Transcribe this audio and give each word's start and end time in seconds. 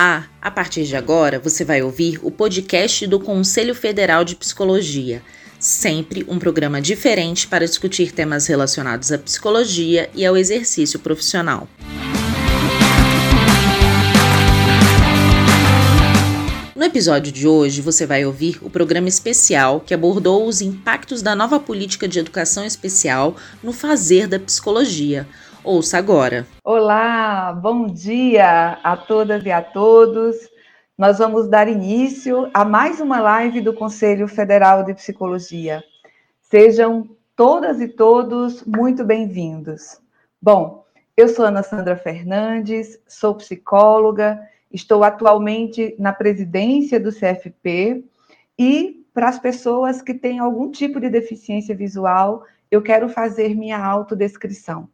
A 0.00 0.48
partir 0.48 0.84
de 0.84 0.94
agora 0.94 1.40
você 1.40 1.64
vai 1.64 1.82
ouvir 1.82 2.20
o 2.22 2.30
podcast 2.30 3.04
do 3.08 3.18
Conselho 3.18 3.74
Federal 3.74 4.22
de 4.22 4.36
Psicologia. 4.36 5.20
Sempre 5.58 6.24
um 6.28 6.38
programa 6.38 6.80
diferente 6.80 7.48
para 7.48 7.66
discutir 7.66 8.12
temas 8.12 8.46
relacionados 8.46 9.10
à 9.10 9.18
psicologia 9.18 10.08
e 10.14 10.24
ao 10.24 10.36
exercício 10.36 11.00
profissional. 11.00 11.68
No 16.76 16.84
episódio 16.84 17.32
de 17.32 17.48
hoje, 17.48 17.80
você 17.80 18.06
vai 18.06 18.24
ouvir 18.24 18.60
o 18.62 18.70
programa 18.70 19.08
especial 19.08 19.80
que 19.80 19.92
abordou 19.92 20.46
os 20.46 20.60
impactos 20.60 21.22
da 21.22 21.34
nova 21.34 21.58
política 21.58 22.06
de 22.06 22.20
educação 22.20 22.64
especial 22.64 23.36
no 23.64 23.72
fazer 23.72 24.28
da 24.28 24.38
psicologia 24.38 25.26
Ouça 25.70 25.98
agora. 25.98 26.46
Olá, 26.64 27.52
bom 27.52 27.88
dia 27.88 28.78
a 28.82 28.96
todas 28.96 29.44
e 29.44 29.50
a 29.50 29.60
todos. 29.60 30.34
Nós 30.96 31.18
vamos 31.18 31.46
dar 31.46 31.68
início 31.68 32.50
a 32.54 32.64
mais 32.64 33.02
uma 33.02 33.20
live 33.20 33.60
do 33.60 33.74
Conselho 33.74 34.26
Federal 34.26 34.82
de 34.82 34.94
Psicologia. 34.94 35.84
Sejam 36.40 37.06
todas 37.36 37.82
e 37.82 37.88
todos 37.88 38.64
muito 38.64 39.04
bem-vindos. 39.04 40.00
Bom, 40.40 40.86
eu 41.14 41.28
sou 41.28 41.44
Ana 41.44 41.62
Sandra 41.62 41.96
Fernandes, 41.96 42.98
sou 43.06 43.34
psicóloga, 43.34 44.40
estou 44.72 45.04
atualmente 45.04 45.94
na 45.98 46.14
presidência 46.14 46.98
do 46.98 47.12
CFP 47.12 48.06
e 48.58 49.04
para 49.12 49.28
as 49.28 49.38
pessoas 49.38 50.00
que 50.00 50.14
têm 50.14 50.38
algum 50.38 50.70
tipo 50.70 50.98
de 50.98 51.10
deficiência 51.10 51.76
visual, 51.76 52.44
eu 52.70 52.80
quero 52.80 53.06
fazer 53.10 53.54
minha 53.54 53.76
autodescrição. 53.78 54.88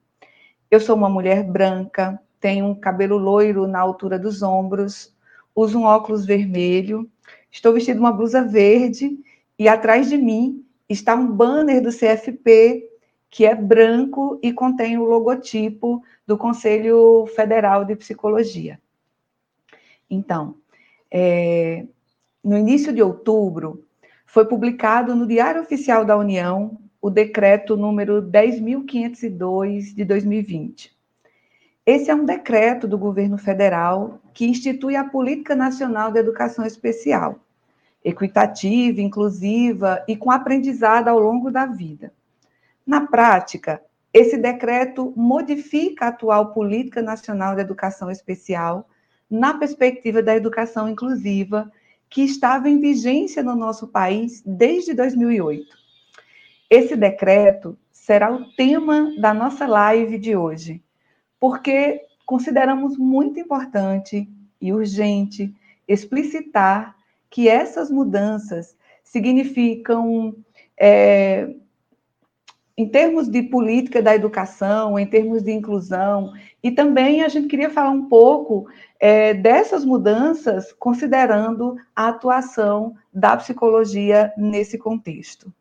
Eu 0.75 0.81
sou 0.81 0.97
uma 0.97 1.09
mulher 1.09 1.45
branca, 1.45 2.21
tenho 2.41 2.67
um 2.67 2.75
cabelo 2.75 3.17
loiro 3.17 3.65
na 3.65 3.79
altura 3.79 4.19
dos 4.19 4.43
ombros, 4.43 5.15
uso 5.55 5.79
um 5.79 5.85
óculos 5.85 6.27
vermelho, 6.27 7.09
estou 7.49 7.73
vestindo 7.73 8.01
uma 8.01 8.11
blusa 8.11 8.43
verde 8.43 9.17
e 9.57 9.69
atrás 9.69 10.09
de 10.09 10.17
mim 10.17 10.67
está 10.89 11.15
um 11.15 11.31
banner 11.31 11.81
do 11.81 11.91
CFP 11.91 12.91
que 13.31 13.47
é 13.47 13.55
branco 13.55 14.41
e 14.43 14.53
contém 14.53 14.99
o 14.99 15.05
logotipo 15.05 16.03
do 16.27 16.37
Conselho 16.37 17.25
Federal 17.37 17.85
de 17.85 17.95
Psicologia. 17.95 18.81
Então, 20.11 20.57
é, 21.09 21.87
no 22.43 22.59
início 22.59 22.93
de 22.93 23.01
outubro, 23.01 23.87
foi 24.27 24.45
publicado 24.45 25.15
no 25.15 25.25
Diário 25.25 25.63
Oficial 25.63 26.05
da 26.05 26.17
União 26.17 26.77
o 27.05 27.11
decreto 27.11 27.77
número 27.77 28.23
10.502 28.23 29.95
de 29.95 30.07
2020. 30.07 30.91
Esse 31.85 32.11
é 32.11 32.15
um 32.15 32.25
decreto 32.25 32.89
do 32.89 32.97
governo 32.97 33.37
federal 33.37 34.23
que 34.33 34.47
institui 34.47 34.97
a 34.97 35.05
Política 35.05 35.55
Nacional 35.55 36.11
de 36.11 36.19
Educação 36.19 36.65
Especial, 36.65 37.39
equitativa, 38.03 39.03
inclusiva 39.03 40.03
e 40.09 40.17
com 40.17 40.31
aprendizado 40.31 41.09
ao 41.09 41.19
longo 41.19 41.51
da 41.51 41.67
vida. 41.67 42.11
Na 42.87 43.07
prática, 43.07 43.83
esse 44.11 44.39
decreto 44.39 45.13
modifica 45.15 46.07
a 46.07 46.09
atual 46.09 46.55
Política 46.55 47.03
Nacional 47.03 47.55
de 47.55 47.61
Educação 47.61 48.11
Especial 48.11 48.89
na 49.31 49.53
perspectiva 49.53 50.23
da 50.23 50.35
educação 50.35 50.89
inclusiva, 50.89 51.71
que 52.09 52.23
estava 52.23 52.71
em 52.71 52.81
vigência 52.81 53.43
no 53.43 53.55
nosso 53.55 53.89
país 53.89 54.43
desde 54.47 54.95
2008. 54.95 55.84
Esse 56.77 56.97
decreto 56.97 57.79
será 57.93 58.35
o 58.35 58.51
tema 58.57 59.13
da 59.21 59.33
nossa 59.33 59.65
live 59.65 60.19
de 60.19 60.35
hoje, 60.35 60.83
porque 61.39 62.01
consideramos 62.27 62.99
muito 62.99 63.39
importante 63.39 64.29
e 64.61 64.73
urgente 64.73 65.55
explicitar 65.87 66.97
que 67.31 67.49
essas 67.49 67.93
mudanças 67.93 68.77
significam, 69.05 70.35
é, 70.77 71.55
em 72.77 72.89
termos 72.89 73.29
de 73.29 73.45
política 73.45 74.03
da 74.03 74.13
educação, 74.13 74.99
em 74.99 75.07
termos 75.07 75.45
de 75.45 75.53
inclusão, 75.53 76.33
e 76.61 76.73
também 76.73 77.23
a 77.23 77.29
gente 77.29 77.47
queria 77.47 77.71
falar 77.71 77.91
um 77.91 78.09
pouco 78.09 78.67
é, 78.99 79.33
dessas 79.33 79.85
mudanças, 79.85 80.73
considerando 80.73 81.77
a 81.95 82.09
atuação 82.09 82.97
da 83.13 83.37
psicologia 83.37 84.33
nesse 84.37 84.77
contexto. 84.77 85.55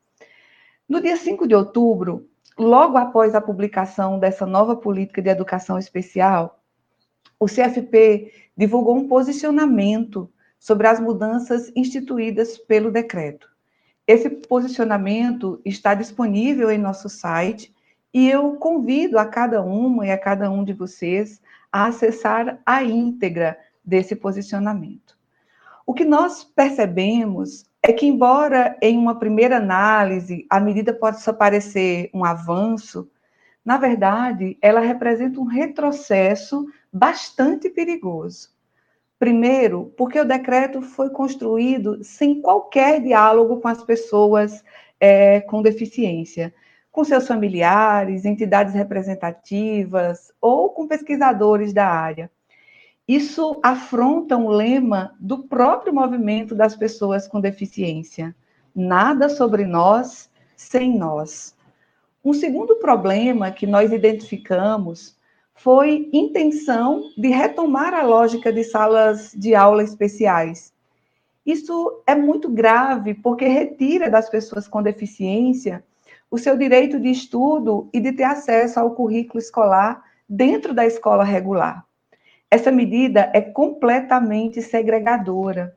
No 0.93 1.01
dia 1.01 1.17
5 1.17 1.47
de 1.47 1.55
outubro, 1.55 2.29
logo 2.55 2.97
após 2.97 3.33
a 3.33 3.41
publicação 3.41 4.19
dessa 4.19 4.45
nova 4.45 4.75
política 4.75 5.23
de 5.23 5.29
educação 5.31 5.79
especial, 5.79 6.63
o 7.39 7.47
CFP 7.47 8.31
divulgou 8.55 8.95
um 8.95 9.07
posicionamento 9.07 10.31
sobre 10.59 10.85
as 10.85 10.99
mudanças 10.99 11.71
instituídas 11.75 12.59
pelo 12.59 12.91
decreto. 12.91 13.49
Esse 14.05 14.29
posicionamento 14.29 15.59
está 15.65 15.95
disponível 15.95 16.69
em 16.69 16.77
nosso 16.77 17.09
site 17.09 17.73
e 18.13 18.29
eu 18.29 18.57
convido 18.57 19.17
a 19.17 19.25
cada 19.25 19.63
uma 19.63 20.05
e 20.05 20.11
a 20.11 20.17
cada 20.19 20.51
um 20.51 20.63
de 20.63 20.73
vocês 20.73 21.41
a 21.71 21.87
acessar 21.87 22.61
a 22.63 22.83
íntegra 22.83 23.57
desse 23.83 24.15
posicionamento. 24.15 25.12
O 25.85 25.93
que 25.93 26.05
nós 26.05 26.43
percebemos 26.43 27.65
é 27.81 27.91
que, 27.91 28.05
embora 28.05 28.77
em 28.81 28.97
uma 28.97 29.19
primeira 29.19 29.57
análise 29.57 30.45
a 30.49 30.59
medida 30.59 30.93
possa 30.93 31.33
parecer 31.33 32.09
um 32.13 32.23
avanço, 32.23 33.09
na 33.65 33.77
verdade, 33.77 34.57
ela 34.61 34.79
representa 34.79 35.39
um 35.39 35.45
retrocesso 35.45 36.65
bastante 36.91 37.69
perigoso. 37.69 38.49
Primeiro, 39.19 39.93
porque 39.97 40.19
o 40.19 40.25
decreto 40.25 40.81
foi 40.81 41.09
construído 41.09 42.03
sem 42.03 42.41
qualquer 42.41 43.01
diálogo 43.01 43.61
com 43.61 43.67
as 43.67 43.83
pessoas 43.83 44.63
é, 44.99 45.41
com 45.41 45.61
deficiência, 45.61 46.53
com 46.91 47.03
seus 47.03 47.27
familiares, 47.27 48.25
entidades 48.25 48.73
representativas 48.73 50.31
ou 50.41 50.69
com 50.69 50.87
pesquisadores 50.87 51.73
da 51.73 51.87
área. 51.87 52.29
Isso 53.07 53.59
afronta 53.61 54.37
um 54.37 54.47
lema 54.47 55.13
do 55.19 55.43
próprio 55.43 55.93
movimento 55.93 56.55
das 56.55 56.75
pessoas 56.75 57.27
com 57.27 57.41
deficiência: 57.41 58.33
nada 58.73 59.27
sobre 59.27 59.65
nós 59.65 60.29
sem 60.55 60.97
nós. 60.97 61.53
Um 62.23 62.31
segundo 62.31 62.77
problema 62.77 63.51
que 63.51 63.67
nós 63.67 63.91
identificamos 63.91 65.17
foi 65.53 66.09
intenção 66.13 67.03
de 67.17 67.27
retomar 67.27 67.93
a 67.93 68.03
lógica 68.03 68.51
de 68.51 68.63
salas 68.63 69.33
de 69.35 69.53
aula 69.53 69.83
especiais. 69.83 70.73
Isso 71.45 72.01
é 72.07 72.15
muito 72.15 72.49
grave 72.49 73.13
porque 73.13 73.45
retira 73.45 74.09
das 74.09 74.29
pessoas 74.29 74.67
com 74.67 74.81
deficiência 74.81 75.83
o 76.31 76.37
seu 76.37 76.57
direito 76.57 76.99
de 76.99 77.09
estudo 77.09 77.89
e 77.93 77.99
de 77.99 78.13
ter 78.13 78.23
acesso 78.23 78.79
ao 78.79 78.95
currículo 78.95 79.39
escolar 79.39 80.01
dentro 80.27 80.73
da 80.73 80.85
escola 80.85 81.23
regular. 81.23 81.85
Essa 82.53 82.71
medida 82.71 83.31
é 83.33 83.41
completamente 83.41 84.61
segregadora. 84.61 85.75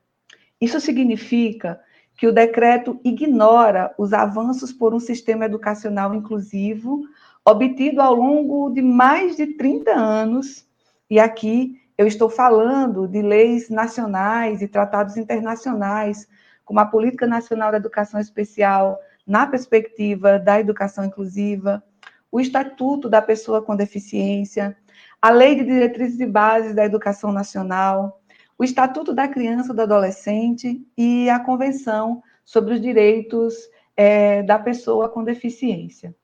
Isso 0.60 0.78
significa 0.78 1.80
que 2.18 2.26
o 2.26 2.32
decreto 2.34 3.00
ignora 3.02 3.94
os 3.96 4.12
avanços 4.12 4.74
por 4.74 4.92
um 4.92 5.00
sistema 5.00 5.46
educacional 5.46 6.14
inclusivo 6.14 7.00
obtido 7.42 8.02
ao 8.02 8.14
longo 8.14 8.68
de 8.68 8.82
mais 8.82 9.36
de 9.36 9.54
30 9.54 9.90
anos, 9.90 10.66
e 11.08 11.18
aqui 11.18 11.80
eu 11.96 12.06
estou 12.06 12.28
falando 12.28 13.08
de 13.08 13.22
leis 13.22 13.70
nacionais 13.70 14.60
e 14.60 14.68
tratados 14.68 15.16
internacionais, 15.16 16.28
como 16.62 16.78
a 16.78 16.84
Política 16.84 17.26
Nacional 17.26 17.70
da 17.70 17.78
Educação 17.78 18.20
Especial, 18.20 18.98
na 19.26 19.46
perspectiva 19.46 20.38
da 20.38 20.60
educação 20.60 21.06
inclusiva, 21.06 21.82
o 22.30 22.38
Estatuto 22.38 23.08
da 23.08 23.22
Pessoa 23.22 23.62
com 23.62 23.74
Deficiência, 23.74 24.76
a 25.20 25.30
Lei 25.30 25.54
de 25.56 25.64
Diretrizes 25.64 26.20
e 26.20 26.26
Bases 26.26 26.74
da 26.74 26.84
Educação 26.84 27.32
Nacional, 27.32 28.20
o 28.58 28.64
Estatuto 28.64 29.12
da 29.12 29.28
Criança 29.28 29.72
e 29.72 29.76
do 29.76 29.82
Adolescente 29.82 30.86
e 30.96 31.28
a 31.28 31.38
Convenção 31.40 32.22
sobre 32.44 32.74
os 32.74 32.80
Direitos 32.80 33.54
é, 33.96 34.42
da 34.42 34.58
Pessoa 34.58 35.08
com 35.08 35.24
Deficiência. 35.24 36.14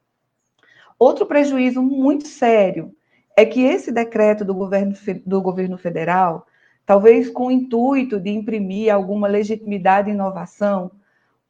Outro 0.99 1.27
prejuízo 1.27 1.83
muito 1.83 2.29
sério 2.29 2.95
é 3.37 3.45
que 3.45 3.63
esse 3.63 3.91
decreto 3.91 4.45
do 4.45 4.55
governo, 4.55 4.95
do 5.27 5.43
governo 5.43 5.77
federal, 5.77 6.47
talvez 6.87 7.29
com 7.29 7.47
o 7.47 7.51
intuito 7.51 8.21
de 8.21 8.31
imprimir 8.31 8.93
alguma 8.93 9.27
legitimidade 9.27 10.11
e 10.11 10.13
inovação, 10.13 10.93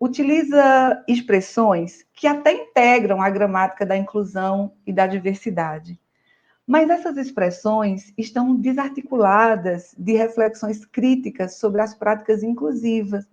utiliza 0.00 1.04
expressões 1.06 2.04
que 2.14 2.26
até 2.26 2.52
integram 2.52 3.20
a 3.20 3.30
gramática 3.30 3.84
da 3.84 3.96
inclusão 3.96 4.72
e 4.86 4.92
da 4.92 5.06
diversidade. 5.06 6.00
Mas 6.72 6.88
essas 6.88 7.18
expressões 7.18 8.14
estão 8.16 8.56
desarticuladas 8.56 9.94
de 9.98 10.14
reflexões 10.14 10.86
críticas 10.86 11.56
sobre 11.56 11.82
as 11.82 11.94
práticas 11.94 12.42
inclusivas. 12.42 13.26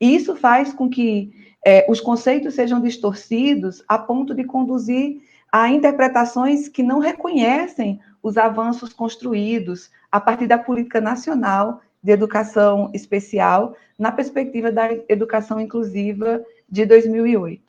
E 0.00 0.16
isso 0.16 0.34
faz 0.34 0.72
com 0.72 0.90
que 0.90 1.32
é, 1.64 1.86
os 1.88 2.00
conceitos 2.00 2.54
sejam 2.54 2.80
distorcidos 2.80 3.84
a 3.86 3.96
ponto 3.96 4.34
de 4.34 4.42
conduzir 4.42 5.22
a 5.52 5.70
interpretações 5.70 6.68
que 6.68 6.82
não 6.82 6.98
reconhecem 6.98 8.00
os 8.20 8.36
avanços 8.36 8.92
construídos 8.92 9.88
a 10.10 10.20
partir 10.20 10.48
da 10.48 10.58
política 10.58 11.00
nacional 11.00 11.82
de 12.02 12.10
Educação 12.10 12.90
Especial 12.92 13.76
na 13.96 14.10
perspectiva 14.10 14.72
da 14.72 14.88
educação 15.08 15.60
inclusiva 15.60 16.44
de 16.68 16.84
2008. 16.84 17.62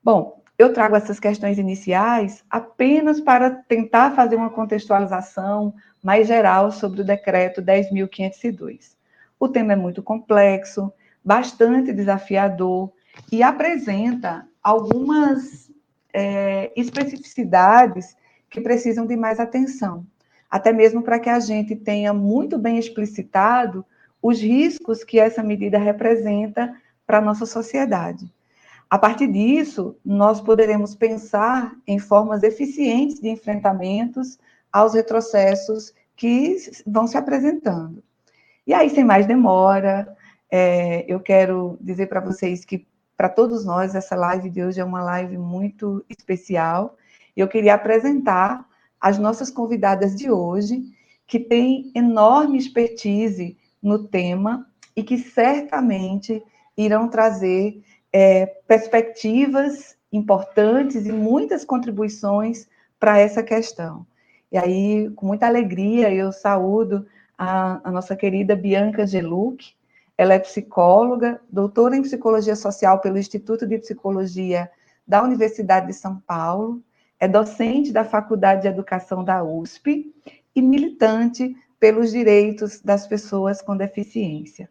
Bom, 0.00 0.37
eu 0.58 0.72
trago 0.72 0.96
essas 0.96 1.20
questões 1.20 1.56
iniciais 1.56 2.44
apenas 2.50 3.20
para 3.20 3.48
tentar 3.48 4.10
fazer 4.16 4.34
uma 4.34 4.50
contextualização 4.50 5.72
mais 6.02 6.26
geral 6.26 6.72
sobre 6.72 7.00
o 7.00 7.04
decreto 7.04 7.62
10.502. 7.62 8.96
O 9.38 9.48
tema 9.48 9.74
é 9.74 9.76
muito 9.76 10.02
complexo, 10.02 10.92
bastante 11.24 11.92
desafiador 11.92 12.90
e 13.30 13.40
apresenta 13.40 14.48
algumas 14.60 15.70
é, 16.12 16.72
especificidades 16.74 18.16
que 18.50 18.60
precisam 18.60 19.06
de 19.06 19.16
mais 19.16 19.38
atenção, 19.38 20.04
até 20.50 20.72
mesmo 20.72 21.02
para 21.02 21.20
que 21.20 21.30
a 21.30 21.38
gente 21.38 21.76
tenha 21.76 22.12
muito 22.12 22.58
bem 22.58 22.78
explicitado 22.78 23.86
os 24.20 24.40
riscos 24.40 25.04
que 25.04 25.20
essa 25.20 25.42
medida 25.42 25.78
representa 25.78 26.74
para 27.06 27.18
a 27.18 27.22
nossa 27.22 27.46
sociedade. 27.46 28.28
A 28.90 28.98
partir 28.98 29.26
disso, 29.30 29.96
nós 30.02 30.40
poderemos 30.40 30.94
pensar 30.94 31.76
em 31.86 31.98
formas 31.98 32.42
eficientes 32.42 33.20
de 33.20 33.28
enfrentamentos 33.28 34.38
aos 34.72 34.94
retrocessos 34.94 35.92
que 36.16 36.56
vão 36.86 37.06
se 37.06 37.18
apresentando. 37.18 38.02
E 38.66 38.72
aí, 38.72 38.88
sem 38.88 39.04
mais 39.04 39.26
demora, 39.26 40.16
é, 40.50 41.04
eu 41.06 41.20
quero 41.20 41.76
dizer 41.80 42.06
para 42.06 42.20
vocês 42.20 42.64
que, 42.64 42.86
para 43.14 43.28
todos 43.28 43.64
nós, 43.64 43.94
essa 43.94 44.16
live 44.16 44.48
de 44.48 44.62
hoje 44.62 44.80
é 44.80 44.84
uma 44.84 45.02
live 45.02 45.36
muito 45.36 46.02
especial. 46.08 46.96
Eu 47.36 47.46
queria 47.46 47.74
apresentar 47.74 48.66
as 48.98 49.18
nossas 49.18 49.50
convidadas 49.50 50.16
de 50.16 50.30
hoje, 50.30 50.82
que 51.26 51.38
têm 51.38 51.92
enorme 51.94 52.56
expertise 52.56 53.56
no 53.82 54.08
tema 54.08 54.66
e 54.96 55.02
que 55.02 55.18
certamente 55.18 56.42
irão 56.76 57.08
trazer 57.08 57.82
é, 58.12 58.46
perspectivas 58.66 59.96
importantes 60.12 61.06
e 61.06 61.12
muitas 61.12 61.64
contribuições 61.64 62.66
para 62.98 63.18
essa 63.18 63.42
questão. 63.42 64.06
E 64.50 64.56
aí, 64.56 65.10
com 65.10 65.26
muita 65.26 65.46
alegria, 65.46 66.12
eu 66.12 66.32
saúdo 66.32 67.06
a, 67.36 67.80
a 67.88 67.92
nossa 67.92 68.16
querida 68.16 68.56
Bianca 68.56 69.06
Geluc. 69.06 69.74
Ela 70.16 70.34
é 70.34 70.38
psicóloga, 70.38 71.40
doutora 71.50 71.96
em 71.96 72.02
psicologia 72.02 72.56
social 72.56 73.00
pelo 73.00 73.18
Instituto 73.18 73.66
de 73.66 73.78
Psicologia 73.78 74.68
da 75.06 75.22
Universidade 75.22 75.86
de 75.86 75.94
São 75.94 76.18
Paulo, 76.26 76.82
é 77.20 77.26
docente 77.26 77.92
da 77.92 78.04
Faculdade 78.04 78.62
de 78.62 78.68
Educação 78.68 79.24
da 79.24 79.42
USP 79.42 80.12
e 80.54 80.60
militante 80.60 81.56
pelos 81.80 82.10
direitos 82.10 82.80
das 82.80 83.06
pessoas 83.06 83.62
com 83.62 83.76
deficiência. 83.76 84.68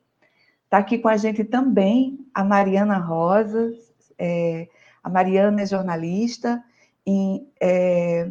Está 0.68 0.80
aqui 0.80 0.98
com 0.98 1.08
a 1.08 1.16
gente 1.16 1.46
também 1.46 2.19
a 2.34 2.44
Mariana 2.44 2.98
Rosa. 2.98 3.74
É, 4.19 4.68
a 5.02 5.10
Mariana 5.10 5.62
é 5.62 5.66
jornalista, 5.66 6.62
e, 7.06 7.48
é, 7.62 8.30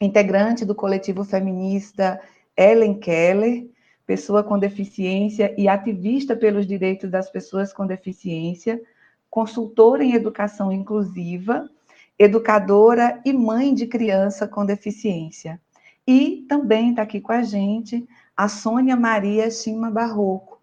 integrante 0.00 0.64
do 0.64 0.74
coletivo 0.74 1.22
feminista 1.22 2.20
Ellen 2.56 2.98
Keller, 2.98 3.68
pessoa 4.04 4.42
com 4.42 4.58
deficiência 4.58 5.54
e 5.56 5.68
ativista 5.68 6.34
pelos 6.34 6.66
direitos 6.66 7.08
das 7.08 7.30
pessoas 7.30 7.72
com 7.72 7.86
deficiência, 7.86 8.82
consultora 9.30 10.02
em 10.02 10.14
educação 10.14 10.72
inclusiva, 10.72 11.70
educadora 12.18 13.20
e 13.24 13.32
mãe 13.32 13.72
de 13.72 13.86
criança 13.86 14.48
com 14.48 14.66
deficiência. 14.66 15.60
E 16.04 16.44
também 16.48 16.90
está 16.90 17.02
aqui 17.02 17.20
com 17.20 17.32
a 17.32 17.44
gente 17.44 18.04
a 18.36 18.48
Sônia 18.48 18.96
Maria 18.96 19.48
Chima 19.52 19.88
Barroco, 19.88 20.53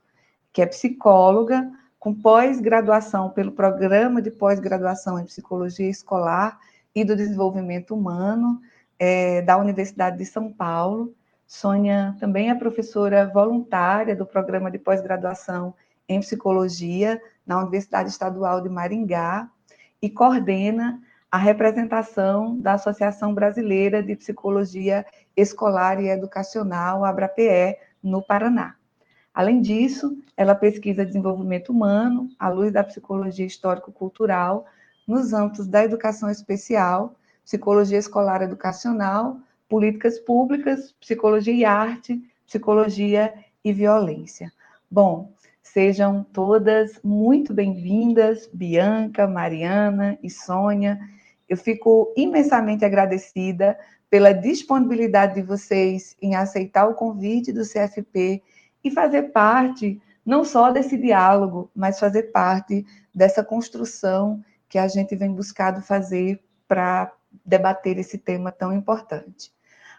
que 0.54 0.62
é 0.62 0.66
psicóloga 0.66 1.70
com 2.00 2.14
pós-graduação 2.14 3.30
pelo 3.30 3.52
Programa 3.52 4.22
de 4.22 4.32
Pós-Graduação 4.32 5.20
em 5.20 5.26
Psicologia 5.26 5.90
Escolar 5.90 6.60
e 6.96 7.06
do 7.06 7.16
Desenvolvimento 7.16 7.94
Humano 7.94 8.60
é, 8.98 9.42
da 9.42 9.58
Universidade 9.58 10.18
de 10.18 10.26
São 10.26 10.52
Paulo. 10.52 11.14
Sônia 11.46 12.16
também 12.20 12.50
é 12.50 12.56
professora 12.56 13.28
voluntária 13.28 14.16
do 14.16 14.26
Programa 14.26 14.72
de 14.72 14.80
Pós-Graduação 14.80 15.74
em 16.08 16.20
Psicologia 16.20 17.22
na 17.46 17.60
Universidade 17.60 18.10
Estadual 18.10 18.62
de 18.62 18.70
Maringá 18.70 19.50
e 20.02 20.10
coordena 20.10 21.02
a 21.30 21.38
representação 21.38 22.58
da 22.60 22.74
Associação 22.74 23.34
Brasileira 23.34 24.04
de 24.04 24.16
Psicologia 24.16 25.06
Escolar 25.36 26.02
e 26.02 26.10
Educacional, 26.10 27.06
ABRAPE, 27.06 27.78
no 28.04 28.22
Paraná. 28.22 28.76
Além 29.34 29.62
disso, 29.62 30.18
ela 30.36 30.54
pesquisa 30.54 31.06
desenvolvimento 31.06 31.70
humano, 31.70 32.30
à 32.38 32.50
luz 32.50 32.72
da 32.72 32.84
psicologia 32.84 33.46
histórico-cultural, 33.46 34.66
nos 35.08 35.34
âmbitos 35.34 35.68
da 35.68 35.84
educação 35.84 36.30
especial, 36.30 37.16
psicologia 37.44 37.98
escolar 37.98 38.42
educacional, 38.42 39.38
políticas 39.70 40.20
públicas, 40.20 40.94
psicologia 41.00 41.54
e 41.54 41.64
arte, 41.64 42.22
psicologia 42.46 43.34
e 43.64 43.72
violência. 43.72 44.52
Bom, 44.90 45.32
sejam 45.64 46.26
todas 46.34 47.00
muito 47.02 47.54
bem-vindas, 47.54 48.50
Bianca, 48.52 49.26
Mariana 49.28 50.20
e 50.22 50.30
Sônia. 50.30 51.00
Eu 51.48 51.56
fico 51.56 52.14
imensamente 52.18 52.84
agradecida 52.84 53.80
pela 54.10 54.34
disponibilidade 54.34 55.36
de 55.36 55.42
vocês 55.42 56.18
em 56.22 56.36
aceitar 56.36 56.88
o 56.88 56.96
convite 56.96 57.54
do 57.54 57.64
CFP 57.64 58.44
e 58.84 58.92
fazer 58.92 59.32
parte 59.32 60.02
não 60.26 60.44
só 60.44 60.72
desse 60.72 60.98
diálogo, 60.98 61.70
mas 61.76 62.00
fazer 62.00 62.32
parte 62.32 62.86
dessa 63.14 63.44
construção 63.44 64.44
que 64.70 64.78
a 64.78 64.88
gente 64.88 65.16
vem 65.16 65.34
buscado 65.34 65.82
fazer 65.82 66.42
para 66.68 67.12
debater 67.46 67.98
esse 67.98 68.18
tema 68.18 68.52
tão 68.52 68.74
importante. 68.74 69.52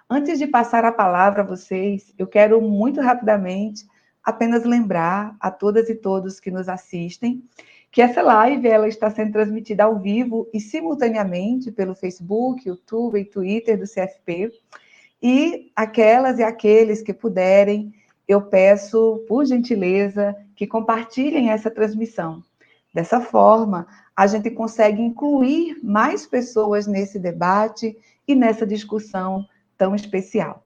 Antes 0.09 0.39
de 0.39 0.47
passar 0.47 0.85
a 0.85 0.93
palavra 0.93 1.43
a 1.43 1.47
vocês, 1.47 2.15
eu 2.19 2.27
quero 2.27 2.61
muito 2.61 3.01
rapidamente 3.01 3.87
apenas 4.23 4.65
lembrar 4.65 5.37
a 5.41 5.51
todas 5.51 5.89
e 5.89 5.95
todos 5.95 6.39
que 6.39 6.51
nos 6.51 6.69
assistem 6.69 7.43
que 7.93 8.01
essa 8.01 8.23
live 8.23 8.67
ela 8.67 8.89
está 8.89 9.11
sendo 9.11 9.33
transmitida 9.33 9.85
ao 9.85 9.99
vivo 9.99 10.49
e 10.53 10.59
simultaneamente 10.59 11.71
pelo 11.71 11.95
Facebook, 11.95 12.67
YouTube 12.67 13.21
e 13.21 13.25
Twitter 13.27 13.79
do 13.79 13.85
CFP. 13.85 14.51
E 15.23 15.71
aquelas 15.77 16.39
e 16.39 16.43
aqueles 16.43 17.03
que 17.03 17.13
puderem, 17.13 17.93
eu 18.27 18.43
peço, 18.43 19.25
por 19.29 19.45
gentileza, 19.45 20.35
que 20.55 20.67
compartilhem 20.67 21.51
essa 21.51 21.71
transmissão. 21.71 22.43
Dessa 22.95 23.21
forma, 23.21 23.87
a 24.15 24.27
gente 24.27 24.51
consegue 24.51 25.01
incluir 25.01 25.79
mais 25.83 26.27
pessoas 26.27 26.87
nesse 26.87 27.19
debate 27.19 27.97
e 28.29 28.35
nessa 28.35 28.67
discussão 28.67 29.47
tão 29.77 29.95
especial. 29.95 30.65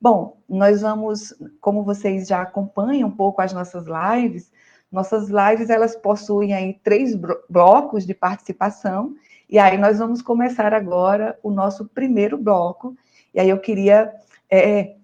Bom, 0.00 0.38
nós 0.48 0.82
vamos, 0.82 1.34
como 1.60 1.82
vocês 1.82 2.28
já 2.28 2.42
acompanham 2.42 3.08
um 3.08 3.12
pouco 3.12 3.42
as 3.42 3.52
nossas 3.52 3.84
lives, 3.86 4.52
nossas 4.90 5.28
lives 5.28 5.68
elas 5.68 5.96
possuem 5.96 6.54
aí 6.54 6.78
três 6.82 7.14
blocos 7.48 8.06
de 8.06 8.14
participação 8.14 9.14
e 9.48 9.58
aí 9.58 9.76
nós 9.76 9.98
vamos 9.98 10.22
começar 10.22 10.72
agora 10.72 11.38
o 11.42 11.50
nosso 11.50 11.86
primeiro 11.86 12.36
bloco. 12.38 12.96
E 13.34 13.40
aí 13.40 13.48
eu 13.48 13.58
queria 13.58 14.12
é, 14.50 14.94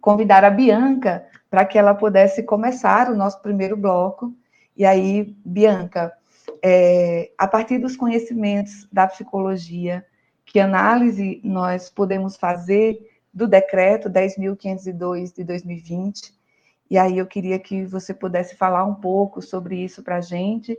convidar 0.00 0.44
a 0.44 0.50
Bianca 0.50 1.26
para 1.48 1.64
que 1.64 1.78
ela 1.78 1.94
pudesse 1.94 2.42
começar 2.42 3.10
o 3.10 3.16
nosso 3.16 3.40
primeiro 3.42 3.76
bloco. 3.76 4.34
E 4.76 4.84
aí, 4.84 5.36
Bianca, 5.44 6.12
é, 6.62 7.30
a 7.36 7.46
partir 7.46 7.78
dos 7.78 7.96
conhecimentos 7.96 8.86
da 8.92 9.06
psicologia, 9.06 10.04
que 10.44 10.60
análise 10.60 11.40
nós 11.44 11.90
podemos 11.90 12.36
fazer 12.36 12.98
do 13.32 13.46
decreto 13.46 14.08
10.502 14.10 15.34
de 15.34 15.44
2020, 15.44 16.34
e 16.90 16.98
aí 16.98 17.18
eu 17.18 17.26
queria 17.26 17.58
que 17.58 17.84
você 17.84 18.12
pudesse 18.12 18.56
falar 18.56 18.84
um 18.84 18.96
pouco 18.96 19.40
sobre 19.40 19.76
isso 19.76 20.02
para 20.02 20.16
a 20.16 20.20
gente. 20.20 20.76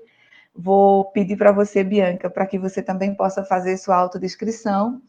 Vou 0.53 1.05
pedir 1.05 1.37
para 1.37 1.53
você, 1.53 1.85
Bianca, 1.85 2.29
para 2.29 2.45
que 2.45 2.59
você 2.59 2.81
também 2.81 3.15
possa 3.15 3.45
fazer 3.45 3.77
sua 3.77 3.95
autodescrição. 3.95 5.01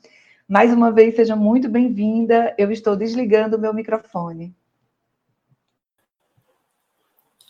Mais 0.53 0.71
uma 0.71 0.93
vez, 0.93 1.17
seja 1.17 1.35
muito 1.35 1.67
bem-vinda. 1.67 2.55
Eu 2.59 2.71
estou 2.71 2.95
desligando 2.95 3.57
o 3.57 3.59
meu 3.59 3.73
microfone. 3.73 4.55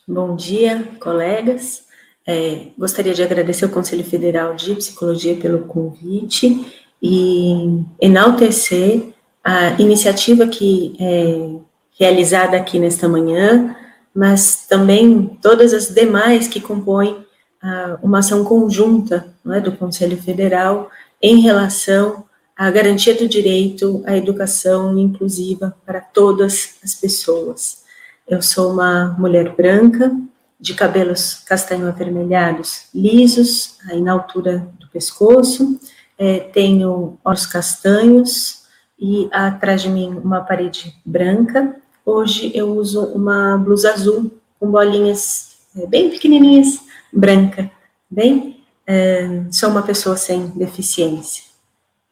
Bom 0.07 0.37
dia, 0.37 0.89
colegas. 1.01 1.85
É, 2.25 2.69
gostaria 2.79 3.13
de 3.13 3.21
agradecer 3.21 3.65
ao 3.65 3.73
Conselho 3.73 4.05
Federal 4.05 4.55
de 4.55 4.77
Psicologia 4.77 5.35
pelo 5.35 5.65
convite 5.65 6.65
e 7.03 7.85
enaltecer 8.01 9.09
a 9.43 9.71
iniciativa 9.81 10.47
que 10.47 10.95
é 11.01 11.59
realizada 11.99 12.57
aqui 12.57 12.79
nesta 12.79 13.09
manhã, 13.09 13.75
mas 14.15 14.65
também 14.69 15.37
todas 15.43 15.75
as 15.75 15.89
demais 15.89 16.47
que 16.47 16.61
compõem 16.61 17.27
ah, 17.61 17.99
uma 18.01 18.21
ação 18.21 18.45
conjunta 18.45 19.35
é, 19.49 19.59
do 19.59 19.73
Conselho 19.73 20.23
Federal 20.23 20.89
em 21.21 21.41
relação 21.41 22.31
à 22.63 22.71
garantia 22.71 23.13
do 23.13 23.29
direito 23.29 24.05
à 24.07 24.17
educação 24.17 24.97
inclusiva 24.97 25.75
para 25.85 26.01
todas 26.01 26.77
as 26.85 26.95
pessoas. 26.95 27.83
Eu 28.25 28.41
sou 28.41 28.71
uma 28.71 29.17
mulher 29.19 29.53
branca, 29.57 30.15
de 30.61 30.73
cabelos 30.73 31.43
castanho 31.45 31.89
avermelhados, 31.89 32.85
lisos, 32.95 33.79
aí 33.91 34.01
na 34.01 34.13
altura 34.13 34.65
do 34.79 34.87
pescoço, 34.87 35.81
é, 36.17 36.39
tenho 36.39 37.19
olhos 37.25 37.47
castanhos 37.47 38.63
e 38.97 39.29
atrás 39.33 39.83
de 39.83 39.89
mim 39.89 40.21
uma 40.23 40.43
parede 40.43 40.95
branca. 41.05 41.75
Hoje 42.07 42.53
eu 42.55 42.77
uso 42.77 43.07
uma 43.07 43.59
blusa 43.59 43.93
azul 43.93 44.31
com 44.61 44.71
bolinhas 44.71 45.57
é, 45.77 45.85
bem 45.85 46.11
pequenininhas, 46.11 46.79
branca, 47.13 47.69
bem. 48.09 48.63
É, 48.87 49.43
sou 49.51 49.69
uma 49.69 49.83
pessoa 49.83 50.17
sem 50.17 50.47
deficiência. 50.51 51.52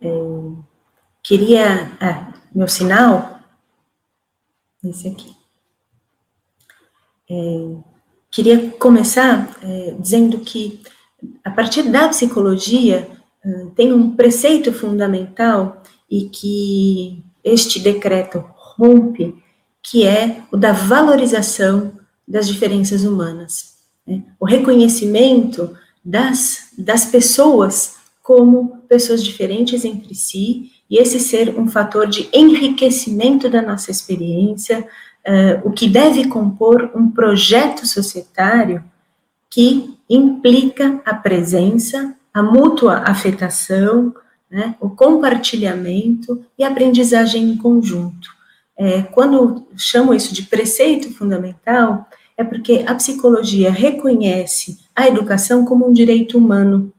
É, 0.01 0.09
queria, 1.23 1.93
ah, 2.01 2.33
meu 2.55 2.69
sinal, 2.69 3.41
esse 4.83 5.09
aqui. 5.09 5.37
É, 7.29 7.77
queria 8.31 8.71
começar 8.73 9.57
é, 9.63 9.95
dizendo 9.99 10.39
que, 10.39 10.83
a 11.45 11.51
partir 11.51 11.85
da 11.85 12.09
psicologia, 12.09 13.09
é, 13.45 13.67
tem 13.77 13.93
um 13.93 14.17
preceito 14.17 14.73
fundamental 14.73 15.83
e 16.11 16.29
que 16.29 17.25
este 17.45 17.79
decreto 17.79 18.45
rompe, 18.57 19.35
que 19.83 20.07
é 20.07 20.43
o 20.51 20.57
da 20.57 20.73
valorização 20.73 21.93
das 22.27 22.49
diferenças 22.49 23.05
humanas. 23.05 23.77
Né? 24.07 24.25
O 24.39 24.47
reconhecimento 24.47 25.77
das, 26.05 26.73
das 26.77 27.05
pessoas 27.05 28.00
como 28.23 28.79
pessoas 28.89 29.23
diferentes 29.23 29.85
entre 29.85 30.15
si, 30.15 30.73
e 30.89 30.99
esse 30.99 31.21
ser 31.21 31.59
um 31.59 31.69
fator 31.69 32.07
de 32.07 32.29
enriquecimento 32.33 33.49
da 33.49 33.63
nossa 33.63 33.91
experiência, 33.91 34.87
uh, 35.27 35.69
o 35.69 35.73
que 35.73 35.89
deve 35.89 36.29
compor 36.29 36.91
um 36.95 37.11
projeto 37.11 37.87
societário 37.87 38.85
que 39.49 39.97
implica 40.09 41.01
a 41.05 41.15
presença, 41.15 42.15
a 42.33 42.43
mútua 42.43 43.03
afetação, 43.07 44.15
né, 44.51 44.75
o 44.81 44.91
compartilhamento 44.91 46.45
e 46.59 46.65
a 46.65 46.69
aprendizagem 46.69 47.45
em 47.45 47.57
conjunto. 47.57 48.29
É, 48.77 49.03
quando 49.03 49.67
chamo 49.77 50.15
isso 50.15 50.35
de 50.35 50.43
preceito 50.45 51.13
fundamental, 51.13 52.09
é 52.37 52.43
porque 52.43 52.83
a 52.87 52.95
psicologia 52.95 53.71
reconhece 53.71 54.79
a 54.97 55.07
educação 55.07 55.65
como 55.65 55.87
um 55.87 55.93
direito 55.93 56.39
humano. 56.39 56.93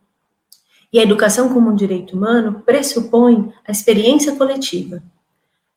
E 0.92 1.00
a 1.00 1.04
educação 1.04 1.50
como 1.50 1.70
um 1.70 1.76
direito 1.76 2.16
humano 2.16 2.62
pressupõe 2.66 3.54
a 3.66 3.72
experiência 3.72 4.36
coletiva. 4.36 5.02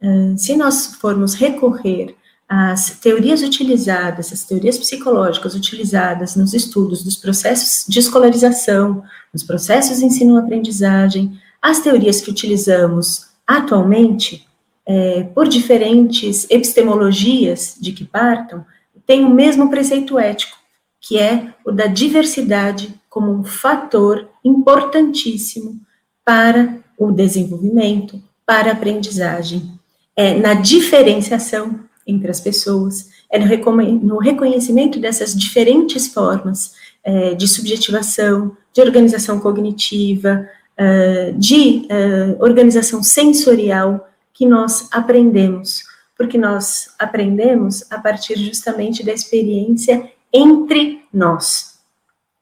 Uh, 0.02 0.36
se 0.36 0.56
nós 0.56 0.96
formos 0.96 1.34
recorrer 1.34 2.16
as 2.48 2.90
teorias 3.00 3.42
utilizadas, 3.42 4.32
as 4.32 4.44
teorias 4.44 4.76
psicológicas 4.76 5.54
utilizadas 5.54 6.36
nos 6.36 6.52
estudos 6.52 7.02
dos 7.02 7.16
processos 7.16 7.86
de 7.88 7.98
escolarização, 7.98 9.02
nos 9.32 9.42
processos 9.42 9.98
de 9.98 10.04
ensino-aprendizagem, 10.04 11.38
as 11.60 11.80
teorias 11.80 12.20
que 12.20 12.30
utilizamos 12.30 13.28
atualmente, 13.46 14.46
é, 14.86 15.22
por 15.34 15.48
diferentes 15.48 16.46
epistemologias 16.50 17.76
de 17.80 17.92
que 17.92 18.04
partam, 18.04 18.64
têm 19.06 19.24
o 19.24 19.30
mesmo 19.30 19.70
preceito 19.70 20.18
ético, 20.18 20.56
que 21.00 21.18
é 21.18 21.54
o 21.64 21.72
da 21.72 21.86
diversidade 21.86 22.94
como 23.14 23.30
um 23.30 23.44
fator 23.44 24.28
importantíssimo 24.44 25.80
para 26.24 26.80
o 26.98 27.12
desenvolvimento, 27.12 28.20
para 28.44 28.70
a 28.70 28.72
aprendizagem. 28.72 29.78
É 30.16 30.34
na 30.34 30.54
diferenciação 30.54 31.78
entre 32.04 32.28
as 32.28 32.40
pessoas, 32.40 33.10
é 33.30 33.38
no 33.38 34.18
reconhecimento 34.18 34.98
dessas 34.98 35.32
diferentes 35.32 36.08
formas 36.08 36.72
é, 37.04 37.34
de 37.34 37.46
subjetivação, 37.46 38.56
de 38.72 38.80
organização 38.80 39.38
cognitiva, 39.38 40.48
é, 40.76 41.32
de 41.36 41.86
é, 41.88 42.36
organização 42.40 43.00
sensorial 43.00 44.08
que 44.32 44.44
nós 44.44 44.88
aprendemos, 44.90 45.84
porque 46.18 46.36
nós 46.36 46.92
aprendemos 46.98 47.84
a 47.92 47.98
partir 48.00 48.36
justamente 48.40 49.04
da 49.04 49.12
experiência 49.12 50.10
entre 50.32 51.04
nós. 51.12 51.78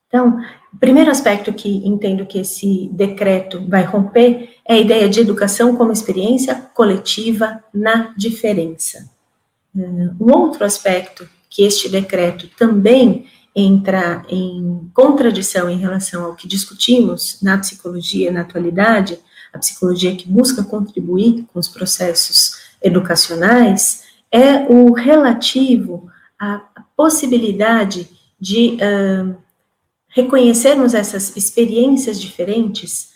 Então, 0.08 0.40
o 0.72 0.78
primeiro 0.78 1.10
aspecto 1.10 1.52
que 1.52 1.68
entendo 1.86 2.24
que 2.24 2.38
esse 2.38 2.88
decreto 2.92 3.64
vai 3.68 3.84
romper 3.84 4.56
é 4.64 4.74
a 4.74 4.78
ideia 4.78 5.08
de 5.08 5.20
educação 5.20 5.76
como 5.76 5.92
experiência 5.92 6.54
coletiva 6.74 7.62
na 7.74 8.14
diferença. 8.16 9.10
Um 9.74 10.32
outro 10.32 10.64
aspecto 10.64 11.28
que 11.50 11.62
este 11.62 11.88
decreto 11.88 12.48
também 12.58 13.26
entra 13.54 14.24
em 14.28 14.90
contradição 14.94 15.68
em 15.68 15.78
relação 15.78 16.24
ao 16.24 16.34
que 16.34 16.48
discutimos 16.48 17.38
na 17.42 17.58
psicologia 17.58 18.32
na 18.32 18.40
atualidade, 18.40 19.18
a 19.52 19.58
psicologia 19.58 20.16
que 20.16 20.26
busca 20.26 20.62
contribuir 20.62 21.44
com 21.52 21.58
os 21.58 21.68
processos 21.68 22.56
educacionais, 22.82 24.04
é 24.30 24.66
o 24.72 24.92
relativo 24.92 26.08
à 26.38 26.62
possibilidade 26.96 28.08
de 28.40 28.78
uh, 28.80 29.36
reconhecermos 30.12 30.94
essas 30.94 31.36
experiências 31.36 32.20
diferentes 32.20 33.10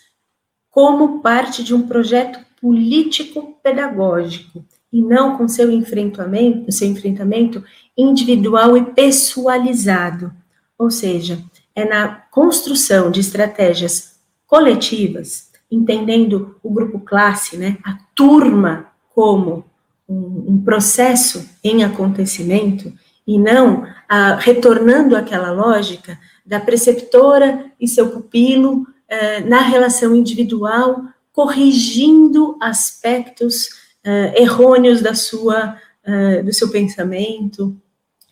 como 0.69 1.21
parte 1.21 1.63
de 1.63 1.73
um 1.73 1.87
projeto 1.87 2.45
político-pedagógico 2.59 4.65
e 4.91 5.01
não 5.01 5.37
com 5.37 5.47
seu 5.47 5.71
enfrentamento, 5.71 6.69
seu 6.71 6.87
enfrentamento 6.87 7.63
individual 7.95 8.75
e 8.77 8.85
pessoalizado. 8.85 10.33
Ou 10.77 10.91
seja, 10.91 11.41
é 11.75 11.85
na 11.85 12.07
construção 12.31 13.11
de 13.11 13.19
estratégias 13.19 14.17
coletivas, 14.45 15.51
entendendo 15.69 16.55
o 16.63 16.71
grupo 16.71 16.99
classe, 16.99 17.57
né, 17.57 17.77
a 17.83 17.97
turma 18.15 18.87
como 19.13 19.65
um, 20.07 20.45
um 20.47 20.61
processo 20.63 21.49
em 21.63 21.83
acontecimento 21.83 22.93
e 23.27 23.37
não 23.37 23.85
a, 24.07 24.35
retornando 24.35 25.15
àquela 25.15 25.51
lógica 25.51 26.17
da 26.47 26.59
preceptora 26.59 27.71
e 27.79 27.87
seu 27.87 28.09
pupilo 28.09 28.87
eh, 29.09 29.41
na 29.41 29.61
relação 29.61 30.15
individual, 30.15 31.03
corrigindo 31.31 32.57
aspectos 32.59 33.67
uh, 34.03 34.35
errôneos 34.35 35.01
da 35.01 35.13
sua, 35.13 35.77
uh, 36.03 36.43
do 36.43 36.51
seu 36.51 36.69
pensamento, 36.69 37.79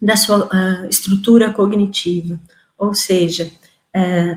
da 0.02 0.18
sua 0.18 0.48
uh, 0.48 0.90
estrutura 0.90 1.54
cognitiva. 1.54 2.40
Ou 2.78 2.96
seja, 2.96 3.50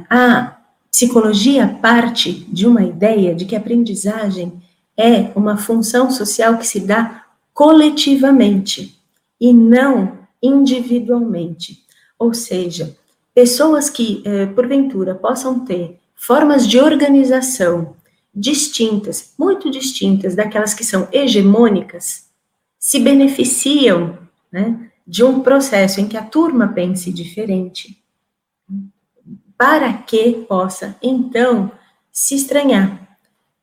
a 0.09 0.59
psicologia 0.93 1.67
parte 1.67 2.33
de 2.33 2.67
uma 2.67 2.85
ideia 2.85 3.35
de 3.35 3.47
que 3.47 3.57
a 3.57 3.59
aprendizagem 3.59 4.63
é 4.97 5.33
uma 5.35 5.57
função 5.57 6.09
social 6.11 6.57
que 6.59 6.67
se 6.67 6.79
dá 6.79 7.25
coletivamente 7.53 8.97
e 9.41 9.53
não 9.53 10.19
individualmente. 10.41 11.85
Ou 12.17 12.33
seja, 12.33 12.97
pessoas 13.38 13.88
que, 13.88 14.25
porventura, 14.57 15.14
possam 15.14 15.61
ter 15.61 16.00
formas 16.16 16.66
de 16.66 16.80
organização 16.80 17.95
distintas, 18.35 19.33
muito 19.38 19.71
distintas 19.71 20.35
daquelas 20.35 20.75
que 20.75 20.85
são 20.85 21.07
hegemônicas, 21.12 22.26
se 22.80 22.99
beneficiam 22.99 24.18
né, 24.50 24.90
de 25.07 25.23
um 25.23 25.38
processo 25.38 26.00
em 26.00 26.09
que 26.09 26.16
a 26.16 26.25
turma 26.25 26.66
pense 26.66 27.12
diferente, 27.12 28.02
para 29.57 29.92
que 29.92 30.45
possa, 30.49 30.97
então, 31.00 31.71
se 32.11 32.35
estranhar. 32.35 33.16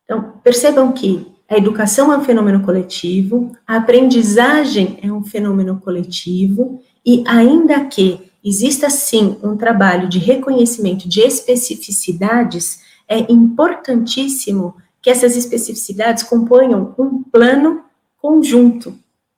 Então, 0.06 0.40
percebam 0.42 0.94
que 0.94 1.36
a 1.50 1.58
educação 1.58 2.14
é 2.14 2.18
um 2.18 2.24
fenômeno 2.24 2.64
coletivo, 2.64 3.52
a 3.68 3.76
aprendizagem 3.76 5.00
é 5.02 5.12
um 5.12 5.26
fenômeno 5.26 5.82
coletivo, 5.82 6.82
e 7.06 7.26
ainda 7.28 7.84
que 7.84 8.25
exista 8.46 8.92
sim 8.92 9.38
um 9.42 9.58
trabalho 9.58 10.08
de 10.08 10.20
reconhecimento 10.20 11.10
de 11.10 11.20
especificidades, 11.22 12.80
é 13.08 13.20
importantíssimo 13.32 14.76
que 15.02 15.10
essas 15.10 15.36
especificidades 15.36 16.24
componham 16.24 16.94
um 16.98 17.24
plano 17.24 17.84
conjunto 18.22 18.98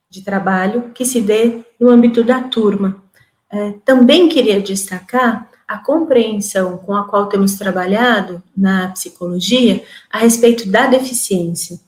de 0.10 0.22
trabalho 0.22 0.92
que 0.94 1.06
se 1.06 1.22
dê 1.22 1.62
no 1.80 1.90
âmbito 1.90 2.24
da 2.24 2.42
turma. 2.44 3.02
É, 3.50 3.74
também 3.86 4.28
queria 4.28 4.62
destacar 4.62 5.50
a 5.68 5.78
compreensão 5.78 6.78
com 6.78 6.96
a 6.96 7.06
qual 7.06 7.28
temos 7.28 7.56
trabalhado 7.56 8.42
na 8.56 8.90
psicologia 8.90 9.84
a 10.10 10.20
respeito 10.20 10.70
da 10.70 10.88
deficiência. 10.88 11.80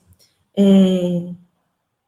É, 0.56 1.30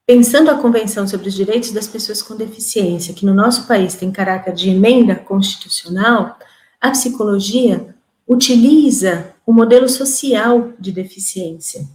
pensando 0.06 0.50
a 0.50 0.58
Convenção 0.58 1.06
sobre 1.06 1.28
os 1.28 1.34
Direitos 1.34 1.70
das 1.70 1.86
Pessoas 1.86 2.22
com 2.22 2.36
Deficiência, 2.36 3.14
que 3.14 3.26
no 3.26 3.34
nosso 3.34 3.66
país 3.66 3.94
tem 3.94 4.10
caráter 4.10 4.54
de 4.54 4.70
emenda 4.70 5.14
constitucional, 5.14 6.38
a 6.80 6.90
psicologia 6.90 7.94
utiliza 8.26 9.32
o 9.46 9.52
modelo 9.52 9.88
social 9.88 10.72
de 10.78 10.92
deficiência, 10.92 11.86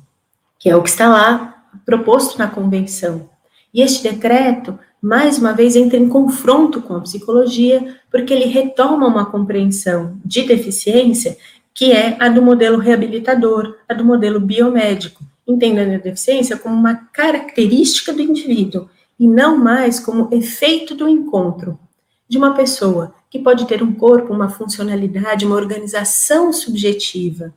que 0.60 0.70
é 0.70 0.76
o 0.76 0.84
que 0.84 0.90
está 0.90 1.08
lá 1.08 1.66
proposto 1.86 2.38
na 2.38 2.48
convenção. 2.48 3.30
E 3.74 3.82
este 3.82 4.04
decreto 4.04 4.78
mais 5.02 5.38
uma 5.38 5.54
vez 5.54 5.76
entra 5.76 5.98
em 5.98 6.10
confronto 6.10 6.82
com 6.82 6.96
a 6.96 7.02
psicologia, 7.02 7.98
porque 8.10 8.34
ele 8.34 8.46
retoma 8.46 9.08
uma 9.08 9.26
compreensão 9.26 10.20
de 10.26 10.44
deficiência 10.44 11.38
que 11.74 11.92
é 11.92 12.18
a 12.20 12.28
do 12.28 12.42
modelo 12.42 12.80
reabilitador, 12.80 13.78
a 13.88 13.94
do 13.94 14.04
modelo 14.04 14.40
biomédico, 14.40 15.24
entendendo 15.48 15.96
a 15.96 15.98
deficiência 15.98 16.58
como 16.58 16.76
uma 16.76 16.96
característica 16.96 18.12
do 18.12 18.22
indivíduo 18.22 18.90
e 19.20 19.28
não 19.28 19.58
mais 19.58 20.00
como 20.00 20.30
efeito 20.32 20.94
do 20.94 21.08
encontro 21.08 21.80
de 22.28 22.38
uma 22.38 22.54
pessoa 22.54 23.16
que 23.30 23.40
pode 23.40 23.66
ter 23.66 23.82
um 23.82 23.94
corpo, 23.94 24.34
uma 24.34 24.50
funcionalidade, 24.50 25.46
uma 25.46 25.56
organização 25.56 26.52
subjetiva, 26.52 27.54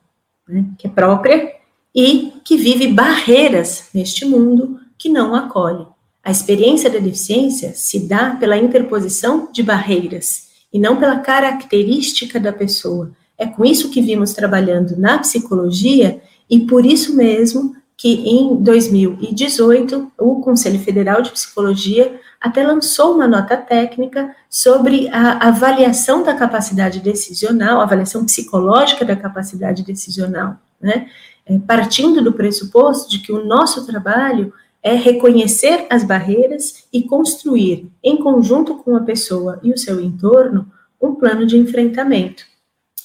né, 0.48 0.66
que 0.78 0.86
é 0.86 0.90
própria 0.90 1.54
e 1.94 2.32
que 2.44 2.56
vive 2.56 2.88
barreiras 2.88 3.88
neste 3.92 4.24
mundo 4.24 4.80
que 4.96 5.08
não 5.08 5.34
acolhe. 5.34 5.86
A 6.22 6.30
experiência 6.30 6.90
da 6.90 6.98
deficiência 6.98 7.72
se 7.74 8.00
dá 8.00 8.36
pela 8.36 8.56
interposição 8.56 9.50
de 9.50 9.62
barreiras 9.62 10.48
e 10.72 10.78
não 10.78 10.98
pela 10.98 11.18
característica 11.18 12.38
da 12.38 12.52
pessoa. 12.52 13.12
É 13.36 13.46
com 13.46 13.64
isso 13.64 13.90
que 13.90 14.02
vimos 14.02 14.32
trabalhando 14.32 14.96
na 14.96 15.18
psicologia 15.18 16.20
e 16.48 16.60
por 16.60 16.84
isso 16.84 17.16
mesmo 17.16 17.74
que 18.00 18.14
em 18.26 18.56
2018 18.56 20.12
o 20.16 20.40
Conselho 20.40 20.78
Federal 20.78 21.20
de 21.20 21.32
Psicologia 21.32 22.18
até 22.40 22.66
lançou 22.66 23.14
uma 23.14 23.28
nota 23.28 23.58
técnica 23.58 24.34
sobre 24.48 25.06
a 25.10 25.48
avaliação 25.48 26.22
da 26.22 26.34
capacidade 26.34 26.98
decisional, 27.00 27.78
avaliação 27.78 28.24
psicológica 28.24 29.04
da 29.04 29.14
capacidade 29.14 29.84
decisional, 29.84 30.56
né? 30.80 31.10
É, 31.44 31.58
partindo 31.58 32.24
do 32.24 32.32
pressuposto 32.32 33.10
de 33.10 33.18
que 33.18 33.32
o 33.32 33.44
nosso 33.44 33.86
trabalho 33.86 34.50
é 34.82 34.94
reconhecer 34.94 35.86
as 35.90 36.02
barreiras 36.02 36.86
e 36.90 37.02
construir, 37.02 37.86
em 38.02 38.16
conjunto 38.16 38.76
com 38.76 38.96
a 38.96 39.02
pessoa 39.02 39.60
e 39.62 39.72
o 39.72 39.78
seu 39.78 40.00
entorno, 40.00 40.72
um 40.98 41.14
plano 41.14 41.44
de 41.44 41.58
enfrentamento. 41.58 42.44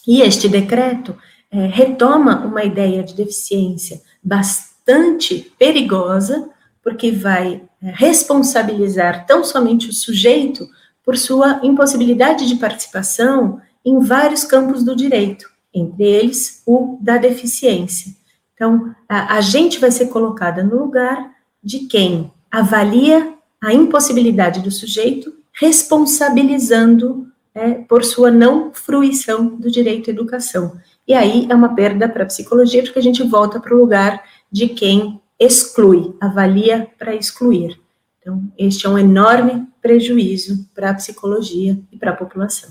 E 0.07 0.21
este 0.21 0.47
decreto 0.47 1.17
é, 1.51 1.65
retoma 1.67 2.45
uma 2.45 2.63
ideia 2.63 3.03
de 3.03 3.13
deficiência 3.13 4.01
bastante 4.23 4.74
bastante 4.85 5.51
perigosa, 5.57 6.49
porque 6.83 7.11
vai 7.11 7.63
é, 7.81 7.91
responsabilizar 7.91 9.25
tão 9.25 9.43
somente 9.43 9.89
o 9.89 9.93
sujeito 9.93 10.67
por 11.03 11.17
sua 11.17 11.59
impossibilidade 11.63 12.47
de 12.47 12.55
participação 12.55 13.59
em 13.83 13.99
vários 13.99 14.43
campos 14.43 14.83
do 14.83 14.95
direito, 14.95 15.49
entre 15.73 16.03
eles 16.03 16.61
o 16.65 16.97
da 17.01 17.17
deficiência. 17.17 18.15
Então, 18.53 18.95
a, 19.09 19.37
a 19.37 19.41
gente 19.41 19.79
vai 19.79 19.91
ser 19.91 20.07
colocada 20.07 20.63
no 20.63 20.77
lugar 20.77 21.31
de 21.63 21.79
quem 21.79 22.31
avalia 22.51 23.33
a 23.61 23.73
impossibilidade 23.73 24.61
do 24.61 24.71
sujeito, 24.71 25.33
responsabilizando 25.53 27.27
é, 27.53 27.71
por 27.71 28.03
sua 28.03 28.29
não 28.29 28.71
fruição 28.73 29.47
do 29.47 29.71
direito 29.71 30.09
à 30.09 30.13
educação. 30.13 30.77
E 31.07 31.13
aí 31.13 31.47
é 31.49 31.55
uma 31.55 31.73
perda 31.73 32.07
para 32.07 32.23
a 32.23 32.27
psicologia, 32.27 32.83
porque 32.83 32.99
a 32.99 33.03
gente 33.03 33.23
volta 33.23 33.59
para 33.59 33.73
o 33.73 33.77
lugar 33.77 34.23
de 34.55 34.69
quem 34.69 35.21
exclui, 35.37 36.15
avalia 36.21 36.89
para 36.97 37.13
excluir. 37.13 37.77
Então, 38.17 38.49
este 38.57 38.87
é 38.87 38.89
um 38.89 38.97
enorme 38.97 39.67
prejuízo 39.81 40.65
para 40.73 40.91
a 40.91 40.93
psicologia 40.93 41.77
e 41.91 41.97
para 41.97 42.11
a 42.11 42.15
população. 42.15 42.69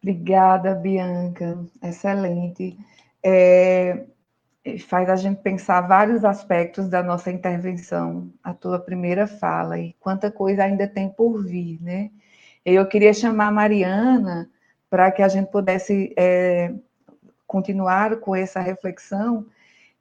Obrigada, 0.00 0.74
Bianca. 0.74 1.62
Excelente. 1.82 2.78
É, 3.22 4.06
faz 4.88 5.10
a 5.10 5.16
gente 5.16 5.42
pensar 5.42 5.82
vários 5.82 6.24
aspectos 6.24 6.88
da 6.88 7.02
nossa 7.02 7.30
intervenção, 7.30 8.32
a 8.42 8.54
tua 8.54 8.80
primeira 8.80 9.26
fala, 9.26 9.78
e 9.78 9.92
quanta 10.00 10.30
coisa 10.30 10.64
ainda 10.64 10.88
tem 10.88 11.10
por 11.10 11.44
vir, 11.44 11.78
né? 11.82 12.10
Eu 12.64 12.88
queria 12.88 13.12
chamar 13.12 13.48
a 13.48 13.52
Mariana 13.52 14.50
para 14.88 15.12
que 15.12 15.20
a 15.20 15.28
gente 15.28 15.50
pudesse 15.50 16.14
é, 16.16 16.72
continuar 17.52 18.16
com 18.16 18.34
essa 18.34 18.60
reflexão. 18.60 19.46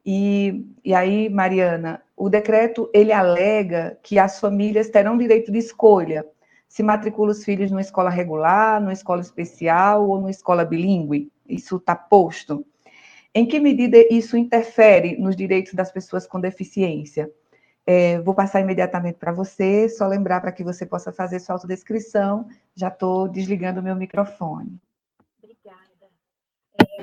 E, 0.05 0.65
e 0.83 0.93
aí, 0.93 1.29
Mariana, 1.29 2.01
o 2.15 2.29
decreto 2.29 2.89
ele 2.93 3.11
alega 3.11 3.99
que 4.01 4.17
as 4.17 4.39
famílias 4.39 4.89
terão 4.89 5.17
direito 5.17 5.51
de 5.51 5.59
escolha 5.59 6.25
se 6.67 6.81
matricula 6.81 7.31
os 7.31 7.43
filhos 7.43 7.69
numa 7.69 7.81
escola 7.81 8.09
regular, 8.09 8.79
numa 8.79 8.93
escola 8.93 9.19
especial 9.19 10.07
ou 10.07 10.15
numa 10.17 10.31
escola 10.31 10.63
bilíngue. 10.63 11.29
Isso 11.47 11.75
está 11.75 11.93
posto. 11.93 12.65
Em 13.35 13.45
que 13.45 13.59
medida 13.59 13.97
isso 14.09 14.37
interfere 14.37 15.17
nos 15.17 15.35
direitos 15.35 15.73
das 15.73 15.91
pessoas 15.91 16.25
com 16.25 16.39
deficiência? 16.39 17.29
É, 17.85 18.19
vou 18.21 18.33
passar 18.33 18.61
imediatamente 18.61 19.17
para 19.17 19.33
você, 19.33 19.89
só 19.89 20.07
lembrar 20.07 20.39
para 20.39 20.51
que 20.51 20.63
você 20.63 20.85
possa 20.85 21.11
fazer 21.11 21.39
sua 21.39 21.55
autodescrição. 21.55 22.47
Já 22.73 22.87
estou 22.87 23.27
desligando 23.27 23.81
o 23.81 23.83
meu 23.83 23.95
microfone 23.95 24.79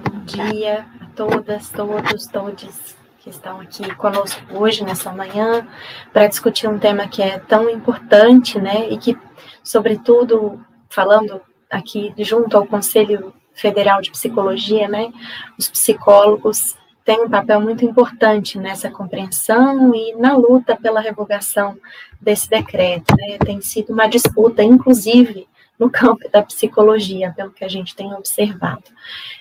bom 0.00 0.20
dia 0.20 0.86
a 1.00 1.06
todas, 1.16 1.70
todos, 1.70 2.26
todos 2.26 2.96
que 3.18 3.30
estão 3.30 3.60
aqui 3.60 3.94
conosco 3.96 4.40
hoje, 4.52 4.84
nessa 4.84 5.12
manhã, 5.12 5.66
para 6.12 6.26
discutir 6.26 6.68
um 6.68 6.78
tema 6.78 7.08
que 7.08 7.22
é 7.22 7.38
tão 7.38 7.68
importante, 7.68 8.58
né, 8.58 8.88
e 8.90 8.98
que, 8.98 9.16
sobretudo, 9.62 10.64
falando 10.88 11.40
aqui 11.70 12.12
junto 12.18 12.56
ao 12.56 12.66
Conselho 12.66 13.32
Federal 13.54 14.00
de 14.00 14.10
Psicologia, 14.10 14.88
né, 14.88 15.12
os 15.58 15.68
psicólogos 15.68 16.76
têm 17.04 17.24
um 17.24 17.30
papel 17.30 17.60
muito 17.60 17.84
importante 17.84 18.58
nessa 18.58 18.90
compreensão 18.90 19.94
e 19.94 20.14
na 20.14 20.36
luta 20.36 20.76
pela 20.76 21.00
revogação 21.00 21.76
desse 22.20 22.48
decreto, 22.48 23.14
né, 23.16 23.38
tem 23.38 23.60
sido 23.60 23.92
uma 23.92 24.06
disputa, 24.06 24.62
inclusive, 24.62 25.48
no 25.78 25.90
campo 25.90 26.28
da 26.30 26.42
psicologia, 26.42 27.32
pelo 27.36 27.50
que 27.50 27.64
a 27.64 27.68
gente 27.68 27.94
tem 27.94 28.12
observado. 28.12 28.84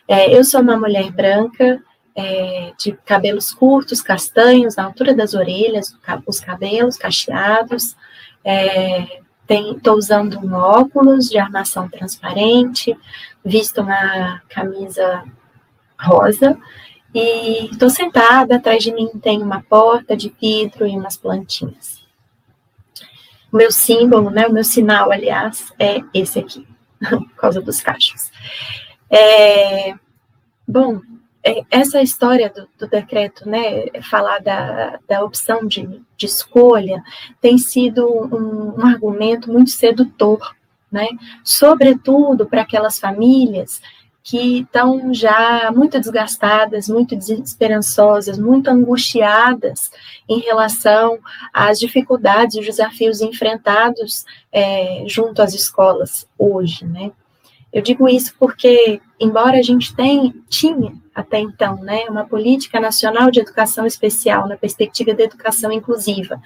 É, 0.07 0.35
eu 0.35 0.43
sou 0.43 0.61
uma 0.61 0.77
mulher 0.77 1.11
branca, 1.11 1.81
é, 2.15 2.73
de 2.79 2.93
cabelos 3.05 3.53
curtos, 3.53 4.01
castanhos, 4.01 4.77
à 4.77 4.83
altura 4.83 5.13
das 5.13 5.33
orelhas, 5.33 5.95
os 6.25 6.39
cabelos 6.39 6.97
cacheados, 6.97 7.95
estou 9.43 9.93
é, 9.93 9.97
usando 9.97 10.39
um 10.39 10.53
óculos 10.53 11.29
de 11.29 11.37
armação 11.37 11.87
transparente, 11.87 12.97
visto 13.45 13.81
uma 13.81 14.41
camisa 14.49 15.23
rosa, 15.99 16.57
e 17.13 17.65
estou 17.71 17.89
sentada, 17.89 18.55
atrás 18.57 18.83
de 18.83 18.91
mim 18.91 19.09
tem 19.21 19.41
uma 19.41 19.61
porta 19.61 20.15
de 20.15 20.33
vidro 20.41 20.85
e 20.85 20.97
umas 20.97 21.17
plantinhas. 21.17 21.96
O 23.51 23.57
meu 23.57 23.71
símbolo, 23.71 24.29
né, 24.29 24.47
o 24.47 24.53
meu 24.53 24.63
sinal, 24.63 25.11
aliás, 25.11 25.71
é 25.79 26.01
esse 26.13 26.39
aqui, 26.39 26.67
por 27.09 27.35
causa 27.35 27.61
dos 27.61 27.79
cachos. 27.81 28.31
É, 29.09 29.93
bom, 30.67 30.99
é, 31.43 31.63
essa 31.71 32.01
história 32.01 32.49
do, 32.49 32.67
do, 32.77 32.89
decreto, 32.89 33.47
né, 33.47 33.85
falar 34.09 34.39
da, 34.39 34.99
da 35.07 35.23
opção 35.23 35.65
de, 35.65 36.01
de 36.17 36.25
escolha, 36.25 37.01
tem 37.39 37.57
sido 37.57 38.05
um, 38.05 38.79
um 38.79 38.85
argumento 38.85 39.51
muito 39.51 39.71
sedutor, 39.71 40.55
né, 40.91 41.07
sobretudo 41.43 42.45
para 42.45 42.63
aquelas 42.63 42.99
famílias 42.99 43.81
que 44.29 44.59
estão 44.59 45.13
já 45.13 45.71
muito 45.73 45.97
desgastadas, 46.01 46.89
muito 46.89 47.15
desesperançosas, 47.15 48.37
muito 48.37 48.67
angustiadas 48.67 49.89
em 50.27 50.39
relação 50.39 51.17
às 51.53 51.79
dificuldades 51.79 52.57
e 52.57 52.59
desafios 52.59 53.21
enfrentados 53.21 54.25
é, 54.51 55.05
junto 55.07 55.41
às 55.41 55.53
escolas 55.53 56.27
hoje, 56.37 56.85
né? 56.85 57.13
Eu 57.71 57.81
digo 57.81 58.09
isso 58.09 58.33
porque, 58.37 58.99
embora 59.17 59.59
a 59.59 59.61
gente 59.61 59.95
tenha, 59.95 60.33
tinha 60.49 60.93
até 61.15 61.39
então, 61.39 61.77
né, 61.77 62.03
uma 62.09 62.25
política 62.25 62.81
nacional 62.81 63.31
de 63.31 63.39
educação 63.39 63.85
especial 63.85 64.45
na 64.45 64.57
perspectiva 64.57 65.13
da 65.13 65.23
educação 65.23 65.71
inclusiva, 65.71 66.41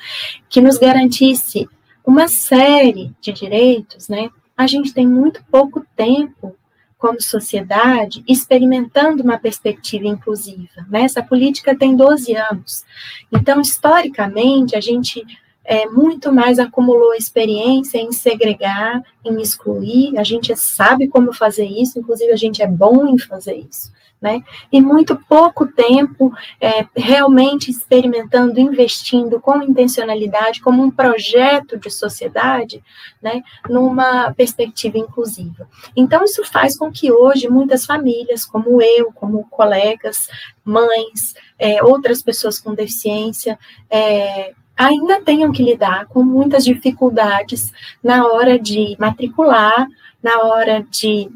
que 0.48 0.62
nos 0.62 0.78
garantisse 0.78 1.68
uma 2.06 2.28
série 2.28 3.12
de 3.20 3.34
direitos, 3.34 4.08
né, 4.08 4.30
a 4.56 4.68
gente 4.68 4.94
tem 4.94 5.08
muito 5.08 5.44
pouco 5.50 5.84
tempo 5.96 6.56
como 7.02 7.20
sociedade, 7.20 8.24
experimentando 8.28 9.24
uma 9.24 9.40
perspectiva 9.40 10.06
inclusiva. 10.06 10.86
Né? 10.88 11.02
Essa 11.02 11.24
política 11.24 11.76
tem 11.76 11.96
12 11.96 12.36
anos. 12.36 12.86
Então, 13.32 13.60
historicamente, 13.60 14.76
a 14.76 14.80
gente 14.80 15.26
é, 15.66 15.88
muito 15.88 16.32
mais 16.32 16.60
acumulou 16.60 17.16
experiência 17.16 17.98
em 17.98 18.12
segregar, 18.12 19.02
em 19.26 19.42
excluir. 19.42 20.16
A 20.20 20.24
gente 20.24 20.56
sabe 20.56 21.08
como 21.08 21.34
fazer 21.34 21.66
isso, 21.66 21.98
inclusive 21.98 22.32
a 22.32 22.38
gente 22.38 22.62
é 22.62 22.68
bom 22.68 23.08
em 23.08 23.18
fazer 23.18 23.56
isso 23.56 23.92
né? 24.22 24.44
E 24.72 24.80
muito 24.80 25.16
pouco 25.28 25.66
tempo 25.66 26.32
é, 26.60 26.86
realmente 26.96 27.72
experimentando, 27.72 28.60
investindo 28.60 29.40
com 29.40 29.64
intencionalidade, 29.64 30.62
como 30.62 30.84
um 30.84 30.92
projeto 30.92 31.78
de 31.78 31.90
sociedade, 31.90 32.84
né? 33.22 33.42
Numa 33.68 34.32
perspectiva 34.34 35.00
inclusiva. 35.00 35.68
Então, 35.96 36.24
isso 36.24 36.46
faz 36.46 36.78
com 36.78 36.92
que 36.92 37.12
hoje 37.12 37.50
muitas 37.50 37.86
famílias, 37.86 38.46
como 38.46 38.80
eu, 38.82 39.12
como 39.12 39.48
colegas, 39.50 40.30
mães, 40.64 41.34
é, 41.58 41.84
outras 41.84 42.22
pessoas 42.22 42.60
com 42.60 42.76
deficiência, 42.76 43.58
é, 43.90 44.54
ainda 44.78 45.22
tenham 45.22 45.52
que 45.52 45.64
lidar 45.64 46.06
com 46.08 46.24
muitas 46.24 46.64
dificuldades 46.64 47.72
na 48.04 48.28
hora 48.28 48.60
de 48.60 48.96
matricular, 49.00 49.88
na 50.22 50.42
hora 50.42 50.86
de 50.90 51.30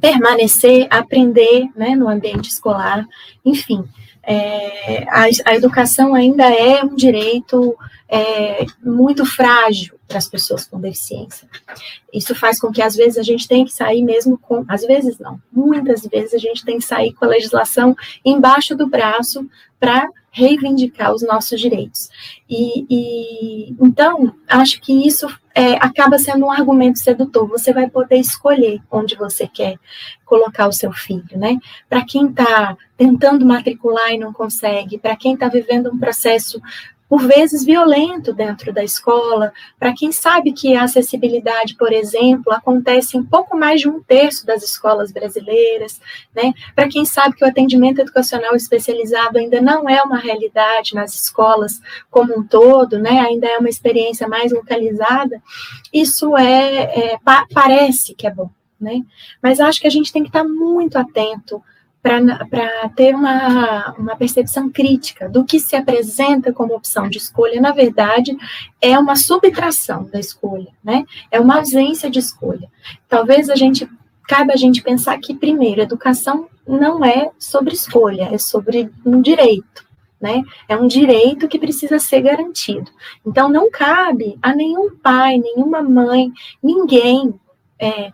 permanecer, 0.00 0.86
aprender 0.90 1.68
né, 1.76 1.94
no 1.94 2.08
ambiente 2.08 2.48
escolar, 2.50 3.06
enfim. 3.44 3.84
É, 4.22 5.04
a, 5.08 5.24
a, 5.46 5.54
educação 5.56 6.14
ainda 6.14 6.44
é 6.44 6.84
um 6.84 6.94
direito 6.94 7.76
é, 8.08 8.66
muito 8.82 9.24
frágil 9.24 9.98
para 10.06 10.18
as 10.18 10.28
pessoas 10.28 10.66
com 10.66 10.80
deficiência. 10.80 11.48
Isso 12.12 12.34
faz 12.34 12.60
com 12.60 12.70
que, 12.70 12.82
às 12.82 12.94
vezes, 12.94 13.16
a 13.16 13.22
gente 13.22 13.48
tenha 13.48 13.64
que 13.64 13.72
sair 13.72 14.02
mesmo 14.02 14.36
com. 14.36 14.64
Às 14.68 14.82
vezes, 14.82 15.18
não. 15.18 15.40
Muitas 15.50 16.06
vezes, 16.06 16.34
a 16.34 16.38
gente 16.38 16.64
tem 16.64 16.78
que 16.78 16.84
sair 16.84 17.12
com 17.14 17.24
a 17.24 17.28
legislação 17.28 17.96
embaixo 18.24 18.76
do 18.76 18.86
braço 18.86 19.48
para 19.78 20.08
reivindicar 20.30 21.12
os 21.12 21.22
nossos 21.22 21.60
direitos. 21.60 22.10
E, 22.48 22.86
e 22.90 23.76
então, 23.80 24.34
acho 24.46 24.80
que 24.80 24.92
isso 25.06 25.26
é, 25.54 25.74
acaba 25.74 26.18
sendo 26.18 26.46
um 26.46 26.50
argumento 26.50 26.98
sedutor. 26.98 27.48
Você 27.48 27.72
vai 27.72 27.88
poder 27.88 28.16
escolher 28.16 28.80
onde 28.90 29.16
você 29.16 29.46
quer 29.46 29.78
colocar 30.24 30.68
o 30.68 30.72
seu 30.72 30.92
filho, 30.92 31.36
né? 31.38 31.58
Para 31.88 32.04
quem 32.04 32.28
está 32.28 32.76
tentando 32.96 33.44
matricular 33.44 34.12
e 34.12 34.18
não 34.18 34.32
consegue, 34.32 34.98
para 34.98 35.16
quem 35.16 35.34
está 35.34 35.48
vivendo 35.48 35.90
um 35.92 35.98
processo 35.98 36.60
por 37.10 37.26
vezes 37.26 37.64
violento 37.64 38.32
dentro 38.32 38.72
da 38.72 38.84
escola, 38.84 39.52
para 39.76 39.92
quem 39.92 40.12
sabe 40.12 40.52
que 40.52 40.76
a 40.76 40.84
acessibilidade, 40.84 41.74
por 41.74 41.92
exemplo, 41.92 42.52
acontece 42.52 43.16
em 43.16 43.24
pouco 43.24 43.56
mais 43.56 43.80
de 43.80 43.88
um 43.88 44.00
terço 44.00 44.46
das 44.46 44.62
escolas 44.62 45.10
brasileiras, 45.10 46.00
né? 46.32 46.54
Para 46.72 46.88
quem 46.88 47.04
sabe 47.04 47.34
que 47.34 47.44
o 47.44 47.48
atendimento 47.48 48.00
educacional 48.00 48.54
especializado 48.54 49.38
ainda 49.38 49.60
não 49.60 49.88
é 49.88 50.00
uma 50.02 50.18
realidade 50.18 50.94
nas 50.94 51.12
escolas 51.12 51.80
como 52.08 52.38
um 52.38 52.46
todo, 52.46 52.96
né? 52.96 53.18
Ainda 53.18 53.48
é 53.48 53.58
uma 53.58 53.68
experiência 53.68 54.28
mais 54.28 54.52
localizada. 54.52 55.42
Isso 55.92 56.36
é, 56.36 57.14
é 57.14 57.18
pa 57.18 57.44
parece 57.52 58.14
que 58.14 58.24
é 58.24 58.30
bom, 58.30 58.48
né? 58.80 59.02
Mas 59.42 59.58
acho 59.58 59.80
que 59.80 59.88
a 59.88 59.90
gente 59.90 60.12
tem 60.12 60.22
que 60.22 60.28
estar 60.28 60.44
muito 60.44 60.96
atento 60.96 61.60
para 62.02 62.88
ter 62.96 63.14
uma, 63.14 63.92
uma 63.98 64.16
percepção 64.16 64.70
crítica 64.70 65.28
do 65.28 65.44
que 65.44 65.60
se 65.60 65.76
apresenta 65.76 66.52
como 66.52 66.74
opção 66.74 67.08
de 67.08 67.18
escolha, 67.18 67.60
na 67.60 67.72
verdade, 67.72 68.36
é 68.80 68.98
uma 68.98 69.16
subtração 69.16 70.04
da 70.04 70.18
escolha, 70.18 70.72
né? 70.82 71.04
É 71.30 71.38
uma 71.38 71.56
ausência 71.56 72.10
de 72.10 72.18
escolha. 72.18 72.70
Talvez 73.06 73.50
a 73.50 73.54
gente, 73.54 73.88
cabe 74.26 74.52
a 74.52 74.56
gente 74.56 74.82
pensar 74.82 75.18
que, 75.18 75.34
primeiro, 75.34 75.82
educação 75.82 76.48
não 76.66 77.04
é 77.04 77.30
sobre 77.38 77.74
escolha, 77.74 78.30
é 78.32 78.38
sobre 78.38 78.90
um 79.04 79.20
direito. 79.20 79.88
Né? 80.18 80.42
É 80.68 80.76
um 80.76 80.86
direito 80.86 81.48
que 81.48 81.58
precisa 81.58 81.98
ser 81.98 82.20
garantido. 82.20 82.90
Então, 83.26 83.48
não 83.48 83.70
cabe 83.70 84.38
a 84.42 84.54
nenhum 84.54 84.94
pai, 84.94 85.38
nenhuma 85.38 85.80
mãe, 85.82 86.30
ninguém 86.62 87.34
é, 87.78 88.12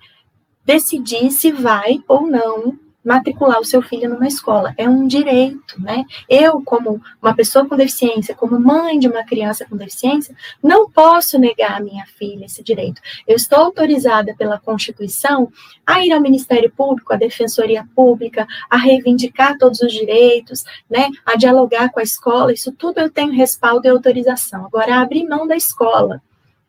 decidir 0.64 1.32
se 1.32 1.50
vai 1.50 2.00
ou 2.06 2.24
não 2.24 2.78
matricular 3.06 3.60
o 3.60 3.64
seu 3.64 3.80
filho 3.80 4.10
numa 4.10 4.26
escola. 4.26 4.74
É 4.76 4.88
um 4.88 5.06
direito, 5.06 5.80
né? 5.80 6.04
Eu, 6.28 6.60
como 6.60 7.00
uma 7.22 7.34
pessoa 7.34 7.64
com 7.64 7.76
deficiência, 7.76 8.34
como 8.34 8.58
mãe 8.58 8.98
de 8.98 9.06
uma 9.06 9.22
criança 9.22 9.64
com 9.64 9.76
deficiência, 9.76 10.34
não 10.60 10.90
posso 10.90 11.38
negar 11.38 11.76
à 11.76 11.80
minha 11.80 12.04
filha 12.04 12.46
esse 12.46 12.64
direito. 12.64 13.00
Eu 13.24 13.36
estou 13.36 13.60
autorizada 13.60 14.34
pela 14.36 14.58
Constituição 14.58 15.52
a 15.86 16.04
ir 16.04 16.12
ao 16.12 16.20
Ministério 16.20 16.68
Público, 16.68 17.12
à 17.12 17.16
Defensoria 17.16 17.86
Pública, 17.94 18.44
a 18.68 18.76
reivindicar 18.76 19.56
todos 19.56 19.80
os 19.80 19.92
direitos, 19.92 20.64
né? 20.90 21.08
A 21.24 21.36
dialogar 21.36 21.90
com 21.90 22.00
a 22.00 22.02
escola. 22.02 22.52
Isso 22.52 22.72
tudo 22.72 22.98
eu 22.98 23.08
tenho 23.08 23.32
respaldo 23.32 23.86
e 23.86 23.90
autorização. 23.90 24.66
Agora, 24.66 25.00
abrir 25.00 25.24
mão 25.28 25.46
da 25.46 25.54
escola, 25.54 26.20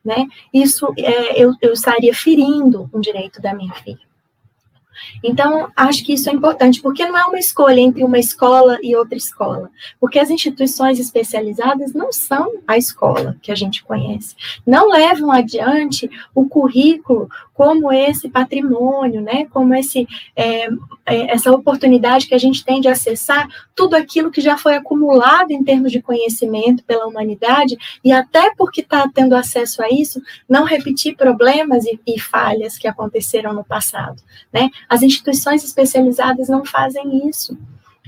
né? 0.05 0.27
Isso 0.53 0.93
é, 0.99 1.41
eu, 1.43 1.55
eu 1.63 1.73
estaria 1.73 2.13
ferindo 2.13 2.87
um 2.93 2.99
direito 2.99 3.41
da 3.41 3.55
minha 3.55 3.73
filha. 3.73 4.07
Então, 5.23 5.71
acho 5.75 6.03
que 6.03 6.13
isso 6.13 6.29
é 6.29 6.33
importante, 6.33 6.81
porque 6.81 7.05
não 7.05 7.17
é 7.17 7.25
uma 7.25 7.39
escolha 7.39 7.79
entre 7.79 8.03
uma 8.03 8.19
escola 8.19 8.77
e 8.81 8.95
outra 8.95 9.17
escola, 9.17 9.69
porque 9.99 10.19
as 10.19 10.29
instituições 10.29 10.99
especializadas 10.99 11.93
não 11.93 12.11
são 12.11 12.53
a 12.67 12.77
escola 12.77 13.35
que 13.41 13.51
a 13.51 13.55
gente 13.55 13.83
conhece, 13.83 14.35
não 14.65 14.89
levam 14.89 15.31
adiante 15.31 16.09
o 16.33 16.47
currículo 16.47 17.29
como 17.57 17.91
esse 17.91 18.29
patrimônio, 18.29 19.19
né, 19.19 19.47
como 19.51 19.73
esse, 19.73 20.07
é, 20.35 20.67
é, 21.03 21.33
essa 21.33 21.51
oportunidade 21.51 22.27
que 22.27 22.35
a 22.35 22.37
gente 22.37 22.63
tem 22.63 22.79
de 22.79 22.87
acessar 22.87 23.47
tudo 23.73 23.95
aquilo 23.95 24.29
que 24.29 24.39
já 24.39 24.55
foi 24.55 24.75
acumulado 24.75 25.49
em 25.49 25.63
termos 25.63 25.91
de 25.91 25.99
conhecimento 25.99 26.83
pela 26.83 27.07
humanidade, 27.07 27.75
e 28.03 28.11
até 28.11 28.53
porque 28.55 28.81
está 28.81 29.09
tendo 29.11 29.35
acesso 29.35 29.81
a 29.81 29.89
isso, 29.89 30.21
não 30.47 30.65
repetir 30.65 31.15
problemas 31.15 31.83
e, 31.85 31.99
e 32.05 32.19
falhas 32.19 32.77
que 32.77 32.87
aconteceram 32.87 33.53
no 33.53 33.63
passado. 33.63 34.21
Né? 34.53 34.69
As 34.87 35.01
instituições 35.01 35.63
especializadas 35.63 36.47
não 36.47 36.63
fazem 36.63 37.27
isso 37.27 37.57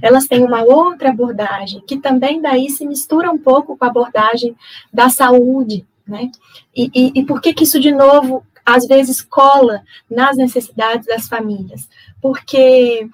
elas 0.01 0.27
têm 0.27 0.45
uma 0.45 0.63
outra 0.63 1.09
abordagem, 1.09 1.83
que 1.85 1.97
também 1.97 2.41
daí 2.41 2.69
se 2.69 2.87
mistura 2.87 3.29
um 3.29 3.37
pouco 3.37 3.75
com 3.75 3.83
a 3.83 3.89
abordagem 3.89 4.55
da 4.93 5.09
saúde, 5.09 5.85
né? 6.07 6.31
E, 6.73 6.89
e, 6.95 7.19
e 7.19 7.25
por 7.25 7.41
que, 7.41 7.53
que 7.53 7.65
isso, 7.65 7.81
de 7.81 7.91
novo, 7.91 8.45
às 8.65 8.85
vezes 8.85 9.21
cola 9.21 9.83
nas 10.09 10.37
necessidades 10.37 11.07
das 11.07 11.27
famílias, 11.27 11.89
porque 12.21 13.07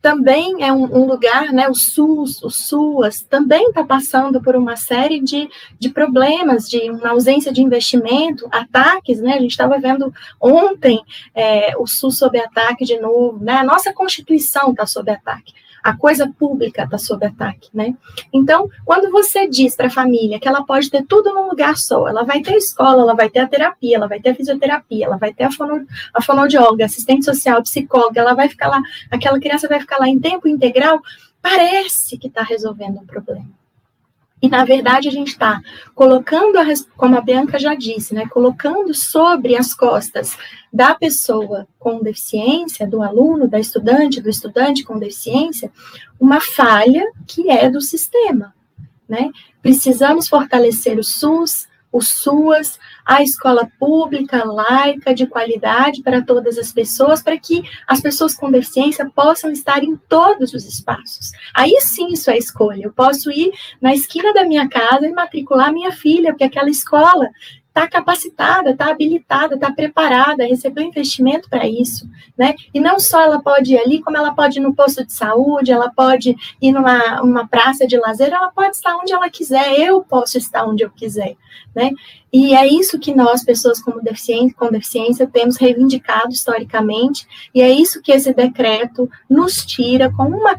também 0.00 0.62
é 0.62 0.72
um, 0.72 0.84
um, 0.84 1.06
lugar, 1.06 1.52
né, 1.52 1.68
o 1.68 1.74
SUS, 1.74 2.42
o 2.42 2.50
SUAS, 2.50 3.20
também 3.22 3.68
está 3.68 3.82
passando 3.82 4.40
por 4.40 4.54
uma 4.54 4.76
série 4.76 5.20
de, 5.20 5.48
de 5.78 5.88
problemas, 5.88 6.68
de 6.68 6.90
uma 6.90 7.10
ausência 7.10 7.52
de 7.52 7.60
investimento, 7.60 8.48
ataques, 8.52 9.20
né, 9.20 9.34
a 9.34 9.40
gente 9.40 9.50
estava 9.50 9.78
vendo 9.78 10.12
ontem 10.40 11.00
é, 11.34 11.76
o 11.76 11.86
SUS 11.86 12.18
sob 12.18 12.38
ataque 12.38 12.84
de 12.84 12.98
novo, 12.98 13.42
né, 13.42 13.54
a 13.54 13.64
nossa 13.64 13.92
Constituição 13.92 14.70
está 14.70 14.86
sob 14.86 15.10
ataque 15.10 15.52
a 15.82 15.96
coisa 15.96 16.32
pública 16.38 16.84
está 16.84 16.98
sob 16.98 17.24
ataque, 17.24 17.68
né? 17.72 17.94
Então, 18.32 18.68
quando 18.84 19.10
você 19.10 19.48
diz 19.48 19.76
para 19.76 19.86
a 19.86 19.90
família 19.90 20.38
que 20.38 20.48
ela 20.48 20.64
pode 20.64 20.90
ter 20.90 21.04
tudo 21.04 21.32
num 21.32 21.48
lugar 21.48 21.76
só, 21.76 22.08
ela 22.08 22.24
vai 22.24 22.40
ter 22.40 22.56
escola, 22.56 23.02
ela 23.02 23.14
vai 23.14 23.28
ter 23.28 23.40
a 23.40 23.48
terapia, 23.48 23.96
ela 23.96 24.08
vai 24.08 24.20
ter 24.20 24.30
a 24.30 24.34
fisioterapia, 24.34 25.06
ela 25.06 25.16
vai 25.16 25.32
ter 25.32 25.44
a, 25.44 25.50
fono, 25.50 25.86
a 26.12 26.22
fonoaudióloga, 26.22 26.84
assistente 26.84 27.24
social, 27.24 27.62
psicóloga, 27.62 28.20
ela 28.20 28.34
vai 28.34 28.48
ficar 28.48 28.68
lá, 28.68 28.82
aquela 29.10 29.38
criança 29.40 29.68
vai 29.68 29.80
ficar 29.80 29.98
lá 29.98 30.08
em 30.08 30.18
tempo 30.18 30.48
integral, 30.48 31.00
parece 31.40 32.18
que 32.18 32.28
está 32.28 32.42
resolvendo 32.42 32.98
um 32.98 33.06
problema. 33.06 33.46
E, 34.40 34.48
na 34.48 34.64
verdade, 34.64 35.08
a 35.08 35.12
gente 35.12 35.28
está 35.28 35.60
colocando, 35.94 36.58
a, 36.58 36.64
como 36.96 37.16
a 37.16 37.20
Bianca 37.20 37.58
já 37.58 37.74
disse, 37.74 38.14
né, 38.14 38.26
colocando 38.28 38.94
sobre 38.94 39.56
as 39.56 39.74
costas 39.74 40.36
da 40.72 40.94
pessoa 40.94 41.66
com 41.78 42.02
deficiência, 42.02 42.86
do 42.86 43.02
aluno, 43.02 43.48
da 43.48 43.58
estudante, 43.58 44.20
do 44.20 44.28
estudante 44.28 44.84
com 44.84 44.98
deficiência, 44.98 45.70
uma 46.20 46.40
falha 46.40 47.04
que 47.26 47.50
é 47.50 47.70
do 47.70 47.80
sistema. 47.80 48.54
Né? 49.08 49.30
Precisamos 49.62 50.28
fortalecer 50.28 50.98
o 50.98 51.04
SUS, 51.04 51.66
o 51.90 52.02
SUAS, 52.02 52.78
a 53.04 53.22
escola 53.22 53.70
pública, 53.78 54.44
laica, 54.44 55.14
de 55.14 55.26
qualidade 55.26 56.02
para 56.02 56.22
todas 56.22 56.58
as 56.58 56.70
pessoas, 56.70 57.22
para 57.22 57.38
que 57.38 57.62
as 57.86 58.00
pessoas 58.00 58.34
com 58.34 58.50
deficiência 58.50 59.10
possam 59.14 59.50
estar 59.50 59.82
em 59.82 59.96
todos 59.96 60.52
os 60.52 60.66
espaços. 60.66 61.32
Aí 61.54 61.80
sim 61.80 62.08
isso 62.12 62.30
é 62.30 62.36
escolha. 62.36 62.84
Eu 62.84 62.92
posso 62.92 63.30
ir 63.30 63.50
na 63.80 63.94
esquina 63.94 64.32
da 64.34 64.44
minha 64.44 64.68
casa 64.68 65.06
e 65.06 65.12
matricular 65.12 65.72
minha 65.72 65.92
filha, 65.92 66.32
porque 66.32 66.44
aquela 66.44 66.68
escola 66.68 67.30
está 67.78 67.88
capacitada, 67.88 68.70
está 68.70 68.90
habilitada, 68.90 69.54
está 69.54 69.70
preparada, 69.70 70.44
recebeu 70.44 70.84
investimento 70.84 71.48
para 71.48 71.68
isso, 71.68 72.08
né? 72.36 72.54
E 72.74 72.80
não 72.80 72.98
só 72.98 73.20
ela 73.20 73.40
pode 73.40 73.74
ir 73.74 73.78
ali, 73.78 74.02
como 74.02 74.16
ela 74.16 74.34
pode 74.34 74.58
ir 74.58 74.62
no 74.62 74.74
posto 74.74 75.04
de 75.04 75.12
saúde, 75.12 75.70
ela 75.70 75.90
pode 75.90 76.36
ir 76.60 76.72
numa 76.72 77.22
uma 77.22 77.46
praça 77.46 77.86
de 77.86 77.96
lazer, 77.96 78.32
ela 78.32 78.50
pode 78.50 78.76
estar 78.76 78.96
onde 78.96 79.12
ela 79.12 79.30
quiser, 79.30 79.78
eu 79.78 80.02
posso 80.02 80.36
estar 80.36 80.66
onde 80.66 80.82
eu 80.82 80.90
quiser, 80.90 81.36
né? 81.74 81.92
E 82.32 82.54
é 82.54 82.66
isso 82.66 82.98
que 82.98 83.14
nós, 83.14 83.42
pessoas 83.42 83.80
com 83.80 84.02
deficiência, 84.02 84.54
com 84.56 84.70
deficiência, 84.70 85.26
temos 85.26 85.56
reivindicado 85.56 86.30
historicamente, 86.30 87.26
e 87.54 87.62
é 87.62 87.70
isso 87.70 88.02
que 88.02 88.12
esse 88.12 88.34
decreto 88.34 89.08
nos 89.28 89.64
tira 89.64 90.12
com 90.12 90.24
uma 90.24 90.54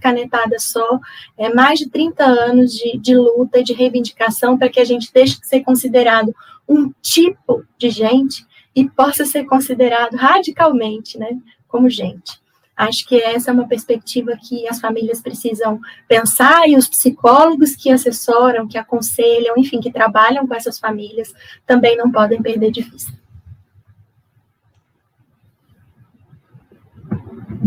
canetada 0.00 0.58
só, 0.58 1.00
é 1.38 1.52
mais 1.52 1.78
de 1.78 1.88
30 1.88 2.24
anos 2.24 2.72
de, 2.72 2.98
de 2.98 3.16
luta 3.16 3.62
de 3.62 3.72
reivindicação 3.72 4.58
para 4.58 4.68
que 4.68 4.80
a 4.80 4.84
gente 4.84 5.10
deixe 5.12 5.40
de 5.40 5.46
ser 5.46 5.60
considerado 5.62 6.34
um 6.68 6.92
tipo 7.00 7.64
de 7.78 7.88
gente 7.88 8.46
e 8.74 8.88
possa 8.88 9.24
ser 9.24 9.44
considerado 9.44 10.14
radicalmente, 10.16 11.18
né, 11.18 11.38
como 11.68 11.88
gente. 11.88 12.43
Acho 12.76 13.06
que 13.06 13.20
essa 13.22 13.50
é 13.50 13.54
uma 13.54 13.68
perspectiva 13.68 14.36
que 14.36 14.66
as 14.66 14.80
famílias 14.80 15.20
precisam 15.20 15.80
pensar 16.08 16.68
e 16.68 16.76
os 16.76 16.88
psicólogos 16.88 17.76
que 17.76 17.90
assessoram, 17.90 18.66
que 18.66 18.76
aconselham, 18.76 19.56
enfim, 19.56 19.80
que 19.80 19.92
trabalham 19.92 20.46
com 20.46 20.54
essas 20.54 20.78
famílias 20.78 21.32
também 21.64 21.96
não 21.96 22.10
podem 22.10 22.42
perder 22.42 22.72
de 22.72 22.82
vista. 22.82 23.12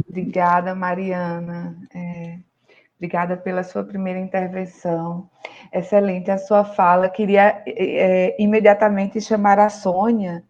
Obrigada, 0.10 0.76
Mariana. 0.76 1.78
É, 1.93 2.39
obrigada 2.98 3.38
pela 3.38 3.63
sua 3.63 3.84
primeira 3.84 4.20
intervenção. 4.20 5.30
Excelente 5.72 6.32
a 6.32 6.38
sua 6.38 6.65
fala. 6.65 7.08
Queria 7.08 7.63
é, 7.65 8.36
imediatamente 8.41 9.22
chamar 9.22 9.60
a 9.60 9.70
Sônia 9.70 10.43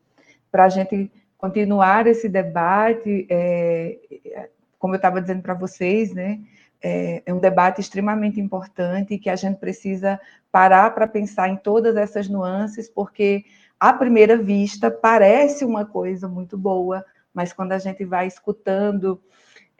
para 0.50 0.66
a 0.66 0.70
gente 0.70 1.12
continuar 1.38 2.08
esse 2.08 2.28
debate. 2.28 3.28
É, 3.30 4.50
como 4.80 4.94
eu 4.94 4.98
estava 4.98 5.22
dizendo 5.22 5.42
para 5.42 5.54
vocês, 5.54 6.14
né? 6.14 6.40
É, 6.82 7.24
é, 7.26 7.34
um 7.34 7.40
debate 7.40 7.82
extremamente 7.82 8.40
importante 8.40 9.18
que 9.18 9.30
a 9.30 9.36
gente 9.36 9.58
precisa 9.58 10.20
parar 10.52 10.94
para 10.94 11.08
pensar 11.08 11.50
em 11.50 11.56
todas 11.56 11.96
essas 11.96 12.30
nuances, 12.30 12.88
porque 12.88 13.46
à 13.80 13.92
primeira 13.94 14.38
vista 14.38 14.92
parece 14.92 15.66
uma 15.66 15.86
coisa 15.86 16.28
muito 16.28 16.58
boa, 16.58 17.04
mas 17.34 17.52
quando 17.52 17.72
a 17.72 17.80
gente 17.80 18.06
vai 18.06 18.28
escutando 18.28 19.20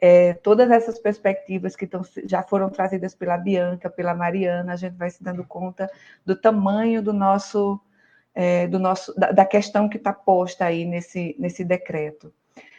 é, 0.00 0.34
todas 0.34 0.70
essas 0.70 0.98
perspectivas 0.98 1.74
que 1.74 1.86
tão, 1.86 2.02
já 2.24 2.42
foram 2.42 2.70
trazidas 2.70 3.14
pela 3.14 3.36
Bianca, 3.36 3.90
pela 3.90 4.14
Mariana, 4.14 4.72
a 4.72 4.76
gente 4.76 4.96
vai 4.96 5.10
se 5.10 5.22
dando 5.22 5.44
conta 5.44 5.90
do 6.24 6.36
tamanho 6.36 7.02
do 7.02 7.12
nosso, 7.12 7.80
é, 8.40 8.68
do 8.68 8.78
nosso 8.78 9.12
da, 9.18 9.32
da 9.32 9.44
questão 9.44 9.88
que 9.88 9.96
está 9.96 10.12
posta 10.12 10.64
aí 10.66 10.84
nesse, 10.84 11.34
nesse 11.40 11.64
decreto. 11.64 12.32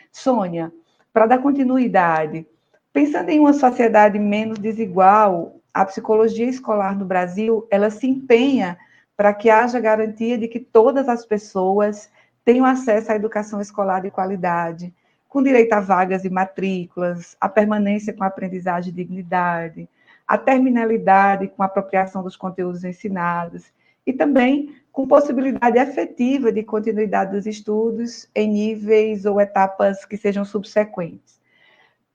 Sônia, 0.09 0.71
para 1.11 1.25
dar 1.25 1.39
continuidade, 1.39 2.47
pensando 2.93 3.29
em 3.29 3.41
uma 3.41 3.51
sociedade 3.51 4.17
menos 4.17 4.57
desigual, 4.57 5.57
a 5.73 5.83
psicologia 5.83 6.47
escolar 6.47 6.97
no 6.97 7.03
Brasil, 7.03 7.67
ela 7.69 7.89
se 7.89 8.07
empenha 8.07 8.77
para 9.17 9.33
que 9.33 9.49
haja 9.49 9.81
garantia 9.81 10.37
de 10.37 10.47
que 10.47 10.61
todas 10.61 11.09
as 11.09 11.25
pessoas 11.25 12.09
tenham 12.45 12.65
acesso 12.65 13.11
à 13.11 13.15
educação 13.17 13.59
escolar 13.59 14.01
de 14.01 14.09
qualidade, 14.09 14.93
com 15.27 15.43
direito 15.43 15.73
a 15.73 15.81
vagas 15.81 16.23
e 16.23 16.29
matrículas, 16.29 17.35
a 17.39 17.49
permanência 17.49 18.13
com 18.13 18.23
aprendizagem 18.23 18.93
e 18.93 18.95
dignidade, 18.95 19.89
a 20.25 20.37
terminalidade 20.37 21.49
com 21.49 21.61
a 21.61 21.65
apropriação 21.65 22.23
dos 22.23 22.37
conteúdos 22.37 22.85
ensinados 22.85 23.65
e 24.07 24.13
também 24.13 24.73
com 24.99 25.07
possibilidade 25.07 25.79
efetiva 25.79 26.51
de 26.51 26.61
continuidade 26.61 27.31
dos 27.31 27.45
estudos 27.45 28.27
em 28.35 28.49
níveis 28.49 29.25
ou 29.25 29.39
etapas 29.39 30.03
que 30.03 30.17
sejam 30.17 30.43
subsequentes. 30.43 31.39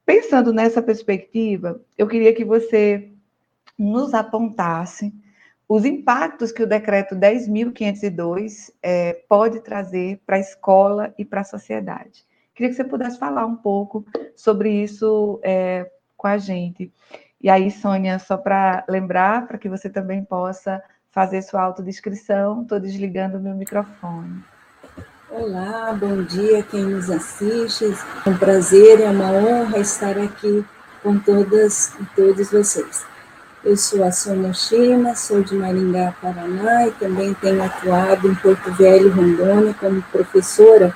Pensando 0.05 0.53
nessa 0.53 0.83
perspectiva, 0.83 1.81
eu 1.97 2.07
queria 2.07 2.35
que 2.35 2.45
você 2.45 3.11
nos 3.79 4.13
apontasse 4.13 5.15
os 5.67 5.87
impactos 5.87 6.53
que 6.53 6.63
o 6.63 6.67
decreto 6.67 7.17
10.502 7.17 8.71
é, 8.83 9.15
pode 9.31 9.61
trazer 9.61 10.21
para 10.27 10.37
a 10.37 10.41
escola 10.41 11.15
e 11.17 11.25
para 11.25 11.41
a 11.41 11.45
sociedade. 11.45 12.23
Queria 12.55 12.69
que 12.69 12.77
você 12.77 12.85
pudesse 12.85 13.19
falar 13.19 13.47
um 13.47 13.57
pouco 13.57 14.05
sobre 14.37 14.71
isso 14.71 15.41
é, 15.43 15.91
com 16.19 16.27
a 16.27 16.37
gente. 16.37 16.93
E 17.41 17.49
aí, 17.49 17.71
Sônia, 17.71 18.19
só 18.19 18.37
para 18.37 18.85
lembrar, 18.87 19.47
para 19.47 19.57
que 19.57 19.71
você 19.71 19.89
também 19.89 20.23
possa 20.23 20.83
fazer 21.15 21.43
sua 21.43 21.63
autodescrição, 21.63 22.63
estou 22.63 22.81
desligando 22.81 23.39
o 23.39 23.41
meu 23.41 23.55
microfone. 23.55 24.43
Olá, 25.31 25.93
bom 25.93 26.23
dia 26.25 26.63
quem 26.65 26.85
nos 26.85 27.09
assiste. 27.09 27.85
É 28.27 28.29
um 28.29 28.37
prazer, 28.37 29.01
é 29.01 29.09
uma 29.09 29.31
honra 29.31 29.79
estar 29.79 30.19
aqui 30.19 30.65
com 31.03 31.17
todas 31.19 31.95
e 32.01 32.05
todos 32.17 32.51
vocês. 32.51 33.05
Eu 33.65 33.77
sou 33.77 34.03
a 34.03 34.11
Sônia 34.11 34.53
Shima, 34.53 35.15
sou 35.15 35.43
de 35.43 35.55
Maringá, 35.55 36.15
Paraná, 36.21 36.89
e 36.89 36.91
também 36.93 37.33
tenho 37.35 37.63
atuado 37.63 38.29
em 38.29 38.35
Porto 38.35 38.73
Velho, 38.73 39.15
Rondônia, 39.15 39.75
como 39.75 40.03
professora 40.03 40.95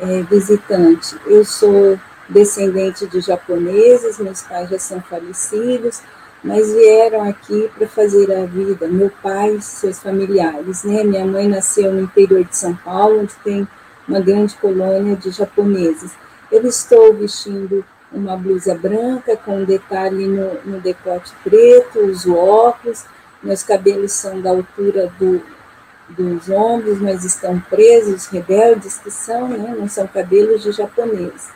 é, 0.00 0.22
visitante. 0.22 1.16
Eu 1.26 1.44
sou 1.44 1.98
descendente 2.28 3.06
de 3.06 3.20
japoneses, 3.20 4.18
meus 4.18 4.42
pais 4.42 4.68
já 4.68 4.78
são 4.78 5.00
falecidos, 5.00 6.02
mas 6.44 6.70
vieram 6.70 7.22
aqui 7.22 7.70
para 7.74 7.88
fazer 7.88 8.30
a 8.30 8.44
vida, 8.44 8.86
meu 8.86 9.10
pai 9.22 9.58
seus 9.62 9.98
familiares, 9.98 10.84
né? 10.84 11.02
Minha 11.02 11.24
mãe 11.24 11.48
nasceu 11.48 11.90
no 11.90 12.02
interior 12.02 12.44
de 12.44 12.54
São 12.54 12.76
Paulo, 12.76 13.20
onde 13.20 13.34
tem 13.42 13.66
uma 14.06 14.20
grande 14.20 14.54
colônia 14.56 15.16
de 15.16 15.30
japoneses. 15.30 16.12
Eu 16.52 16.66
estou 16.66 17.14
vestindo 17.14 17.82
uma 18.12 18.36
blusa 18.36 18.74
branca 18.74 19.38
com 19.38 19.62
um 19.62 19.64
detalhe 19.64 20.28
no, 20.28 20.60
no 20.66 20.80
decote 20.82 21.32
preto, 21.42 22.00
uso 22.00 22.36
óculos, 22.36 23.06
meus 23.42 23.62
cabelos 23.62 24.12
são 24.12 24.38
da 24.42 24.50
altura 24.50 25.10
do, 25.18 25.42
dos 26.10 26.50
ombros, 26.50 27.00
mas 27.00 27.24
estão 27.24 27.58
presos, 27.58 28.26
rebeldes 28.26 28.98
que 28.98 29.10
são, 29.10 29.48
né? 29.48 29.74
não 29.78 29.88
são 29.88 30.06
cabelos 30.06 30.62
de 30.62 30.72
japonês. 30.72 31.48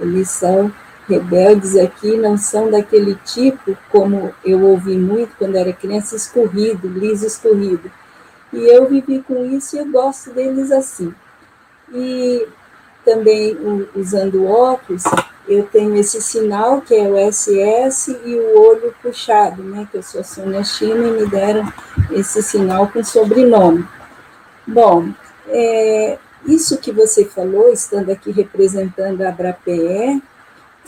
Eles 0.00 0.30
são 0.30 0.72
rebeldes 1.10 1.76
aqui, 1.76 2.16
não 2.16 2.36
são 2.38 2.70
daquele 2.70 3.14
tipo, 3.24 3.76
como 3.90 4.34
eu 4.44 4.62
ouvi 4.62 4.96
muito 4.96 5.36
quando 5.36 5.56
era 5.56 5.72
criança, 5.72 6.16
escorrido, 6.16 6.88
liso 6.88 7.26
escorrido. 7.26 7.90
E 8.52 8.58
eu 8.58 8.88
vivi 8.88 9.22
com 9.22 9.44
isso 9.44 9.76
e 9.76 9.78
eu 9.80 9.86
gosto 9.86 10.30
deles 10.30 10.70
assim. 10.70 11.14
E 11.92 12.46
também 13.04 13.56
usando 13.94 14.46
óculos, 14.46 15.02
eu 15.48 15.64
tenho 15.64 15.96
esse 15.96 16.20
sinal 16.20 16.80
que 16.80 16.94
é 16.94 17.08
o 17.08 17.32
SS 17.32 18.16
e 18.24 18.34
o 18.34 18.60
olho 18.60 18.94
puxado, 19.02 19.62
né? 19.62 19.88
Que 19.90 19.98
eu 19.98 20.02
sou 20.02 20.22
Sônia 20.22 20.62
China 20.62 21.06
e 21.06 21.10
me 21.10 21.26
deram 21.26 21.72
esse 22.12 22.42
sinal 22.42 22.88
com 22.88 23.02
sobrenome. 23.02 23.86
Bom, 24.66 25.08
é, 25.48 26.18
isso 26.46 26.78
que 26.78 26.92
você 26.92 27.24
falou, 27.24 27.72
estando 27.72 28.10
aqui 28.10 28.30
representando 28.30 29.22
a 29.22 29.28
Abrape 29.28 30.22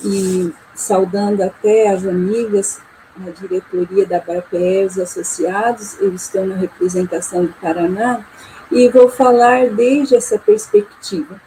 e 0.04 0.52
saudando 0.74 1.42
até 1.42 1.88
as 1.88 2.06
amigas, 2.06 2.80
a 3.26 3.30
diretoria 3.30 4.06
da 4.06 4.22
os 4.86 4.98
associados, 4.98 6.00
eu 6.00 6.14
estou 6.14 6.46
na 6.46 6.56
representação 6.56 7.44
do 7.44 7.52
Paraná, 7.54 8.24
e 8.70 8.88
vou 8.88 9.08
falar 9.08 9.68
desde 9.68 10.16
essa 10.16 10.38
perspectiva 10.38 11.40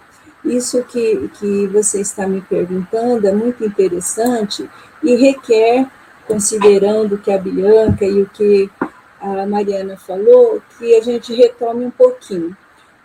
isso 0.46 0.84
que, 0.84 1.28
que 1.39 1.68
você 1.68 2.00
está 2.00 2.28
me 2.28 2.41
perguntando 2.41 3.28
é 3.28 3.32
muito 3.32 3.65
interessante 3.65 4.70
e 5.02 5.15
requer, 5.15 5.88
considerando 6.28 7.18
que 7.18 7.32
a 7.32 7.38
Bianca 7.38 8.06
e 8.06 8.22
o 8.22 8.30
que 8.30 8.70
a 9.20 9.46
Mariana 9.48 9.98
falou, 9.98 10.62
que 10.78 10.96
a 10.96 11.02
gente 11.02 11.34
retome 11.34 11.86
um 11.86 11.91
pouquinho. 11.91 12.56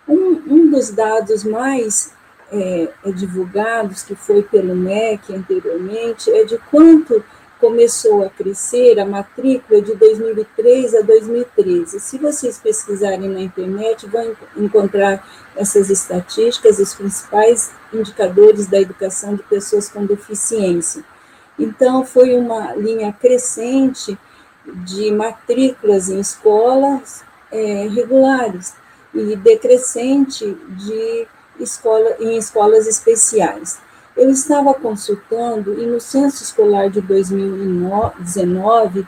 Um, 0.07 0.43
um 0.47 0.71
dos 0.71 0.91
dados 0.91 1.45
mais 1.45 2.13
é, 2.53 2.89
divulgados, 3.13 4.03
que 4.03 4.15
foi 4.15 4.43
pelo 4.43 4.75
MEC 4.75 5.35
anteriormente, 5.35 6.31
é 6.31 6.45
de 6.45 6.59
quanto 6.71 7.23
começou 7.61 8.25
a 8.25 8.31
crescer 8.31 8.99
a 8.99 9.05
matrícula 9.05 9.83
de 9.83 9.95
2003 9.95 10.95
a 10.95 11.03
2013. 11.03 12.01
Se 12.01 12.17
vocês 12.17 12.59
pesquisarem 12.59 13.29
na 13.29 13.41
internet, 13.41 14.07
vão 14.07 14.35
encontrar 14.57 15.29
essas 15.55 15.91
estatísticas, 15.91 16.79
os 16.79 16.95
principais 16.95 17.71
indicadores 17.93 18.67
da 18.67 18.81
educação 18.81 19.35
de 19.35 19.43
pessoas 19.43 19.89
com 19.89 20.07
deficiência. 20.07 21.05
Então, 21.59 22.05
foi 22.05 22.35
uma 22.35 22.75
linha 22.75 23.13
crescente 23.13 24.19
de 24.67 25.13
matrículas 25.13 26.09
em 26.09 26.19
escolas 26.19 27.23
é, 27.53 27.89
regulares 27.89 28.75
e 29.13 29.37
decrescente 29.37 30.57
de 30.71 31.27
escola, 31.63 32.17
em 32.21 32.37
escolas 32.37 32.87
especiais. 32.87 33.79
Eu 34.17 34.31
estava 34.31 34.75
consultando, 34.75 35.81
e 35.81 35.87
no 35.87 36.01
censo 36.01 36.43
escolar 36.43 36.91
de 36.91 37.01
2019, 37.01 39.07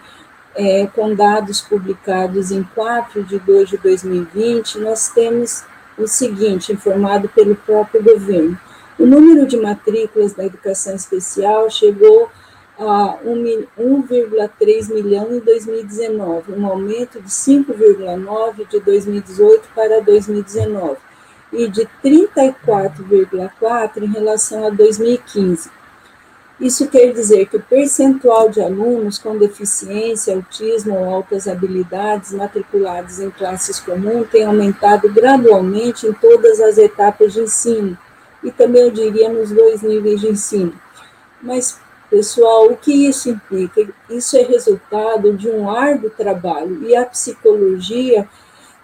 é, 0.54 0.86
com 0.86 1.14
dados 1.14 1.60
publicados 1.60 2.50
em 2.50 2.62
4 2.62 3.22
de 3.24 3.38
2 3.38 3.70
de 3.70 3.78
2020, 3.78 4.78
nós 4.78 5.08
temos 5.08 5.64
o 5.98 6.06
seguinte, 6.06 6.72
informado 6.72 7.28
pelo 7.28 7.54
próprio 7.54 8.02
governo. 8.02 8.58
O 8.98 9.06
número 9.06 9.46
de 9.46 9.56
matrículas 9.56 10.32
da 10.32 10.44
educação 10.44 10.94
especial 10.94 11.70
chegou 11.70 12.30
a 12.78 13.18
1,3 13.24 14.92
milhão 14.92 15.34
em 15.34 15.40
2019, 15.40 16.52
um 16.52 16.66
aumento 16.66 17.20
de 17.20 17.28
5,9 17.28 18.68
de 18.68 18.80
2018 18.80 19.68
para 19.74 20.00
2019 20.00 21.12
e 21.52 21.68
de 21.68 21.86
34,4% 22.02 24.02
em 24.02 24.06
relação 24.06 24.66
a 24.66 24.70
2015. 24.70 25.82
Isso 26.62 26.86
quer 26.86 27.12
dizer 27.12 27.46
que 27.46 27.56
o 27.56 27.62
percentual 27.62 28.48
de 28.48 28.60
alunos 28.60 29.18
com 29.18 29.36
deficiência, 29.36 30.34
autismo 30.34 30.96
ou 30.96 31.04
altas 31.04 31.48
habilidades 31.48 32.32
matriculados 32.32 33.18
em 33.18 33.30
classes 33.30 33.80
comuns 33.80 34.30
tem 34.30 34.44
aumentado 34.44 35.12
gradualmente 35.12 36.06
em 36.06 36.12
todas 36.12 36.60
as 36.60 36.78
etapas 36.78 37.32
de 37.32 37.40
ensino, 37.40 37.98
e 38.44 38.52
também 38.52 38.82
eu 38.82 38.92
diria 38.92 39.28
nos 39.28 39.50
dois 39.50 39.82
níveis 39.82 40.20
de 40.20 40.28
ensino. 40.28 40.72
Mas, 41.42 41.80
pessoal, 42.08 42.66
o 42.66 42.76
que 42.76 43.08
isso 43.08 43.28
implica? 43.28 43.88
Isso 44.08 44.36
é 44.36 44.42
resultado 44.42 45.32
de 45.32 45.48
um 45.48 45.68
árduo 45.68 46.10
trabalho, 46.10 46.86
e 46.86 46.94
a 46.94 47.04
psicologia 47.04 48.28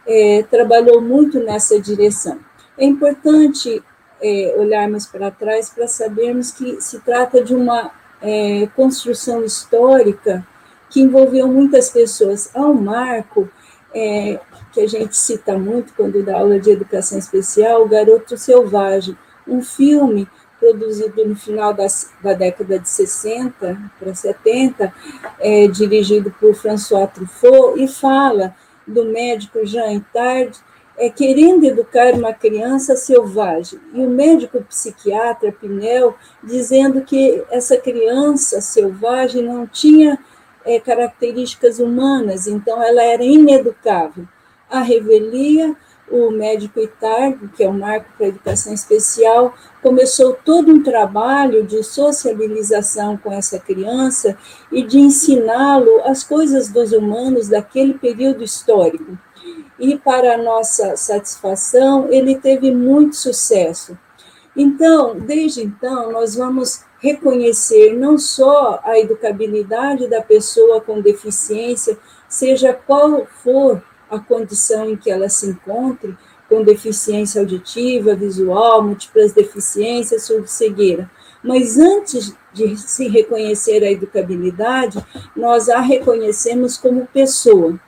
é, 0.05 0.45
trabalhou 0.51 1.01
muito 1.01 1.39
nessa 1.39 1.81
direção. 1.81 2.41
É 2.79 2.85
importante 2.85 3.83
é, 4.23 4.55
olharmos 4.57 5.07
para 5.07 5.31
trás 5.31 5.69
para 5.69 5.89
sabermos 5.89 6.53
que 6.53 6.81
se 6.81 7.01
trata 7.01 7.43
de 7.43 7.55
uma 7.55 7.91
é, 8.23 8.69
construção 8.75 9.45
histórica 9.45 10.47
que 10.89 11.01
envolveu 11.01 11.49
muitas 11.49 11.91
pessoas. 11.91 12.51
Há 12.55 12.61
um 12.61 12.75
marco 12.75 13.49
é, 13.95 14.41
que 14.73 14.81
a 14.81 14.87
gente 14.87 15.17
cita 15.17 15.59
muito 15.59 15.93
quando 15.95 16.23
dá 16.23 16.39
aula 16.39 16.59
de 16.59 16.71
educação 16.71 17.19
especial, 17.19 17.83
O 17.83 17.89
Garoto 17.89 18.37
Selvagem, 18.37 19.17
um 19.47 19.63
filme 19.63 20.29
produzido 20.59 21.25
no 21.25 21.37
final 21.37 21.73
da 21.73 22.33
década 22.35 22.79
de 22.79 22.89
60 22.89 23.91
para 23.99 24.15
70, 24.15 24.93
é, 25.39 25.69
dirigido 25.69 26.35
por 26.39 26.55
François 26.55 27.09
Truffaut, 27.13 27.81
e 27.81 27.87
fala 27.87 28.55
do 28.87 29.05
médico 29.05 29.65
Jean 29.65 29.93
Itard, 29.93 30.59
é, 30.99 31.09
querendo 31.09 31.65
educar 31.65 32.13
uma 32.15 32.33
criança 32.33 32.97
selvagem. 32.97 33.81
E 33.95 34.01
o 34.01 34.11
médico 34.11 34.61
psiquiatra 34.65 35.53
Pinel 35.53 36.15
dizendo 36.43 37.03
que 37.03 37.43
essa 37.51 37.77
criança 37.77 38.61
selvagem 38.61 39.43
não 39.43 39.67
tinha 39.67 40.19
é, 40.65 40.81
características 40.81 41.79
humanas, 41.79 42.47
então 42.47 42.83
ela 42.83 43.03
era 43.03 43.23
ineducável. 43.23 44.27
A 44.69 44.81
revelia 44.81 45.75
o 46.11 46.31
médico 46.31 46.81
Itardo, 46.81 47.49
que 47.49 47.63
é 47.63 47.69
o 47.69 47.73
marco 47.73 48.07
para 48.17 48.27
a 48.27 48.29
educação 48.31 48.73
especial, 48.73 49.55
começou 49.83 50.37
todo 50.45 50.73
um 50.73 50.83
trabalho 50.83 51.65
de 51.65 51.83
sociabilização 51.83 53.17
com 53.17 53.33
essa 53.33 53.59
criança 53.59 54.37
e 54.73 54.83
de 54.83 54.99
ensiná-lo 54.99 56.03
as 56.05 56.25
coisas 56.25 56.69
dos 56.69 56.93
humanos 56.93 57.49
daquele 57.49 57.95
período 57.95 58.43
histórico. 58.43 59.19
E, 59.79 59.97
para 59.97 60.37
nossa 60.37 60.97
satisfação, 60.97 62.09
ele 62.11 62.37
teve 62.37 62.71
muito 62.71 63.17
sucesso. 63.17 63.97
Então, 64.57 65.19
desde 65.19 65.63
então, 65.63 66.11
nós 66.11 66.35
vamos 66.35 66.83
reconhecer 67.01 67.95
não 67.95 68.19
só 68.19 68.81
a 68.83 68.99
educabilidade 68.99 70.09
da 70.09 70.21
pessoa 70.21 70.81
com 70.81 71.01
deficiência, 71.01 71.97
seja 72.29 72.73
qual 72.73 73.25
for 73.43 73.83
a 74.11 74.19
condição 74.19 74.91
em 74.91 74.97
que 74.97 75.11
ela 75.11 75.29
se 75.29 75.47
encontre, 75.47 76.17
com 76.49 76.63
deficiência 76.63 77.41
auditiva, 77.41 78.15
visual, 78.15 78.83
múltiplas 78.83 79.33
deficiências, 79.33 80.31
cegueira. 80.47 81.09
Mas 81.43 81.79
antes 81.79 82.35
de 82.53 82.77
se 82.77 83.07
reconhecer 83.07 83.85
a 83.85 83.91
educabilidade, 83.91 85.05
nós 85.37 85.69
a 85.69 85.79
reconhecemos 85.79 86.77
como 86.77 87.07
pessoa, 87.07 87.79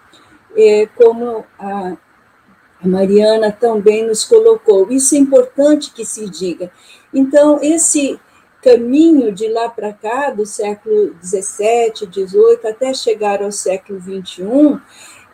é, 0.57 0.89
como 0.97 1.45
a 1.59 1.97
Mariana 2.83 3.53
também 3.53 4.07
nos 4.07 4.25
colocou. 4.25 4.91
Isso 4.91 5.15
é 5.15 5.19
importante 5.19 5.93
que 5.93 6.05
se 6.05 6.29
diga. 6.29 6.71
Então, 7.13 7.59
esse 7.63 8.19
caminho 8.63 9.33
de 9.33 9.49
lá 9.49 9.69
para 9.69 9.93
cá, 9.93 10.31
do 10.31 10.45
século 10.45 11.15
XVII, 11.23 12.11
XVIII, 12.11 12.69
até 12.69 12.93
chegar 12.93 13.43
ao 13.43 13.53
século 13.53 14.01
XXI, 14.01 14.81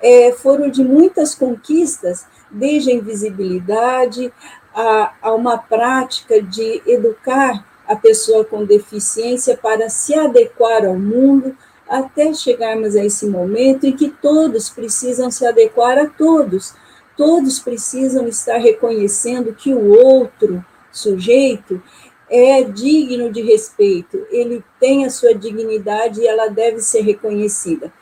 é, 0.00 0.33
foram 0.33 0.68
de 0.70 0.85
muitas 0.85 1.35
conquistas, 1.35 2.26
desde 2.50 2.90
a 2.90 2.94
invisibilidade 2.94 4.33
a, 4.74 5.14
a 5.22 5.35
uma 5.35 5.59
prática 5.59 6.40
de 6.40 6.83
educar 6.87 7.64
a 7.88 7.96
pessoa 7.96 8.44
com 8.44 8.64
deficiência 8.64 9.57
para 9.57 9.88
se 9.88 10.14
adequar 10.14 10.85
ao 10.85 10.96
mundo, 10.96 11.57
até 11.88 12.33
chegarmos 12.35 12.96
a 12.96 13.05
esse 13.05 13.27
momento 13.27 13.85
em 13.87 13.96
que 13.96 14.09
todos 14.11 14.68
precisam 14.68 15.31
se 15.31 15.46
adequar 15.46 15.99
a 15.99 16.07
todos, 16.07 16.75
todos 17.16 17.59
precisam 17.59 18.27
estar 18.27 18.59
reconhecendo 18.59 19.55
que 19.55 19.72
o 19.72 19.92
outro 19.92 20.64
sujeito 20.90 21.83
é 22.29 22.62
digno 22.62 23.31
de 23.31 23.40
respeito, 23.40 24.27
ele 24.31 24.64
tem 24.81 25.05
a 25.05 25.11
sua 25.11 25.33
dignidade 25.33 26.20
e 26.20 26.27
ela 26.27 26.49
deve 26.49 26.81
ser 26.81 27.03
reconhecida. 27.03 27.92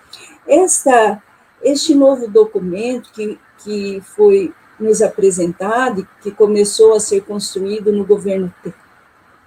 Esta 0.46 1.22
este 1.64 1.94
novo 1.94 2.28
documento 2.28 3.10
que, 3.12 3.38
que 3.58 4.02
foi 4.14 4.52
nos 4.78 5.00
apresentado, 5.00 6.06
que 6.20 6.30
começou 6.30 6.94
a 6.94 7.00
ser 7.00 7.22
construído 7.22 7.90
no 7.90 8.04
governo 8.04 8.52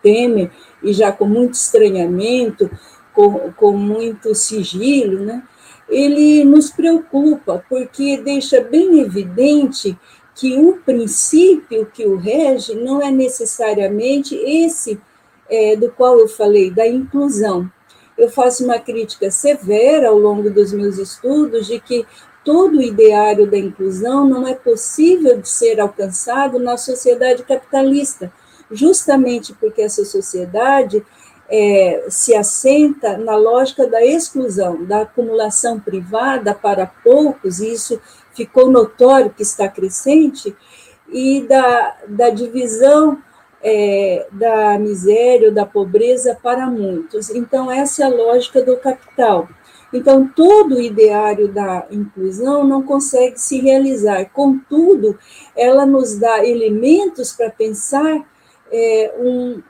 Temer, 0.02 0.50
e 0.82 0.93
já 0.93 1.12
com 1.12 1.26
muito 1.26 1.54
estranhamento, 1.54 2.69
com, 3.17 3.51
com 3.53 3.75
muito 3.75 4.36
sigilo, 4.36 5.25
né? 5.25 5.41
ele 5.89 6.43
nos 6.43 6.69
preocupa, 6.69 7.65
porque 7.67 8.17
deixa 8.17 8.62
bem 8.62 8.99
evidente 8.99 9.97
que 10.36 10.56
o 10.56 10.77
princípio 10.86 11.88
que 11.91 12.06
o 12.06 12.15
rege 12.15 12.75
não 12.75 13.01
é 13.01 13.10
necessariamente 13.10 14.36
esse 14.36 14.99
é, 15.49 15.75
do 15.75 15.89
qual 15.89 16.19
eu 16.19 16.27
falei, 16.27 16.69
da 16.69 16.88
inclusão 16.88 17.67
eu 18.17 18.30
faço 18.30 18.63
uma 18.65 18.80
crítica 18.80 19.30
severa 19.30 20.10
ao 20.10 20.17
longo 20.17 20.49
dos 20.49 20.73
meus 20.73 20.97
estudos 20.97 21.67
de 21.67 21.80
que 21.80 22.06
todo 22.43 22.77
o 22.77 22.82
ideário 22.82 23.49
da 23.49 23.58
inclusão 23.58 24.27
não 24.27 24.47
é 24.47 24.56
possível 24.56 25.39
de 25.39 25.47
ser 25.47 25.80
alcançado 25.80 26.58
na 26.58 26.77
sociedade 26.77 27.43
capitalista, 27.43 28.32
justamente 28.71 29.53
porque 29.53 29.82
essa 29.82 30.03
sociedade 30.03 31.06
é, 31.49 32.05
se 32.10 32.36
assenta 32.36 33.17
na 33.17 33.36
lógica 33.36 33.88
da 33.88 34.03
exclusão, 34.03 34.83
da 34.83 35.01
acumulação 35.01 35.79
privada 35.79 36.53
para 36.53 36.86
poucos, 36.86 37.60
e 37.60 37.71
isso 37.71 38.01
ficou 38.33 38.69
notório 38.69 39.29
que 39.29 39.43
está 39.43 39.67
crescente, 39.67 40.55
e 41.10 41.41
da, 41.47 41.97
da 42.07 42.29
divisão 42.29 43.21
é, 43.63 44.27
da 44.31 44.77
miséria 44.77 45.49
ou 45.49 45.53
da 45.53 45.65
pobreza 45.65 46.38
para 46.41 46.67
muitos. 46.67 47.29
Então, 47.29 47.71
essa 47.71 48.03
é 48.03 48.05
a 48.05 48.10
lógica 48.10 48.62
do 48.62 48.77
capital. 48.77 49.47
Então, 49.93 50.27
todo 50.27 50.75
o 50.75 50.81
ideário 50.81 51.47
da 51.47 51.88
inclusão 51.89 52.65
não 52.65 52.83
consegue 52.83 53.39
se 53.39 53.62
realizar, 53.62 54.25
contudo, 54.31 55.17
ela 55.55 55.86
nos 55.86 56.17
dá 56.17 56.45
elementos 56.45 57.31
para 57.31 57.49
pensar 57.49 58.25
é, 58.69 59.13
um, 59.17 59.62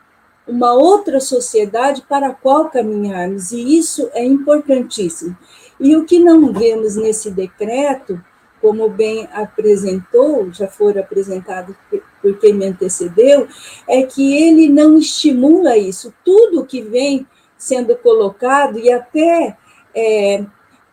uma 0.48 0.74
outra 0.74 1.20
sociedade 1.20 2.02
para 2.08 2.28
a 2.28 2.34
qual 2.34 2.70
caminharmos, 2.70 3.52
e 3.52 3.78
isso 3.78 4.10
é 4.14 4.24
importantíssimo. 4.24 5.38
E 5.80 5.96
o 5.96 6.06
que 6.06 6.20
não 6.20 6.54
vemos 6.54 6.96
nesse 6.96 7.30
decreto 7.30 8.20
como 8.62 8.90
bem 8.90 9.28
apresentou, 9.34 10.52
já 10.52 10.68
foram 10.68 11.02
apresentados 11.02 11.76
por 12.22 12.38
quem 12.40 12.54
me 12.54 12.66
antecedeu, 12.66 13.48
é 13.88 14.02
que 14.04 14.36
ele 14.36 14.68
não 14.68 14.98
estimula 14.98 15.78
isso. 15.78 16.14
Tudo 16.26 16.66
que 16.66 16.82
vem 16.82 17.28
sendo 17.58 17.96
colocado, 17.96 18.80
e 18.80 18.92
até 18.92 19.56
é, 19.96 20.44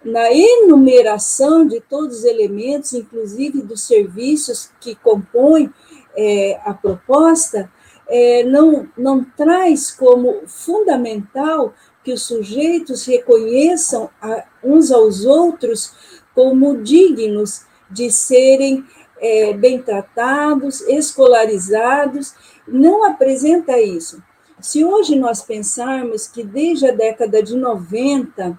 na 0.04 0.30
enumeração 0.32 1.66
de 1.66 1.80
todos 1.80 2.18
os 2.18 2.24
elementos, 2.24 2.92
inclusive 2.92 3.62
dos 3.62 3.82
serviços 3.82 4.70
que 4.80 4.94
compõem 4.94 5.72
é, 6.16 6.60
a 6.64 6.74
proposta, 6.74 7.70
é, 8.08 8.42
não, 8.44 8.88
não 8.96 9.24
traz 9.24 9.90
como 9.90 10.42
fundamental 10.46 11.74
que 12.02 12.12
os 12.12 12.22
sujeitos 12.22 13.06
reconheçam 13.06 14.10
a, 14.20 14.44
uns 14.62 14.90
aos 14.90 15.24
outros 15.24 15.92
como 16.34 16.82
dignos 16.82 17.62
de 17.90 18.10
serem 18.10 18.84
é, 19.18 19.54
bem 19.54 19.80
tratados, 19.80 20.80
escolarizados, 20.82 22.34
não 22.66 23.04
apresenta 23.04 23.80
isso. 23.80 24.22
Se 24.60 24.84
hoje 24.84 25.16
nós 25.16 25.42
pensarmos 25.42 26.26
que 26.26 26.42
desde 26.42 26.88
a 26.88 26.92
década 26.92 27.42
de 27.42 27.56
90 27.56 28.58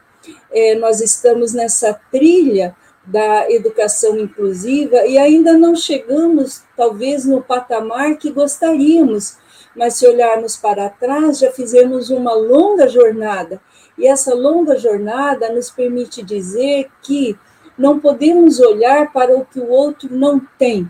é, 0.51 0.75
nós 0.75 1.01
estamos 1.01 1.53
nessa 1.53 1.93
trilha 2.11 2.75
da 3.05 3.49
educação 3.51 4.17
inclusiva 4.17 5.05
e 5.05 5.17
ainda 5.17 5.53
não 5.53 5.75
chegamos, 5.75 6.63
talvez, 6.75 7.25
no 7.25 7.41
patamar 7.41 8.17
que 8.17 8.31
gostaríamos, 8.31 9.37
mas 9.75 9.95
se 9.95 10.07
olharmos 10.07 10.55
para 10.57 10.89
trás, 10.89 11.39
já 11.39 11.51
fizemos 11.51 12.09
uma 12.09 12.33
longa 12.33 12.87
jornada, 12.87 13.61
e 13.97 14.07
essa 14.07 14.33
longa 14.33 14.77
jornada 14.77 15.49
nos 15.49 15.69
permite 15.69 16.23
dizer 16.23 16.89
que 17.01 17.37
não 17.77 17.99
podemos 17.99 18.59
olhar 18.59 19.11
para 19.11 19.35
o 19.35 19.45
que 19.45 19.59
o 19.59 19.69
outro 19.69 20.09
não 20.11 20.39
tem, 20.57 20.89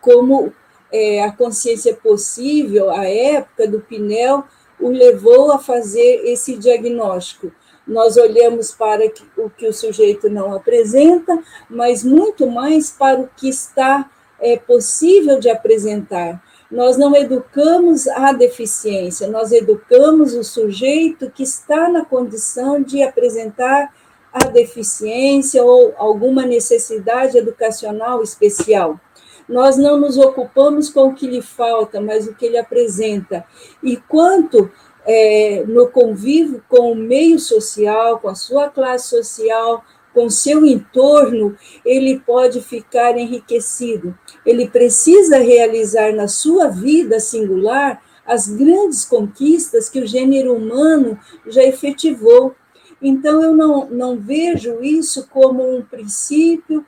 como 0.00 0.52
é, 0.92 1.22
a 1.24 1.32
consciência 1.32 1.94
possível, 1.94 2.90
a 2.90 3.04
época 3.08 3.66
do 3.66 3.80
Pinel, 3.80 4.44
o 4.78 4.88
levou 4.90 5.52
a 5.52 5.58
fazer 5.58 6.22
esse 6.24 6.56
diagnóstico. 6.56 7.50
Nós 7.86 8.16
olhamos 8.16 8.72
para 8.72 9.04
o 9.36 9.48
que 9.48 9.68
o 9.68 9.72
sujeito 9.72 10.28
não 10.28 10.52
apresenta, 10.54 11.38
mas 11.70 12.02
muito 12.02 12.46
mais 12.50 12.90
para 12.90 13.20
o 13.20 13.28
que 13.36 13.48
está 13.48 14.10
é, 14.40 14.56
possível 14.56 15.38
de 15.38 15.48
apresentar. 15.48 16.42
Nós 16.70 16.96
não 16.96 17.14
educamos 17.14 18.08
a 18.08 18.32
deficiência, 18.32 19.28
nós 19.28 19.52
educamos 19.52 20.34
o 20.34 20.42
sujeito 20.42 21.30
que 21.30 21.44
está 21.44 21.88
na 21.88 22.04
condição 22.04 22.82
de 22.82 23.02
apresentar 23.04 23.94
a 24.32 24.48
deficiência 24.48 25.62
ou 25.62 25.94
alguma 25.96 26.44
necessidade 26.44 27.38
educacional 27.38 28.22
especial. 28.22 29.00
Nós 29.48 29.76
não 29.76 29.96
nos 29.96 30.18
ocupamos 30.18 30.90
com 30.90 31.08
o 31.08 31.14
que 31.14 31.26
lhe 31.26 31.40
falta, 31.40 32.00
mas 32.00 32.26
o 32.26 32.34
que 32.34 32.46
ele 32.46 32.58
apresenta. 32.58 33.44
E 33.80 33.96
quanto 33.96 34.70
é, 35.06 35.64
no 35.66 35.88
convívio 35.88 36.62
com 36.68 36.90
o 36.90 36.96
meio 36.96 37.38
social, 37.38 38.18
com 38.18 38.28
a 38.28 38.34
sua 38.34 38.68
classe 38.68 39.08
social, 39.08 39.84
com 40.12 40.30
seu 40.30 40.64
entorno, 40.64 41.56
ele 41.84 42.18
pode 42.18 42.62
ficar 42.62 43.18
enriquecido. 43.18 44.18
Ele 44.44 44.66
precisa 44.66 45.38
realizar 45.38 46.12
na 46.12 46.26
sua 46.26 46.68
vida 46.68 47.20
singular 47.20 48.02
as 48.26 48.48
grandes 48.48 49.04
conquistas 49.04 49.88
que 49.88 50.00
o 50.00 50.06
gênero 50.06 50.54
humano 50.54 51.18
já 51.46 51.62
efetivou. 51.62 52.54
Então, 53.00 53.42
eu 53.42 53.54
não, 53.54 53.88
não 53.90 54.18
vejo 54.18 54.82
isso 54.82 55.28
como 55.28 55.76
um 55.76 55.82
princípio, 55.82 56.84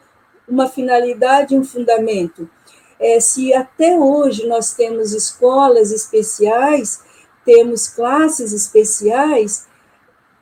uma 0.48 0.66
finalidade, 0.66 1.54
um 1.56 1.62
fundamento. 1.62 2.48
É, 2.98 3.20
se 3.20 3.52
até 3.52 3.96
hoje 3.96 4.46
nós 4.48 4.72
temos 4.72 5.12
escolas 5.12 5.92
especiais, 5.92 7.02
temos 7.48 7.88
classes 7.88 8.52
especiais, 8.52 9.66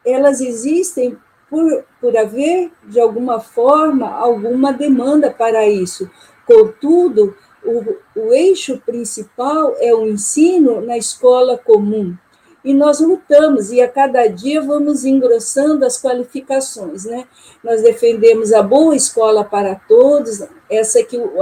elas 0.04 0.40
existem 0.40 1.16
por, 1.48 1.84
por 2.00 2.16
haver, 2.16 2.72
de 2.82 2.98
alguma 2.98 3.38
forma, 3.38 4.10
alguma 4.10 4.72
demanda 4.72 5.30
para 5.30 5.68
isso. 5.68 6.10
Contudo, 6.44 7.36
o, 7.64 7.94
o 8.20 8.32
eixo 8.32 8.82
principal 8.84 9.76
é 9.78 9.94
o 9.94 10.08
ensino 10.08 10.80
na 10.80 10.98
escola 10.98 11.56
comum. 11.56 12.16
E 12.64 12.74
nós 12.74 12.98
lutamos, 12.98 13.70
e 13.70 13.80
a 13.80 13.86
cada 13.88 14.26
dia 14.26 14.60
vamos 14.60 15.04
engrossando 15.04 15.86
as 15.86 16.02
qualificações, 16.02 17.04
né? 17.04 17.28
Nós 17.62 17.82
defendemos 17.82 18.52
a 18.52 18.64
boa 18.64 18.96
escola 18.96 19.44
para 19.44 19.76
todos, 19.76 20.42
essa 20.68 21.00
que 21.04 21.16
o 21.16 21.40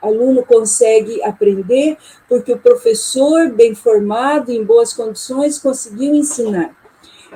aluno, 0.00 0.44
consegue 0.44 1.22
aprender, 1.22 1.96
porque 2.28 2.52
o 2.52 2.58
professor, 2.58 3.50
bem 3.50 3.74
formado, 3.74 4.50
em 4.50 4.64
boas 4.64 4.92
condições, 4.92 5.58
conseguiu 5.58 6.14
ensinar. 6.14 6.76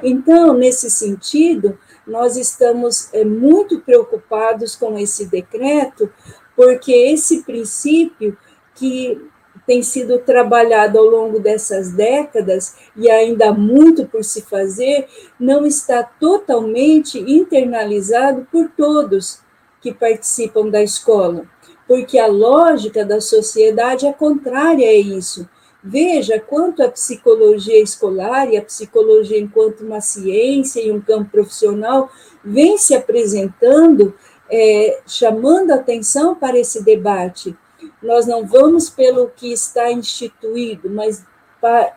Então, 0.02 0.54
nesse 0.54 0.90
sentido, 0.90 1.78
nós 2.06 2.36
estamos 2.36 3.12
é, 3.12 3.24
muito 3.24 3.80
preocupados 3.80 4.74
com 4.74 4.98
esse 4.98 5.26
decreto, 5.26 6.10
porque 6.56 6.92
esse 6.92 7.42
princípio 7.42 8.36
que 8.74 9.20
tem 9.66 9.82
sido 9.82 10.18
trabalhado 10.18 10.98
ao 10.98 11.04
longo 11.04 11.38
dessas 11.38 11.92
décadas 11.92 12.74
e 12.96 13.08
ainda 13.08 13.50
há 13.50 13.52
muito 13.52 14.06
por 14.06 14.24
se 14.24 14.42
fazer, 14.42 15.06
não 15.38 15.64
está 15.64 16.02
totalmente 16.02 17.18
internalizado 17.18 18.46
por 18.50 18.68
todos 18.70 19.40
que 19.80 19.94
participam 19.94 20.68
da 20.68 20.82
escola 20.82 21.46
porque 21.86 22.18
a 22.18 22.26
lógica 22.26 23.04
da 23.04 23.20
sociedade 23.20 24.06
é 24.06 24.12
contrária 24.12 24.88
a 24.88 24.94
isso. 24.94 25.48
Veja 25.82 26.38
quanto 26.38 26.82
a 26.82 26.88
psicologia 26.88 27.82
escolar 27.82 28.48
e 28.48 28.56
a 28.56 28.62
psicologia 28.62 29.38
enquanto 29.38 29.80
uma 29.80 30.00
ciência 30.00 30.80
e 30.80 30.92
um 30.92 31.00
campo 31.00 31.30
profissional 31.30 32.08
vem 32.44 32.78
se 32.78 32.94
apresentando, 32.94 34.14
é, 34.48 35.00
chamando 35.06 35.72
atenção 35.72 36.36
para 36.36 36.56
esse 36.56 36.84
debate. 36.84 37.56
Nós 38.00 38.26
não 38.26 38.46
vamos 38.46 38.88
pelo 38.88 39.28
que 39.28 39.52
está 39.52 39.90
instituído, 39.90 40.88
mas 40.88 41.24
para, 41.60 41.96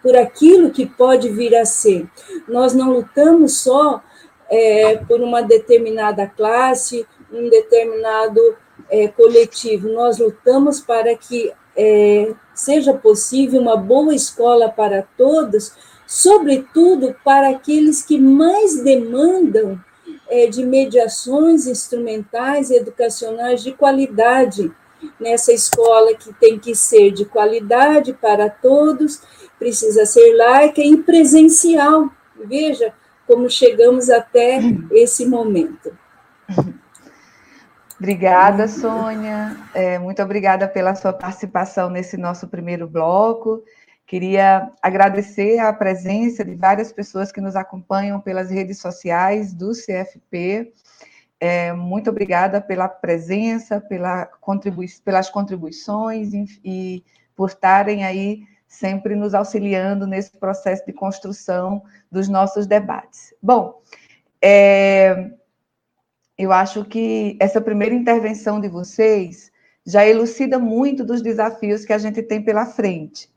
por 0.00 0.16
aquilo 0.16 0.70
que 0.70 0.86
pode 0.86 1.28
vir 1.28 1.56
a 1.56 1.64
ser. 1.64 2.08
Nós 2.46 2.74
não 2.74 2.92
lutamos 2.92 3.58
só 3.58 4.00
é, 4.48 4.98
por 4.98 5.20
uma 5.20 5.42
determinada 5.42 6.28
classe, 6.28 7.04
um 7.32 7.48
determinado 7.48 8.56
é, 8.90 9.08
coletivo, 9.08 9.88
nós 9.88 10.18
lutamos 10.18 10.80
para 10.80 11.14
que 11.16 11.52
é, 11.76 12.34
seja 12.54 12.94
possível 12.94 13.60
uma 13.60 13.76
boa 13.76 14.14
escola 14.14 14.68
para 14.68 15.02
todos, 15.16 15.72
sobretudo 16.06 17.14
para 17.24 17.50
aqueles 17.50 18.02
que 18.02 18.18
mais 18.18 18.82
demandam 18.82 19.78
é, 20.28 20.46
de 20.46 20.64
mediações 20.64 21.66
instrumentais 21.66 22.70
e 22.70 22.76
educacionais 22.76 23.62
de 23.62 23.72
qualidade. 23.72 24.72
Nessa 25.20 25.52
escola 25.52 26.14
que 26.14 26.32
tem 26.34 26.58
que 26.58 26.74
ser 26.74 27.10
de 27.10 27.26
qualidade 27.26 28.14
para 28.14 28.48
todos, 28.48 29.20
precisa 29.58 30.06
ser 30.06 30.34
laica 30.34 30.80
e 30.80 30.96
presencial. 30.96 32.10
Veja 32.34 32.94
como 33.26 33.50
chegamos 33.50 34.08
até 34.08 34.60
esse 34.92 35.26
momento. 35.26 35.92
Obrigada, 37.98 38.68
Sônia. 38.68 39.56
É, 39.74 39.98
muito 39.98 40.22
obrigada 40.22 40.68
pela 40.68 40.94
sua 40.94 41.12
participação 41.12 41.88
nesse 41.88 42.16
nosso 42.16 42.46
primeiro 42.46 42.86
bloco. 42.86 43.62
Queria 44.06 44.70
agradecer 44.82 45.58
a 45.58 45.72
presença 45.72 46.44
de 46.44 46.54
várias 46.54 46.92
pessoas 46.92 47.32
que 47.32 47.40
nos 47.40 47.56
acompanham 47.56 48.20
pelas 48.20 48.50
redes 48.50 48.78
sociais 48.78 49.54
do 49.54 49.72
CFP. 49.72 50.72
É, 51.40 51.72
muito 51.72 52.10
obrigada 52.10 52.60
pela 52.60 52.88
presença, 52.88 53.80
pela 53.80 54.26
contribui 54.40 54.86
pelas 55.04 55.28
contribuições 55.30 56.32
e, 56.34 56.44
e 56.64 57.04
por 57.34 57.48
estarem 57.48 58.04
aí 58.04 58.42
sempre 58.68 59.14
nos 59.14 59.34
auxiliando 59.34 60.06
nesse 60.06 60.38
processo 60.38 60.84
de 60.84 60.92
construção 60.92 61.82
dos 62.12 62.28
nossos 62.28 62.66
debates. 62.66 63.34
Bom, 63.42 63.80
é, 64.42 65.30
eu 66.38 66.52
acho 66.52 66.84
que 66.84 67.36
essa 67.40 67.60
primeira 67.60 67.94
intervenção 67.94 68.60
de 68.60 68.68
vocês 68.68 69.50
já 69.86 70.06
elucida 70.06 70.58
muito 70.58 71.04
dos 71.04 71.22
desafios 71.22 71.84
que 71.84 71.92
a 71.92 71.98
gente 71.98 72.22
tem 72.22 72.42
pela 72.42 72.66
frente. 72.66 73.30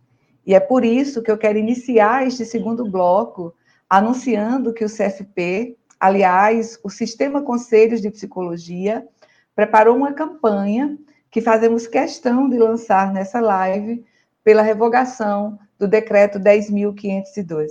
E 0.46 0.54
é 0.54 0.60
por 0.60 0.84
isso 0.84 1.22
que 1.22 1.32
eu 1.32 1.38
quero 1.38 1.58
iniciar 1.58 2.26
este 2.26 2.44
segundo 2.46 2.90
bloco 2.90 3.54
anunciando 3.90 4.74
que 4.74 4.84
o 4.84 4.90
CFP, 4.90 5.78
aliás, 6.00 6.80
o 6.84 6.90
Sistema 6.90 7.42
Conselhos 7.42 8.02
de 8.02 8.10
Psicologia, 8.10 9.08
preparou 9.56 9.96
uma 9.96 10.14
campanha 10.14 10.98
que 11.32 11.42
fazemos 11.42 11.88
questão 11.88 12.50
de 12.50 12.58
lançar 12.58 13.14
nessa 13.14 13.40
live 13.40 14.04
pela 14.44 14.62
revogação 14.62 15.60
do 15.78 15.88
decreto 15.88 16.40
10.502. 16.40 17.70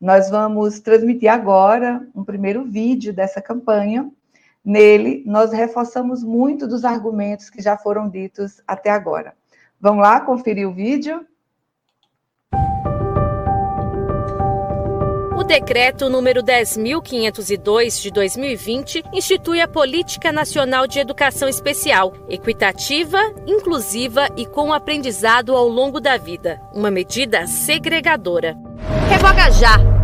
Nós 0.00 0.28
vamos 0.28 0.80
transmitir 0.80 1.30
agora 1.30 2.06
um 2.14 2.24
primeiro 2.24 2.64
vídeo 2.64 3.12
dessa 3.12 3.40
campanha 3.40 4.10
Nele, 4.68 5.22
nós 5.24 5.50
reforçamos 5.50 6.22
muito 6.22 6.68
dos 6.68 6.84
argumentos 6.84 7.48
que 7.48 7.62
já 7.62 7.74
foram 7.78 8.06
ditos 8.06 8.60
até 8.68 8.90
agora. 8.90 9.32
Vamos 9.80 10.02
lá 10.02 10.20
conferir 10.20 10.68
o 10.68 10.74
vídeo? 10.74 11.24
O 15.38 15.42
decreto 15.42 16.10
número 16.10 16.42
10.502 16.42 18.02
de 18.02 18.10
2020 18.10 19.04
institui 19.14 19.62
a 19.62 19.66
Política 19.66 20.30
Nacional 20.30 20.86
de 20.86 20.98
Educação 20.98 21.48
Especial, 21.48 22.12
equitativa, 22.28 23.18
inclusiva 23.46 24.28
e 24.36 24.44
com 24.44 24.70
aprendizado 24.70 25.56
ao 25.56 25.66
longo 25.66 25.98
da 25.98 26.18
vida. 26.18 26.60
Uma 26.74 26.90
medida 26.90 27.46
segregadora. 27.46 28.54
Revoga 29.08 29.50
já! 29.50 29.97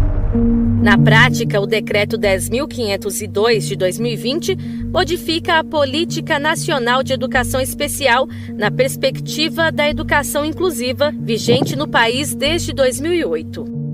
Na 0.84 0.98
prática, 0.98 1.58
o 1.62 1.66
Decreto 1.66 2.18
10.502 2.18 3.60
de 3.60 3.74
2020 3.74 4.54
modifica 4.92 5.58
a 5.58 5.64
Política 5.64 6.38
Nacional 6.38 7.02
de 7.02 7.14
Educação 7.14 7.58
Especial 7.58 8.28
na 8.54 8.70
perspectiva 8.70 9.72
da 9.72 9.88
educação 9.88 10.44
inclusiva, 10.44 11.10
vigente 11.18 11.74
no 11.74 11.88
país 11.88 12.34
desde 12.34 12.74
2008. 12.74 13.93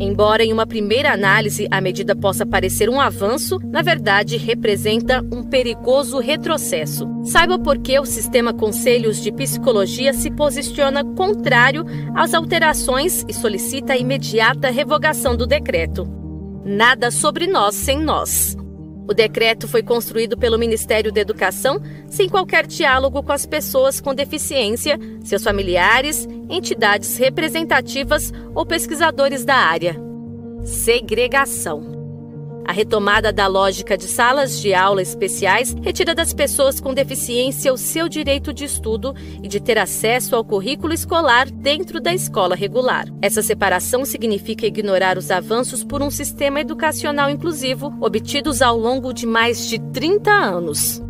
Embora 0.00 0.44
em 0.44 0.52
uma 0.52 0.66
primeira 0.66 1.12
análise 1.12 1.66
a 1.70 1.80
medida 1.80 2.14
possa 2.14 2.46
parecer 2.46 2.88
um 2.88 3.00
avanço, 3.00 3.58
na 3.64 3.82
verdade 3.82 4.36
representa 4.36 5.24
um 5.32 5.42
perigoso 5.42 6.18
retrocesso. 6.18 7.08
Saiba 7.24 7.58
por 7.58 7.78
que 7.78 7.98
o 7.98 8.04
sistema 8.04 8.54
Conselhos 8.54 9.20
de 9.20 9.32
Psicologia 9.32 10.12
se 10.12 10.30
posiciona 10.30 11.04
contrário 11.04 11.84
às 12.14 12.32
alterações 12.32 13.24
e 13.28 13.32
solicita 13.32 13.94
a 13.94 13.98
imediata 13.98 14.70
revogação 14.70 15.36
do 15.36 15.46
decreto. 15.46 16.08
Nada 16.64 17.10
sobre 17.10 17.46
nós 17.46 17.74
sem 17.74 17.98
nós. 18.00 18.56
O 19.08 19.14
decreto 19.14 19.66
foi 19.66 19.82
construído 19.82 20.36
pelo 20.36 20.58
Ministério 20.58 21.10
da 21.10 21.20
Educação 21.20 21.80
sem 22.08 22.28
qualquer 22.28 22.66
diálogo 22.66 23.22
com 23.22 23.32
as 23.32 23.46
pessoas 23.46 24.02
com 24.02 24.14
deficiência, 24.14 24.98
seus 25.24 25.42
familiares, 25.42 26.28
entidades 26.50 27.16
representativas 27.16 28.30
ou 28.54 28.66
pesquisadores 28.66 29.46
da 29.46 29.56
área. 29.56 29.96
Segregação. 30.62 31.97
A 32.68 32.72
retomada 32.72 33.32
da 33.32 33.46
lógica 33.46 33.96
de 33.96 34.04
salas 34.04 34.60
de 34.60 34.74
aula 34.74 35.00
especiais 35.00 35.74
retira 35.80 36.14
das 36.14 36.34
pessoas 36.34 36.78
com 36.78 36.92
deficiência 36.92 37.72
o 37.72 37.78
seu 37.78 38.10
direito 38.10 38.52
de 38.52 38.66
estudo 38.66 39.14
e 39.42 39.48
de 39.48 39.58
ter 39.58 39.78
acesso 39.78 40.36
ao 40.36 40.44
currículo 40.44 40.92
escolar 40.92 41.50
dentro 41.50 41.98
da 41.98 42.12
escola 42.12 42.54
regular. 42.54 43.06
Essa 43.22 43.40
separação 43.40 44.04
significa 44.04 44.66
ignorar 44.66 45.16
os 45.16 45.30
avanços 45.30 45.82
por 45.82 46.02
um 46.02 46.10
sistema 46.10 46.60
educacional 46.60 47.30
inclusivo 47.30 47.90
obtidos 48.02 48.60
ao 48.60 48.76
longo 48.76 49.14
de 49.14 49.26
mais 49.26 49.66
de 49.66 49.78
30 49.78 50.30
anos. 50.30 51.02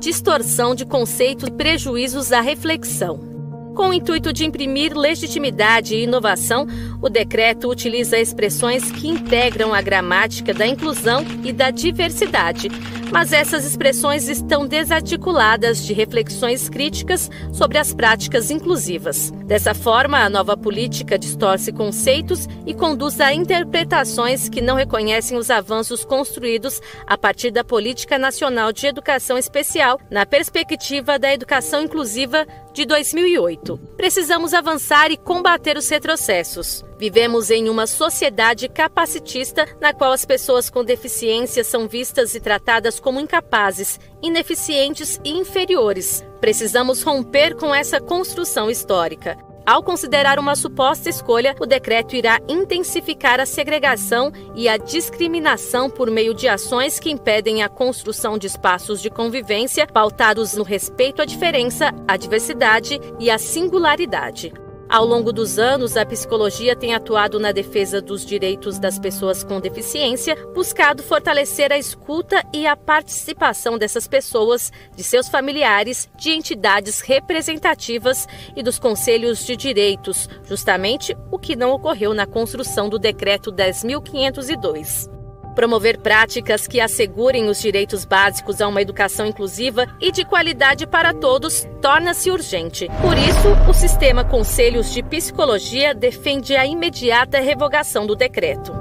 Distorção 0.00 0.74
de 0.74 0.84
conceitos 0.84 1.46
e 1.48 1.52
prejuízos 1.52 2.32
à 2.32 2.40
reflexão. 2.40 3.31
Com 3.74 3.88
o 3.88 3.92
intuito 3.94 4.32
de 4.32 4.44
imprimir 4.44 4.96
legitimidade 4.96 5.94
e 5.94 6.04
inovação, 6.04 6.66
o 7.00 7.08
decreto 7.08 7.68
utiliza 7.70 8.18
expressões 8.18 8.90
que 8.90 9.08
integram 9.08 9.72
a 9.72 9.80
gramática 9.80 10.52
da 10.52 10.66
inclusão 10.66 11.24
e 11.42 11.52
da 11.52 11.70
diversidade. 11.70 12.68
Mas 13.12 13.30
essas 13.30 13.66
expressões 13.66 14.26
estão 14.26 14.66
desarticuladas 14.66 15.84
de 15.84 15.92
reflexões 15.92 16.70
críticas 16.70 17.30
sobre 17.52 17.76
as 17.76 17.92
práticas 17.92 18.50
inclusivas. 18.50 19.30
Dessa 19.44 19.74
forma, 19.74 20.18
a 20.18 20.30
nova 20.30 20.56
política 20.56 21.18
distorce 21.18 21.70
conceitos 21.70 22.48
e 22.66 22.72
conduz 22.72 23.20
a 23.20 23.34
interpretações 23.34 24.48
que 24.48 24.62
não 24.62 24.76
reconhecem 24.76 25.36
os 25.36 25.50
avanços 25.50 26.06
construídos 26.06 26.80
a 27.06 27.18
partir 27.18 27.50
da 27.50 27.62
Política 27.62 28.18
Nacional 28.18 28.72
de 28.72 28.86
Educação 28.86 29.36
Especial 29.36 30.00
na 30.10 30.24
perspectiva 30.24 31.18
da 31.18 31.34
educação 31.34 31.82
inclusiva 31.82 32.46
de 32.72 32.86
2008. 32.86 33.78
Precisamos 33.96 34.54
avançar 34.54 35.10
e 35.10 35.18
combater 35.18 35.76
os 35.76 35.88
retrocessos. 35.88 36.82
Vivemos 36.98 37.50
em 37.50 37.68
uma 37.68 37.86
sociedade 37.86 38.68
capacitista 38.68 39.66
na 39.80 39.92
qual 39.92 40.12
as 40.12 40.24
pessoas 40.24 40.70
com 40.70 40.84
deficiência 40.84 41.64
são 41.64 41.88
vistas 41.88 42.34
e 42.34 42.40
tratadas 42.40 43.00
como 43.02 43.20
incapazes, 43.20 44.00
ineficientes 44.22 45.20
e 45.22 45.32
inferiores. 45.32 46.24
Precisamos 46.40 47.02
romper 47.02 47.54
com 47.56 47.74
essa 47.74 48.00
construção 48.00 48.70
histórica. 48.70 49.36
Ao 49.64 49.80
considerar 49.80 50.40
uma 50.40 50.56
suposta 50.56 51.08
escolha, 51.08 51.54
o 51.60 51.66
decreto 51.66 52.16
irá 52.16 52.40
intensificar 52.48 53.38
a 53.38 53.46
segregação 53.46 54.32
e 54.56 54.68
a 54.68 54.76
discriminação 54.76 55.88
por 55.88 56.10
meio 56.10 56.34
de 56.34 56.48
ações 56.48 56.98
que 56.98 57.10
impedem 57.10 57.62
a 57.62 57.68
construção 57.68 58.36
de 58.36 58.48
espaços 58.48 59.00
de 59.00 59.08
convivência 59.08 59.86
pautados 59.86 60.54
no 60.54 60.64
respeito 60.64 61.22
à 61.22 61.24
diferença, 61.24 61.92
à 62.08 62.16
diversidade 62.16 62.98
e 63.20 63.30
à 63.30 63.38
singularidade. 63.38 64.52
Ao 64.92 65.06
longo 65.06 65.32
dos 65.32 65.58
anos, 65.58 65.96
a 65.96 66.04
psicologia 66.04 66.76
tem 66.76 66.94
atuado 66.94 67.40
na 67.40 67.50
defesa 67.50 67.98
dos 67.98 68.26
direitos 68.26 68.78
das 68.78 68.98
pessoas 68.98 69.42
com 69.42 69.58
deficiência, 69.58 70.36
buscado 70.54 71.02
fortalecer 71.02 71.72
a 71.72 71.78
escuta 71.78 72.44
e 72.52 72.66
a 72.66 72.76
participação 72.76 73.78
dessas 73.78 74.06
pessoas, 74.06 74.70
de 74.94 75.02
seus 75.02 75.30
familiares, 75.30 76.10
de 76.18 76.32
entidades 76.32 77.00
representativas 77.00 78.28
e 78.54 78.62
dos 78.62 78.78
conselhos 78.78 79.46
de 79.46 79.56
direitos, 79.56 80.28
justamente 80.44 81.16
o 81.30 81.38
que 81.38 81.56
não 81.56 81.70
ocorreu 81.70 82.12
na 82.12 82.26
construção 82.26 82.90
do 82.90 82.98
Decreto 82.98 83.50
10.502. 83.50 85.21
Promover 85.54 85.98
práticas 85.98 86.66
que 86.66 86.80
assegurem 86.80 87.48
os 87.48 87.60
direitos 87.60 88.04
básicos 88.04 88.60
a 88.60 88.68
uma 88.68 88.80
educação 88.80 89.26
inclusiva 89.26 89.86
e 90.00 90.10
de 90.10 90.24
qualidade 90.24 90.86
para 90.86 91.12
todos 91.12 91.66
torna-se 91.80 92.30
urgente. 92.30 92.88
Por 93.00 93.16
isso, 93.18 93.48
o 93.68 93.74
sistema 93.74 94.24
Conselhos 94.24 94.92
de 94.92 95.02
Psicologia 95.02 95.94
defende 95.94 96.56
a 96.56 96.66
imediata 96.66 97.40
revogação 97.40 98.06
do 98.06 98.16
decreto. 98.16 98.72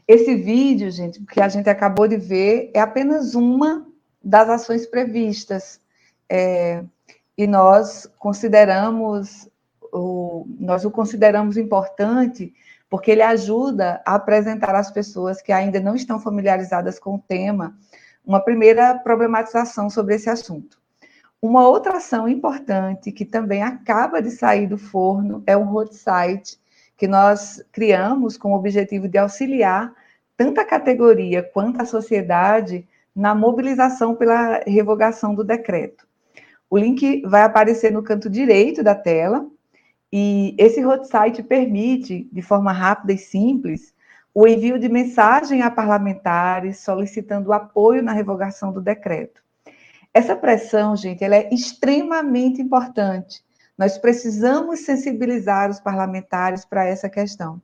Esse 0.07 0.35
vídeo, 0.35 0.91
gente, 0.91 1.19
que 1.25 1.41
a 1.41 1.47
gente 1.47 1.69
acabou 1.69 2.07
de 2.07 2.17
ver, 2.17 2.71
é 2.73 2.79
apenas 2.79 3.33
uma 3.33 3.87
das 4.23 4.49
ações 4.49 4.85
previstas. 4.85 5.79
É, 6.29 6.83
e 7.37 7.47
nós 7.47 8.09
consideramos, 8.17 9.49
o, 9.91 10.45
nós 10.59 10.85
o 10.85 10.91
consideramos 10.91 11.57
importante 11.57 12.53
porque 12.89 13.11
ele 13.11 13.23
ajuda 13.23 14.01
a 14.05 14.15
apresentar 14.15 14.75
às 14.75 14.91
pessoas 14.91 15.41
que 15.41 15.51
ainda 15.51 15.79
não 15.79 15.95
estão 15.95 16.19
familiarizadas 16.19 16.99
com 16.99 17.15
o 17.15 17.19
tema 17.19 17.75
uma 18.25 18.39
primeira 18.39 18.97
problematização 18.97 19.89
sobre 19.89 20.15
esse 20.15 20.29
assunto. 20.29 20.79
Uma 21.41 21.67
outra 21.67 21.97
ação 21.97 22.27
importante 22.27 23.11
que 23.11 23.23
também 23.23 23.61
acaba 23.61 24.21
de 24.21 24.31
sair 24.31 24.67
do 24.67 24.77
forno 24.77 25.43
é 25.45 25.55
um 25.55 25.65
roadside 25.65 26.57
que 26.97 27.07
nós 27.07 27.63
criamos 27.71 28.37
com 28.37 28.51
o 28.51 28.55
objetivo 28.55 29.07
de 29.07 29.17
auxiliar 29.17 29.93
tanto 30.37 30.59
a 30.59 30.65
categoria 30.65 31.43
quanto 31.43 31.81
a 31.81 31.85
sociedade 31.85 32.87
na 33.15 33.33
mobilização 33.33 34.15
pela 34.15 34.61
revogação 34.67 35.33
do 35.33 35.43
decreto. 35.43 36.05
O 36.69 36.77
link 36.77 37.21
vai 37.25 37.43
aparecer 37.43 37.91
no 37.91 38.03
canto 38.03 38.29
direito 38.29 38.83
da 38.83 38.93
tela 38.93 39.47
e 40.11 40.55
esse 40.57 40.85
hot 40.85 41.07
site 41.07 41.41
permite, 41.41 42.27
de 42.31 42.41
forma 42.41 42.71
rápida 42.71 43.13
e 43.13 43.17
simples, 43.17 43.93
o 44.33 44.45
envio 44.45 44.77
de 44.77 44.89
mensagem 44.89 45.61
a 45.61 45.71
parlamentares 45.71 46.79
solicitando 46.79 47.53
apoio 47.53 48.03
na 48.03 48.11
revogação 48.11 48.73
do 48.73 48.81
decreto. 48.81 49.41
Essa 50.13 50.35
pressão, 50.35 50.95
gente, 50.95 51.23
ela 51.23 51.35
é 51.35 51.49
extremamente 51.53 52.61
importante. 52.61 53.44
Nós 53.77 53.97
precisamos 53.97 54.81
sensibilizar 54.81 55.69
os 55.69 55.79
parlamentares 55.79 56.63
para 56.63 56.85
essa 56.85 57.09
questão. 57.09 57.61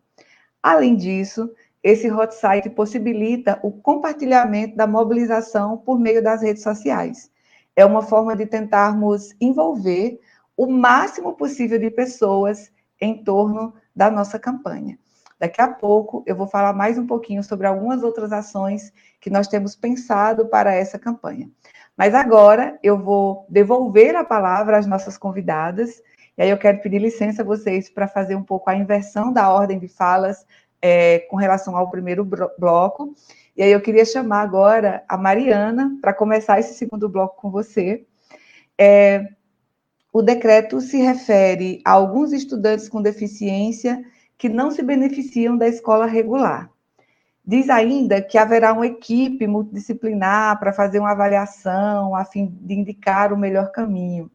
Além 0.61 0.95
disso, 0.95 1.49
esse 1.83 2.11
hot 2.11 2.35
site 2.35 2.69
possibilita 2.69 3.59
o 3.63 3.71
compartilhamento 3.71 4.75
da 4.75 4.85
mobilização 4.85 5.77
por 5.77 5.99
meio 5.99 6.21
das 6.21 6.41
redes 6.41 6.61
sociais. 6.61 7.31
É 7.75 7.85
uma 7.85 8.01
forma 8.01 8.35
de 8.35 8.45
tentarmos 8.45 9.33
envolver 9.39 10.19
o 10.55 10.67
máximo 10.67 11.33
possível 11.33 11.79
de 11.79 11.89
pessoas 11.89 12.71
em 12.99 13.23
torno 13.23 13.73
da 13.95 14.11
nossa 14.11 14.37
campanha. 14.37 14.99
Daqui 15.39 15.59
a 15.59 15.67
pouco 15.67 16.23
eu 16.27 16.35
vou 16.35 16.45
falar 16.45 16.71
mais 16.73 16.99
um 16.99 17.07
pouquinho 17.07 17.41
sobre 17.41 17.65
algumas 17.65 18.03
outras 18.03 18.31
ações 18.31 18.93
que 19.19 19.29
nós 19.29 19.47
temos 19.47 19.75
pensado 19.75 20.47
para 20.47 20.71
essa 20.71 20.99
campanha. 20.99 21.49
Mas 21.97 22.15
agora 22.15 22.79
eu 22.81 22.97
vou 22.97 23.45
devolver 23.49 24.15
a 24.15 24.23
palavra 24.23 24.77
às 24.77 24.87
nossas 24.87 25.17
convidadas, 25.17 26.01
e 26.37 26.41
aí 26.41 26.49
eu 26.49 26.57
quero 26.57 26.81
pedir 26.81 26.99
licença 26.99 27.41
a 27.41 27.45
vocês 27.45 27.89
para 27.89 28.07
fazer 28.07 28.35
um 28.35 28.43
pouco 28.43 28.69
a 28.69 28.75
inversão 28.75 29.31
da 29.31 29.51
ordem 29.51 29.77
de 29.77 29.87
falas 29.87 30.45
é, 30.81 31.19
com 31.29 31.35
relação 31.35 31.75
ao 31.75 31.91
primeiro 31.91 32.25
bloco. 32.57 33.13
E 33.55 33.61
aí 33.61 33.71
eu 33.71 33.81
queria 33.81 34.05
chamar 34.05 34.41
agora 34.41 35.03
a 35.07 35.17
Mariana 35.17 35.97
para 36.01 36.13
começar 36.13 36.59
esse 36.59 36.73
segundo 36.73 37.09
bloco 37.09 37.39
com 37.39 37.51
você. 37.51 38.05
É, 38.77 39.27
o 40.11 40.21
decreto 40.21 40.81
se 40.81 40.97
refere 40.97 41.81
a 41.85 41.91
alguns 41.91 42.31
estudantes 42.31 42.89
com 42.89 43.01
deficiência 43.01 44.03
que 44.37 44.49
não 44.49 44.71
se 44.71 44.81
beneficiam 44.81 45.55
da 45.55 45.67
escola 45.67 46.05
regular. 46.05 46.70
Diz 47.43 47.69
ainda 47.69 48.21
que 48.21 48.37
haverá 48.37 48.71
uma 48.71 48.85
equipe 48.85 49.47
multidisciplinar 49.47 50.59
para 50.59 50.71
fazer 50.71 50.99
uma 50.99 51.11
avaliação 51.11 52.15
a 52.15 52.23
fim 52.23 52.47
de 52.47 52.75
indicar 52.75 53.33
o 53.33 53.37
melhor 53.37 53.71
caminho. 53.71 54.29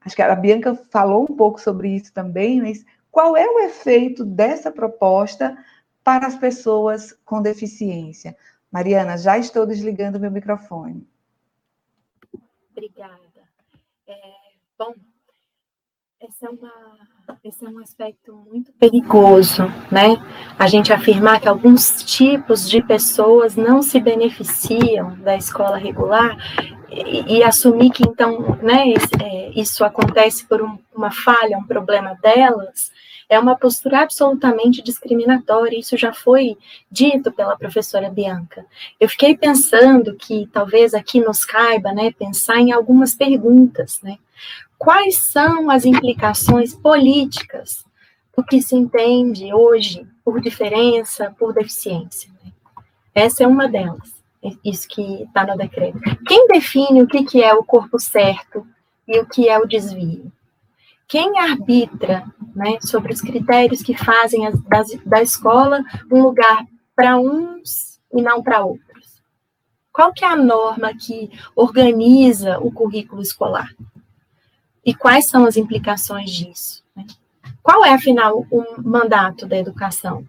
Acho 0.00 0.16
que 0.16 0.22
a 0.22 0.34
Bianca 0.34 0.74
falou 0.74 1.22
um 1.22 1.36
pouco 1.36 1.60
sobre 1.60 1.94
isso 1.94 2.12
também, 2.12 2.60
mas 2.60 2.84
qual 3.10 3.36
é 3.36 3.46
o 3.46 3.60
efeito 3.60 4.24
dessa 4.24 4.70
proposta 4.70 5.56
para 6.02 6.26
as 6.26 6.36
pessoas 6.36 7.12
com 7.24 7.40
deficiência? 7.40 8.36
Mariana, 8.70 9.16
já 9.16 9.38
estou 9.38 9.64
desligando 9.64 10.18
meu 10.18 10.30
microfone. 10.30 11.06
Obrigada. 12.72 13.20
É, 14.06 14.14
bom, 14.78 14.94
esse 16.20 16.44
é, 16.44 16.48
uma, 16.48 16.72
esse 17.44 17.64
é 17.64 17.68
um 17.68 17.78
aspecto 17.80 18.34
muito 18.50 18.72
perigoso, 18.72 19.64
né? 19.90 20.16
A 20.58 20.68
gente 20.68 20.92
afirmar 20.92 21.40
que 21.40 21.48
alguns 21.48 22.02
tipos 22.04 22.68
de 22.68 22.82
pessoas 22.82 23.56
não 23.56 23.82
se 23.82 24.00
beneficiam 24.00 25.16
da 25.18 25.36
escola 25.36 25.76
regular 25.76 26.36
e, 26.90 27.38
e 27.38 27.42
assumir 27.42 27.90
que, 27.90 28.04
então, 28.04 28.58
né, 28.62 28.94
é, 29.20 29.50
isso 29.58 29.84
acontece 29.84 30.46
por 30.46 30.62
um, 30.62 30.78
uma 30.94 31.10
falha, 31.10 31.58
um 31.58 31.66
problema 31.66 32.16
delas, 32.22 32.92
é 33.28 33.38
uma 33.38 33.56
postura 33.56 34.02
absolutamente 34.02 34.82
discriminatória, 34.82 35.78
isso 35.78 35.96
já 35.96 36.12
foi 36.12 36.56
dito 36.90 37.32
pela 37.32 37.56
professora 37.56 38.10
Bianca. 38.10 38.66
Eu 39.00 39.08
fiquei 39.08 39.36
pensando 39.36 40.14
que 40.14 40.48
talvez 40.52 40.92
aqui 40.92 41.18
nos 41.18 41.44
caiba, 41.44 41.92
né, 41.92 42.12
pensar 42.12 42.58
em 42.58 42.72
algumas 42.72 43.14
perguntas, 43.14 44.00
né? 44.02 44.18
Quais 44.82 45.18
são 45.18 45.70
as 45.70 45.84
implicações 45.84 46.74
políticas 46.74 47.84
do 48.36 48.42
que 48.42 48.60
se 48.60 48.74
entende 48.74 49.54
hoje 49.54 50.04
por 50.24 50.40
diferença, 50.40 51.32
por 51.38 51.54
deficiência? 51.54 52.28
Essa 53.14 53.44
é 53.44 53.46
uma 53.46 53.68
delas, 53.68 54.12
isso 54.64 54.88
que 54.88 55.22
está 55.22 55.46
no 55.46 55.56
decreto. 55.56 56.00
Quem 56.26 56.48
define 56.48 57.00
o 57.00 57.06
que, 57.06 57.22
que 57.22 57.40
é 57.40 57.54
o 57.54 57.62
corpo 57.62 58.00
certo 58.00 58.66
e 59.06 59.20
o 59.20 59.24
que 59.24 59.48
é 59.48 59.56
o 59.56 59.68
desvio? 59.68 60.32
quem 61.06 61.38
arbitra 61.38 62.24
né, 62.52 62.78
sobre 62.80 63.12
os 63.12 63.20
critérios 63.20 63.82
que 63.82 63.94
fazem 63.94 64.48
as, 64.48 64.60
das, 64.62 64.88
da 65.06 65.22
escola 65.22 65.84
um 66.10 66.22
lugar 66.22 66.66
para 66.96 67.18
uns 67.18 68.00
e 68.12 68.20
não 68.20 68.42
para 68.42 68.64
outros? 68.64 69.22
Qual 69.92 70.12
que 70.12 70.24
é 70.24 70.28
a 70.28 70.34
norma 70.34 70.92
que 70.92 71.30
organiza 71.54 72.58
o 72.58 72.72
currículo 72.72 73.22
escolar? 73.22 73.68
E 74.84 74.94
quais 74.94 75.28
são 75.28 75.44
as 75.44 75.56
implicações 75.56 76.30
disso? 76.30 76.82
Né? 76.96 77.06
Qual 77.62 77.84
é, 77.84 77.92
afinal, 77.92 78.46
o 78.50 78.64
mandato 78.82 79.46
da 79.46 79.56
educação? 79.56 80.24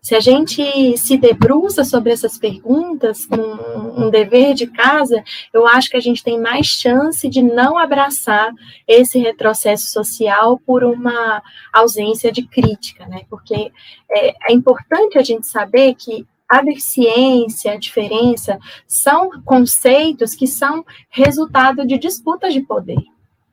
Se 0.00 0.14
a 0.14 0.20
gente 0.20 0.96
se 0.96 1.16
debruça 1.16 1.84
sobre 1.84 2.12
essas 2.12 2.38
perguntas 2.38 3.26
com 3.26 3.36
um 3.36 4.10
dever 4.10 4.54
de 4.54 4.66
casa, 4.66 5.22
eu 5.52 5.66
acho 5.66 5.90
que 5.90 5.96
a 5.96 6.00
gente 6.00 6.22
tem 6.22 6.40
mais 6.40 6.66
chance 6.66 7.28
de 7.28 7.42
não 7.42 7.78
abraçar 7.78 8.52
esse 8.86 9.18
retrocesso 9.18 9.90
social 9.90 10.58
por 10.64 10.84
uma 10.84 11.42
ausência 11.72 12.32
de 12.32 12.42
crítica, 12.42 13.06
né? 13.06 13.22
Porque 13.28 13.72
é, 14.10 14.50
é 14.50 14.52
importante 14.52 15.18
a 15.18 15.22
gente 15.22 15.46
saber 15.46 15.94
que 15.94 16.26
a 16.48 16.62
deficiência, 16.62 17.72
a 17.72 17.78
diferença, 17.78 18.58
são 18.86 19.30
conceitos 19.42 20.34
que 20.34 20.46
são 20.46 20.84
resultado 21.08 21.86
de 21.86 21.96
disputas 21.96 22.52
de 22.52 22.60
poder, 22.60 23.02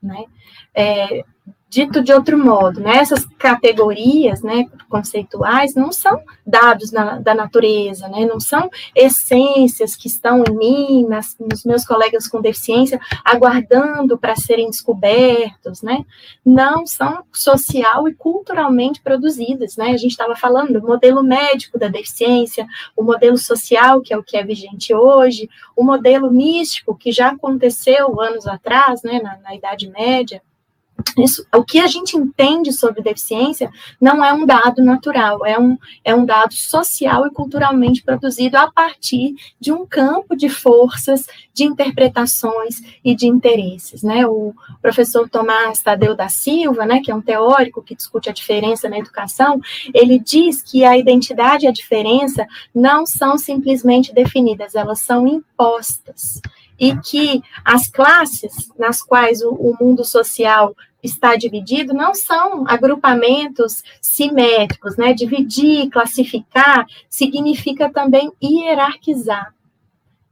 né? 0.01 0.25
É, 0.73 1.23
Dito 1.69 2.01
de 2.01 2.11
outro 2.11 2.35
modo, 2.35 2.79
né, 2.79 2.97
essas 2.97 3.23
categorias 3.37 4.41
né, 4.41 4.65
conceituais 4.89 5.75
não 5.75 5.91
são 5.91 6.19
dados 6.43 6.91
na, 6.91 7.19
da 7.19 7.35
natureza, 7.35 8.07
né, 8.07 8.25
não 8.25 8.39
são 8.39 8.71
essências 8.95 9.95
que 9.95 10.07
estão 10.07 10.43
em 10.49 10.57
mim, 10.57 11.05
nas, 11.07 11.37
nos 11.39 11.63
meus 11.63 11.85
colegas 11.85 12.27
com 12.27 12.41
deficiência, 12.41 12.99
aguardando 13.23 14.17
para 14.17 14.35
serem 14.35 14.67
descobertos, 14.67 15.83
né, 15.83 16.03
não 16.43 16.87
são 16.87 17.23
social 17.31 18.09
e 18.09 18.15
culturalmente 18.15 18.99
produzidas. 18.99 19.77
Né, 19.77 19.91
a 19.91 19.97
gente 19.97 20.11
estava 20.11 20.35
falando 20.35 20.81
do 20.81 20.87
modelo 20.87 21.21
médico 21.21 21.77
da 21.77 21.87
deficiência, 21.87 22.65
o 22.97 23.03
modelo 23.03 23.37
social, 23.37 24.01
que 24.01 24.11
é 24.11 24.17
o 24.17 24.23
que 24.23 24.37
é 24.37 24.43
vigente 24.43 24.91
hoje, 24.91 25.47
o 25.75 25.83
modelo 25.83 26.31
místico, 26.31 26.97
que 26.97 27.11
já 27.11 27.29
aconteceu 27.29 28.19
anos 28.19 28.47
atrás, 28.47 29.03
né, 29.03 29.21
na, 29.21 29.37
na 29.37 29.53
Idade 29.53 29.87
Média, 29.87 30.41
isso, 31.17 31.45
o 31.53 31.63
que 31.63 31.79
a 31.79 31.87
gente 31.87 32.17
entende 32.17 32.71
sobre 32.71 33.01
deficiência 33.01 33.71
não 33.99 34.23
é 34.23 34.33
um 34.33 34.45
dado 34.45 34.83
natural, 34.83 35.45
é 35.45 35.59
um, 35.59 35.77
é 36.03 36.13
um 36.13 36.25
dado 36.25 36.53
social 36.53 37.25
e 37.27 37.31
culturalmente 37.31 38.03
produzido 38.03 38.57
a 38.57 38.71
partir 38.71 39.35
de 39.59 39.71
um 39.71 39.85
campo 39.85 40.35
de 40.35 40.49
forças, 40.49 41.27
de 41.53 41.63
interpretações 41.63 42.81
e 43.03 43.15
de 43.15 43.27
interesses. 43.27 44.03
Né? 44.03 44.25
O 44.25 44.53
professor 44.81 45.29
Tomás 45.29 45.81
Tadeu 45.81 46.15
da 46.15 46.29
Silva, 46.29 46.85
né, 46.85 47.01
que 47.03 47.11
é 47.11 47.15
um 47.15 47.21
teórico 47.21 47.81
que 47.81 47.95
discute 47.95 48.29
a 48.29 48.33
diferença 48.33 48.89
na 48.89 48.97
educação, 48.97 49.59
ele 49.93 50.19
diz 50.19 50.61
que 50.61 50.83
a 50.83 50.97
identidade 50.97 51.65
e 51.65 51.67
a 51.67 51.71
diferença 51.71 52.47
não 52.73 53.05
são 53.05 53.37
simplesmente 53.37 54.13
definidas, 54.13 54.75
elas 54.75 54.99
são 54.99 55.27
impostas 55.27 56.41
e 56.79 56.95
que 56.97 57.41
as 57.65 57.87
classes 57.87 58.71
nas 58.77 59.01
quais 59.01 59.41
o, 59.41 59.51
o, 59.51 59.75
mundo 59.79 60.05
social 60.05 60.75
está 61.03 61.35
dividido 61.35 61.93
não 61.93 62.13
são 62.13 62.65
agrupamentos 62.67 63.83
simétricos, 64.01 64.95
né? 64.97 65.13
Dividir, 65.13 65.89
classificar, 65.89 66.85
significa 67.09 67.89
também 67.89 68.31
hierarquizar. 68.41 69.53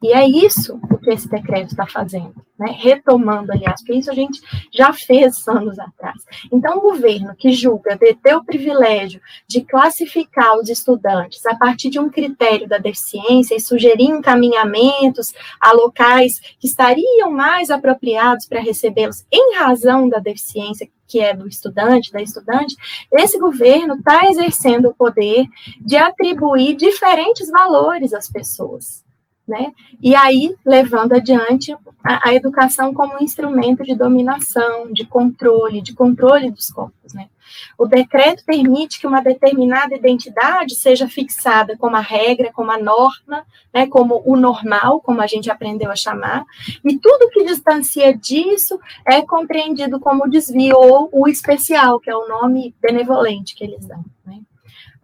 E 0.02 0.14
é 0.14 0.28
isso 0.28 0.80
o 0.90 0.98
que 0.98 1.10
esse 1.10 1.28
decreto 1.28 1.72
está 1.72 1.88
fazendo, 1.88 2.36
né? 2.58 2.76
retomando, 2.78 3.52
aliás, 3.52 3.82
porque 3.82 4.00
isso 4.00 4.12
a 4.12 4.14
gente 4.14 4.42
já 4.74 4.92
fez 4.94 5.48
anos 5.48 5.78
atrás. 5.80 6.24
Então, 6.52 6.78
o 6.78 6.82
governo 6.82 7.36
que 7.36 7.52
julga 7.52 7.98
ter 7.98 8.36
o 8.36 8.44
privilégio 8.44 9.22
de 9.48 9.62
classificar 9.62 10.58
os 10.58 10.70
estudantes 10.70 11.46
a 11.46 11.56
partir 11.56 11.90
de 11.90 12.00
um 12.00 12.10
critério 12.10 12.68
da 12.68 12.78
deficiência 12.78 13.56
e 13.56 13.60
sugerir 13.60 14.06
encaminhamentos 14.06 15.34
a 15.60 15.72
locais 15.72 16.40
que 16.60 16.68
estariam 16.68 17.32
mais 17.32 17.70
apropriados 17.70 18.46
para 18.46 18.60
recebê-los 18.60 19.26
em 19.32 19.56
razão 19.56 20.10
da 20.10 20.20
deficiência 20.20 20.90
que 21.08 21.22
é 21.22 21.34
do 21.34 21.48
estudante, 21.48 22.12
da 22.12 22.22
estudante, 22.22 22.76
esse 23.14 23.40
governo 23.40 23.96
está 23.96 24.30
exercendo 24.30 24.90
o 24.90 24.94
poder 24.94 25.46
de 25.80 25.96
atribuir 25.96 26.76
diferentes 26.76 27.50
valores 27.50 28.14
às 28.14 28.30
pessoas 28.30 29.07
né? 29.48 29.72
E 30.02 30.14
aí 30.16 30.54
levando 30.66 31.14
adiante 31.14 31.72
a, 32.04 32.30
a, 32.30 32.34
educação 32.36 32.94
como 32.94 33.24
instrumento 33.24 33.84
de 33.84 33.96
dominação, 33.96 34.92
de 34.92 35.06
controle, 35.06 35.82
de 35.82 35.94
controle 35.94 36.52
dos 36.52 36.70
corpos, 36.70 37.14
né? 37.14 37.30
O 37.78 37.88
decreto 37.88 38.44
permite 38.46 39.00
que 39.00 39.08
uma 39.08 39.22
determinada 39.22 39.96
identidade 39.96 40.76
seja 40.76 41.08
fixada 41.08 41.78
como 41.78 41.96
a 41.96 42.02
regra, 42.02 42.52
como 42.52 42.72
a 42.72 42.78
norma, 42.78 43.46
né, 43.74 43.88
como 43.88 44.22
o 44.26 44.36
normal, 44.36 45.00
como 45.00 45.22
a 45.22 45.28
gente 45.28 45.50
aprendeu 45.50 45.90
a 45.90 45.96
chamar, 45.96 46.44
e 46.84 46.98
tudo 46.98 47.30
que 47.30 47.46
distancia 47.46 48.14
disso 48.16 48.78
é 49.06 49.22
compreendido 49.22 49.98
como 49.98 50.30
desvio 50.30 50.78
ou 50.78 51.10
o 51.14 51.28
especial, 51.28 52.02
que 52.02 52.10
é 52.10 52.16
o 52.16 52.28
nome 52.28 52.76
benevolente 52.82 53.56
que 53.56 53.64
eles 53.64 53.86
dão. 53.86 54.04
Né? 54.26 54.42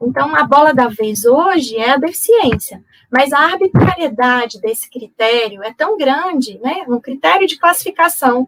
Então, 0.02 0.36
a 0.36 0.44
bola 0.44 0.74
da 0.74 0.90
vez 0.90 1.24
hoje 1.24 1.78
é 1.78 1.92
a 1.92 1.98
deficiência. 1.98 2.84
Mas 3.14 3.32
a 3.32 3.42
arbitrariedade 3.42 4.60
desse 4.60 4.90
critério 4.90 5.62
é 5.62 5.72
tão 5.72 5.96
grande, 5.96 6.60
né, 6.64 6.84
um 6.88 7.00
critério 7.00 7.46
de 7.46 7.60
classificação 7.60 8.48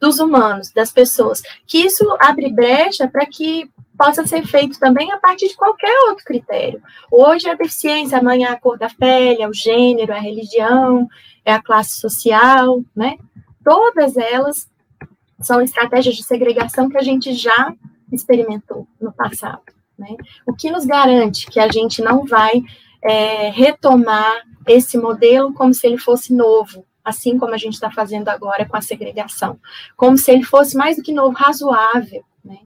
dos 0.00 0.20
humanos, 0.20 0.70
das 0.70 0.92
pessoas, 0.92 1.42
que 1.66 1.78
isso 1.78 2.06
abre 2.20 2.48
brecha 2.48 3.08
para 3.08 3.26
que 3.26 3.68
possa 3.98 4.24
ser 4.24 4.46
feito 4.46 4.78
também 4.78 5.10
a 5.10 5.16
partir 5.16 5.48
de 5.48 5.56
qualquer 5.56 5.92
outro 6.08 6.24
critério. 6.24 6.80
Hoje 7.10 7.48
é 7.48 7.50
a 7.50 7.56
deficiência, 7.56 8.16
amanhã 8.16 8.50
é 8.50 8.52
a 8.52 8.60
cor 8.60 8.78
da 8.78 8.88
pele, 8.88 9.42
é 9.42 9.48
o 9.48 9.52
gênero, 9.52 10.12
é 10.12 10.16
a 10.16 10.22
religião, 10.22 11.08
é 11.44 11.52
a 11.52 11.62
classe 11.62 11.98
social, 11.98 12.84
né? 12.94 13.16
Todas 13.64 14.16
elas 14.16 14.70
são 15.40 15.60
estratégias 15.60 16.14
de 16.14 16.22
segregação 16.22 16.88
que 16.88 16.98
a 16.98 17.02
gente 17.02 17.34
já 17.34 17.74
experimentou 18.12 18.86
no 19.00 19.12
passado. 19.12 19.62
Né? 19.98 20.08
O 20.46 20.54
que 20.54 20.70
nos 20.70 20.84
garante 20.84 21.46
que 21.46 21.58
a 21.58 21.70
gente 21.70 22.00
não 22.00 22.24
vai 22.24 22.62
é, 23.04 23.50
retomar 23.50 24.42
esse 24.66 24.96
modelo 24.96 25.52
como 25.52 25.74
se 25.74 25.86
ele 25.86 25.98
fosse 25.98 26.32
novo, 26.32 26.84
assim 27.04 27.38
como 27.38 27.54
a 27.54 27.58
gente 27.58 27.74
está 27.74 27.90
fazendo 27.90 28.28
agora 28.28 28.64
com 28.64 28.76
a 28.76 28.80
segregação, 28.80 29.58
como 29.96 30.16
se 30.16 30.30
ele 30.30 30.42
fosse 30.42 30.76
mais 30.76 30.96
do 30.96 31.02
que 31.02 31.12
novo, 31.12 31.36
razoável. 31.36 32.24
Né? 32.42 32.58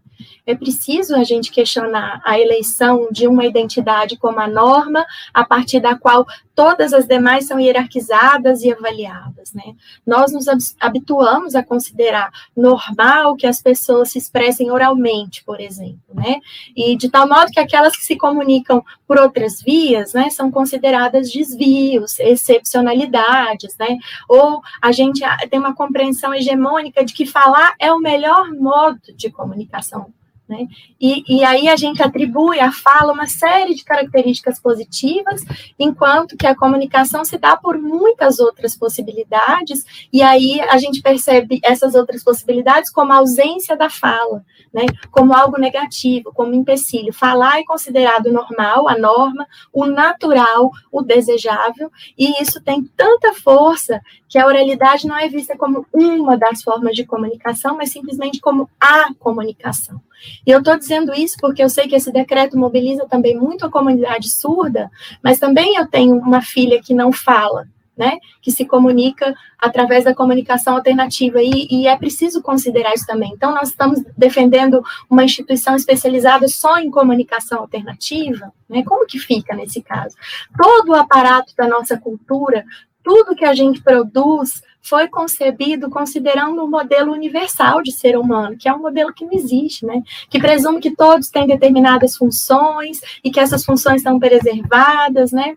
É 0.47 0.55
preciso 0.55 1.15
a 1.15 1.25
gente 1.25 1.51
questionar 1.51 2.21
a 2.25 2.39
eleição 2.39 3.09
de 3.11 3.27
uma 3.27 3.45
identidade 3.45 4.17
como 4.17 4.41
a 4.41 4.47
norma, 4.47 5.05
a 5.33 5.45
partir 5.45 5.81
da 5.81 5.97
qual 5.97 6.27
todas 6.55 6.93
as 6.93 7.07
demais 7.07 7.47
são 7.47 7.61
hierarquizadas 7.61 8.63
e 8.63 8.73
avaliadas, 8.73 9.53
né? 9.55 9.77
Nós 10.05 10.33
nos 10.33 10.47
habituamos 10.81 11.55
a 11.55 11.63
considerar 11.63 12.33
normal 12.57 13.37
que 13.37 13.47
as 13.47 13.63
pessoas 13.63 14.11
se 14.11 14.19
expressem 14.19 14.69
oralmente, 14.71 15.45
por 15.45 15.61
exemplo, 15.61 16.13
né? 16.13 16.41
E 16.77 16.97
de 16.97 17.09
tal 17.09 17.29
modo 17.29 17.53
que 17.53 17.61
aquelas 17.61 17.97
que 17.97 18.05
se 18.05 18.17
comunicam 18.17 18.85
por 19.07 19.19
outras 19.19 19.63
vias, 19.63 20.13
né, 20.13 20.31
são 20.31 20.51
consideradas 20.51 21.31
desvios, 21.31 22.19
excepcionalidades, 22.19 23.77
né? 23.79 23.97
Ou 24.29 24.61
a 24.83 24.91
gente 24.91 25.21
tem 25.49 25.61
uma 25.61 25.75
compreensão 25.75 26.35
hegemônica 26.35 27.05
de 27.05 27.15
que 27.15 27.25
falar 27.25 27.75
é 27.79 27.93
o 27.93 28.01
melhor 28.01 28.53
modo 28.53 29.01
de 29.15 29.31
comunicação 29.31 30.08
né? 30.49 30.67
E, 30.99 31.23
e, 31.29 31.45
aí 31.45 31.69
a 31.69 31.77
gente 31.77 32.03
atribui 32.03 32.59
à 32.59 32.73
fala 32.73 33.13
uma 33.13 33.27
série 33.27 33.75
de 33.75 33.85
características 33.85 34.59
positivas, 34.59 35.45
enquanto 35.79 36.37
que 36.37 36.47
a 36.47 36.57
comunicação 36.57 37.25
se 37.25 37.37
dá 37.37 37.57
por 37.57 37.79
muitas 37.79 38.39
outras 38.39 38.75
possibilidades, 38.75 39.85
e 40.11 40.23
aí 40.23 40.61
a 40.63 40.79
gente 40.79 41.03
percebe 41.03 41.61
essas 41.63 41.95
outras 41.95 42.25
possibilidades 42.25 42.91
como 42.91 43.13
ausência 43.13 43.77
da 43.77 43.91
fala, 43.91 44.43
né? 44.73 44.87
como 45.11 45.35
algo 45.35 45.59
negativo, 45.59 46.33
como 46.33 46.55
empecilho. 46.55 47.13
Falar 47.13 47.61
é 47.61 47.65
considerado 47.65 48.33
normal, 48.33 48.89
a 48.89 48.97
norma, 48.97 49.47
o 49.73 49.85
natural, 49.85 50.71
o 50.91 51.03
desejável, 51.03 51.93
e 52.17 52.41
isso 52.43 52.61
tem 52.63 52.83
tanta 52.97 53.35
força 53.35 54.01
que 54.29 54.39
a 54.39 54.47
oralidade 54.47 55.07
não 55.07 55.17
é 55.17 55.29
vista 55.29 55.57
como 55.57 55.87
uma 55.93 56.37
das 56.37 56.63
formas 56.63 56.97
de 56.97 57.05
comunicação, 57.05 57.77
mas 57.77 57.93
simplesmente 57.93 58.41
como 58.41 58.69
a 58.81 59.13
comunicação. 59.15 60.01
E 60.47 60.51
eu 60.51 60.59
estou 60.59 60.79
dizendo 60.79 61.15
isso 61.15 61.37
porque 61.41 61.63
eu 61.63 61.69
sei 61.69 61.87
que 61.89 61.95
esse 61.95 62.13
decreto 62.13 62.57
mobiliza 62.57 63.07
também 63.07 63.37
muito 63.37 63.67
a 63.67 63.71
comunidade 63.71 64.29
surda, 64.31 64.91
mas 65.23 65.39
também 65.39 65.77
eu 65.77 65.87
tenho 65.87 66.17
uma 66.17 66.43
filha 66.43 66.81
que 66.83 66.95
não 66.95 67.13
fala, 67.13 67.67
né, 67.97 68.19
que 68.41 68.53
se 68.53 68.65
comunica 68.65 69.35
através 69.59 70.05
da 70.05 70.15
comunicação 70.15 70.77
alternativa, 70.77 71.43
e, 71.43 71.67
e, 71.69 71.89
é 71.89 71.97
preciso 71.97 72.41
considerar 72.41 72.95
isso 72.95 73.05
também. 73.05 73.33
Então, 73.33 73.53
nós 73.53 73.71
estamos 73.71 74.01
defendendo 74.17 74.81
uma 75.11 75.25
instituição 75.25 75.75
especializada 75.75 76.47
só 76.47 76.79
em 76.79 76.93
comunicação 76.93 77.59
alternativa, 77.59 78.53
né, 78.69 78.85
como 78.85 79.05
que 79.05 79.19
fica 79.19 79.53
nesse 79.57 79.83
caso? 79.83 80.15
Todo 80.57 80.91
o 80.91 80.95
aparato 80.95 81.53
da 81.57 81.67
nossa 81.67 81.99
cultura, 81.99 82.65
tudo 83.03 83.35
que 83.35 83.45
a 83.45 83.55
gente 83.55 83.83
produz 83.83 84.63
foi 84.89 85.09
concebido 85.09 85.91
considerando 85.91 86.63
um 86.63 86.71
modelo 86.71 87.13
universal 87.13 87.83
de 87.83 87.93
ser 87.93 88.17
humano, 88.17 88.57
que 88.57 88.69
é 88.69 88.73
um 88.73 88.81
modelo 88.81 89.13
que 89.13 89.25
não 89.25 89.33
existe, 89.33 89.85
né? 89.85 90.03
Que 90.31 90.39
presume 90.39 90.81
que 90.81 90.95
todos 90.95 91.29
têm 91.29 91.47
determinadas 91.47 92.17
funções 92.17 93.01
e 93.23 93.31
que 93.31 93.41
essas 93.41 93.65
funções 93.65 94.03
são 94.03 94.19
preservadas, 94.19 95.33
né? 95.33 95.57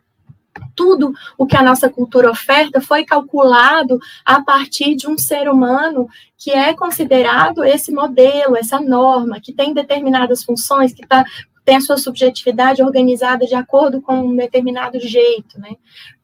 tudo 0.76 1.14
o 1.38 1.46
que 1.46 1.56
a 1.56 1.64
nossa 1.64 1.90
cultura 1.90 2.30
oferta 2.30 2.82
foi 2.82 3.06
calculado 3.06 4.00
a 4.26 4.42
partir 4.42 4.96
de 4.96 5.08
um 5.08 5.18
ser 5.18 5.50
humano 5.50 6.08
que 6.38 6.52
é 6.52 6.74
considerado 6.74 7.64
esse 7.64 7.92
modelo, 7.92 8.58
essa 8.58 8.80
norma, 8.80 9.40
que 9.40 9.54
tem 9.54 9.74
determinadas 9.74 10.44
funções, 10.44 10.94
que 10.94 11.06
tá, 11.06 11.24
tem 11.64 11.76
a 11.76 11.82
sua 11.82 11.98
subjetividade 11.98 12.82
organizada 12.82 13.46
de 13.46 13.56
acordo 13.56 14.02
com 14.02 14.22
um 14.22 14.36
determinado 14.36 15.00
jeito, 15.00 15.60
né? 15.60 15.76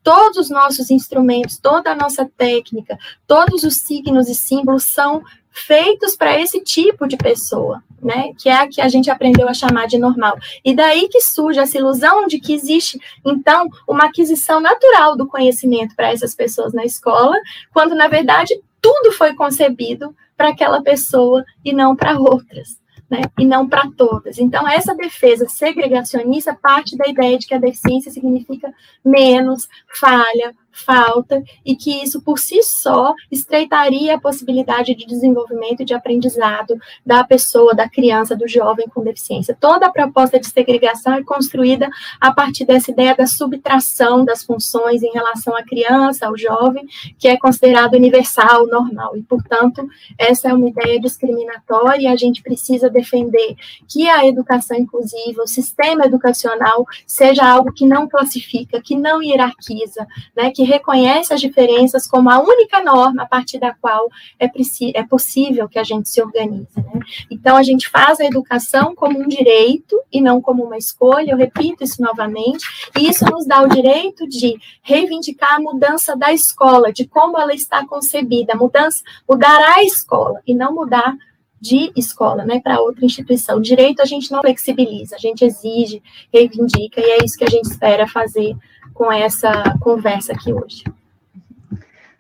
Todos 0.08 0.38
os 0.38 0.50
nossos 0.50 0.90
instrumentos, 0.90 1.58
toda 1.58 1.92
a 1.92 1.96
nossa 1.96 2.26
técnica, 2.38 2.98
todos 3.28 3.66
os 3.66 3.76
signos 3.76 4.30
e 4.30 4.36
símbolos 4.36 4.86
são 4.86 5.22
feitos 5.52 6.16
para 6.16 6.40
esse 6.40 6.62
tipo 6.62 7.06
de 7.10 7.18
pessoa, 7.18 7.84
né? 8.02 8.32
Que 8.38 8.48
é 8.48 8.54
a 8.54 8.70
que 8.70 8.80
a 8.80 8.88
gente 8.88 9.12
aprendeu 9.12 9.50
a 9.50 9.54
chamar 9.54 9.86
de 9.86 9.98
normal. 9.98 10.38
E 10.64 10.74
daí 10.74 11.10
que 11.10 11.20
surge 11.20 11.60
essa 11.60 11.78
ilusão 11.78 12.26
de 12.26 12.40
que 12.40 12.54
existe, 12.54 12.98
então, 13.26 13.68
uma 13.86 14.06
aquisição 14.06 14.62
natural 14.62 15.18
do 15.18 15.28
conhecimento 15.28 15.94
para 15.94 16.14
essas 16.14 16.34
pessoas 16.34 16.72
na 16.72 16.86
escola, 16.86 17.36
quando 17.74 17.94
na 17.94 18.08
verdade 18.08 18.58
tudo 18.82 19.12
foi 19.12 19.36
concebido 19.36 20.16
para 20.38 20.52
aquela 20.52 20.82
pessoa 20.82 21.44
e 21.66 21.74
não 21.74 21.98
para 21.98 22.18
outras 22.18 22.78
né, 23.10 23.22
e 23.38 23.46
não 23.46 23.68
para 23.68 23.90
todas. 23.96 24.38
Então, 24.38 24.68
essa 24.68 24.94
defesa 24.96 25.48
segregacionista 25.48 26.54
parte 26.54 26.98
da 26.98 27.08
ideia 27.08 27.38
de 27.38 27.48
que 27.48 27.54
a 27.54 27.60
deficiência 27.60 28.12
significa 28.12 28.74
menos, 29.04 29.68
falha, 29.88 30.54
falta, 30.78 31.44
e 31.66 31.76
que 31.76 32.04
isso 32.04 32.22
por 32.22 32.40
si 32.40 32.62
só 32.64 33.14
estreitaria 33.32 34.16
a 34.16 34.20
possibilidade 34.20 34.96
de 34.96 35.06
desenvolvimento 35.06 35.82
e 35.82 35.86
de 35.86 35.94
aprendizado 35.94 36.78
da 37.06 37.24
pessoa, 37.24 37.74
da 37.74 37.90
criança, 37.90 38.36
do 38.36 38.48
jovem 38.48 38.88
com 38.88 39.04
deficiência. 39.04 39.58
Toda 39.60 39.88
a 39.88 39.92
proposta 39.92 40.40
de 40.40 40.48
segregação 40.48 41.14
é 41.14 41.24
construída 41.24 41.90
a 42.20 42.32
partir 42.32 42.66
dessa 42.66 42.92
ideia 42.92 43.16
da 43.16 43.28
subtração 43.28 44.24
das 44.24 44.44
funções 44.44 45.04
em 45.04 45.12
relação 45.12 45.56
à 45.56 45.64
criança, 45.64 46.28
ao 46.28 46.38
jovem, 46.38 46.86
que 47.18 47.28
é 47.28 47.38
considerado 47.38 47.96
universal, 47.96 48.68
normal, 48.68 49.18
e, 49.18 49.24
portanto, 49.24 49.88
essa 50.18 50.50
é 50.50 50.54
uma 50.54 50.70
ideia 50.70 51.00
discriminatória 51.00 52.04
e 52.04 52.08
a 52.08 52.16
gente 52.16 52.42
precisa 52.42 52.90
defender 52.90 53.56
que 53.88 54.08
a 54.08 54.26
educação 54.26 54.78
inclusiva, 54.78 55.44
o 55.44 55.48
sistema 55.48 56.06
educacional, 56.06 56.86
seja 57.06 57.46
algo 57.46 57.72
que 57.74 57.86
não 57.86 58.08
classifica, 58.08 58.82
que 58.82 58.96
não 58.96 59.22
hierarquiza, 59.22 60.08
né, 60.36 60.52
que 60.52 60.64
reconhece 60.68 61.34
as 61.34 61.42
diferenças 61.42 62.08
como 62.08 62.30
a 62.30 62.40
única 62.40 62.84
norma 62.84 63.24
a 63.24 63.26
partir 63.26 63.60
da 63.60 63.74
qual 63.74 64.08
é, 64.40 64.50
é 64.94 65.04
possível 65.04 65.68
que 65.68 65.80
a 65.80 65.84
gente 65.84 66.10
se 66.10 66.22
organize. 66.22 66.68
Né? 66.76 67.00
Então, 67.32 67.56
a 67.56 67.64
gente 67.64 67.90
faz 67.90 68.20
a 68.20 68.26
educação 68.26 68.94
como 68.94 69.20
um 69.20 69.28
direito 69.28 70.00
e 70.12 70.22
não 70.22 70.42
como 70.42 70.64
uma 70.64 70.78
escolha, 70.78 71.32
eu 71.32 71.38
repito 71.38 71.84
isso 71.84 72.02
novamente, 72.02 72.66
e 72.98 73.10
isso 73.10 73.26
nos 73.26 73.46
dá 73.46 73.62
o 73.62 73.68
direito 73.68 74.28
de 74.28 74.56
reivindicar 74.82 75.56
a 75.56 75.60
mudança 75.60 76.16
da 76.16 76.32
escola, 76.34 76.92
de 76.92 77.08
como 77.08 77.38
ela 77.38 77.54
está 77.54 77.86
concebida, 77.86 78.56
mudança, 78.56 79.02
mudar 79.28 79.60
a 79.76 79.84
escola 79.84 80.42
e 80.46 80.54
não 80.54 80.74
mudar 80.74 81.16
de 81.60 81.92
escola, 81.96 82.46
né, 82.46 82.60
para 82.60 82.80
outra 82.80 83.06
instituição. 83.06 83.60
Direito 83.60 84.02
a 84.02 84.06
gente 84.06 84.32
não 84.32 84.42
flexibiliza, 84.42 85.16
a 85.16 85.20
gente 85.20 85.44
exige, 85.44 86.02
reivindica, 86.32 87.02
e 87.02 87.04
é 87.04 87.26
isso 87.26 87.38
que 87.38 87.46
a 87.46 87.50
gente 87.50 87.66
espera 87.66 88.08
fazer 88.08 88.56
com 88.94 89.12
essa 89.12 89.78
conversa 89.80 90.34
aqui 90.34 90.54
hoje. 90.54 90.84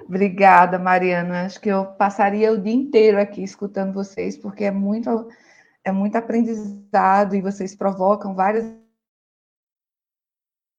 Obrigada, 0.07 0.79
Mariana. 0.79 1.45
Acho 1.45 1.59
que 1.59 1.69
eu 1.69 1.85
passaria 1.85 2.51
o 2.51 2.57
dia 2.57 2.73
inteiro 2.73 3.19
aqui 3.19 3.43
escutando 3.43 3.93
vocês, 3.93 4.37
porque 4.37 4.63
é 4.63 4.71
muito, 4.71 5.27
é 5.83 5.91
muito 5.91 6.15
aprendizado 6.15 7.35
e 7.35 7.41
vocês 7.41 7.75
provocam 7.75 8.33
várias 8.33 8.73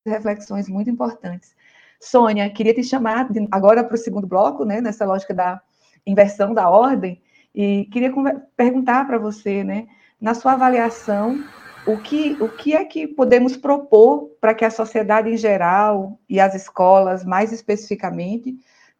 reflexões 0.07 0.69
muito 0.69 0.89
importantes. 0.89 1.55
Sônia, 2.01 2.49
queria 2.49 2.73
te 2.73 2.83
chamar 2.83 3.29
agora 3.51 3.85
para 3.85 3.95
o 3.95 3.99
segundo 3.99 4.27
bloco, 4.27 4.65
né, 4.65 4.81
nessa 4.81 5.05
lógica 5.05 5.35
da 5.35 5.61
inversão 6.07 6.55
da 6.55 6.71
ordem, 6.71 7.21
e 7.55 7.87
queria 7.87 8.13
perguntar 8.57 9.07
para 9.07 9.19
você, 9.19 9.63
né, 9.65 9.89
na 10.21 10.33
sua 10.33 10.53
avaliação, 10.53 11.45
o 11.89 11.97
que, 11.97 12.37
o 12.39 12.51
que 12.51 12.77
é 12.77 12.85
que 12.85 13.07
podemos 13.07 13.57
propor 13.57 14.29
para 14.39 14.53
que 14.53 14.63
a 14.63 14.71
sociedade 14.71 15.31
em 15.31 15.39
geral 15.39 16.21
e 16.29 16.39
as 16.39 16.55
escolas, 16.55 17.25
mais 17.25 17.51
especificamente, 17.51 18.55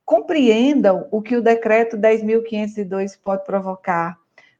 compreendam 0.07 1.07
o 1.11 1.21
que 1.21 1.37
o 1.37 1.43
decreto 1.43 1.99
10.502 1.99 3.19
pode 3.23 3.45
provocar 3.45 4.17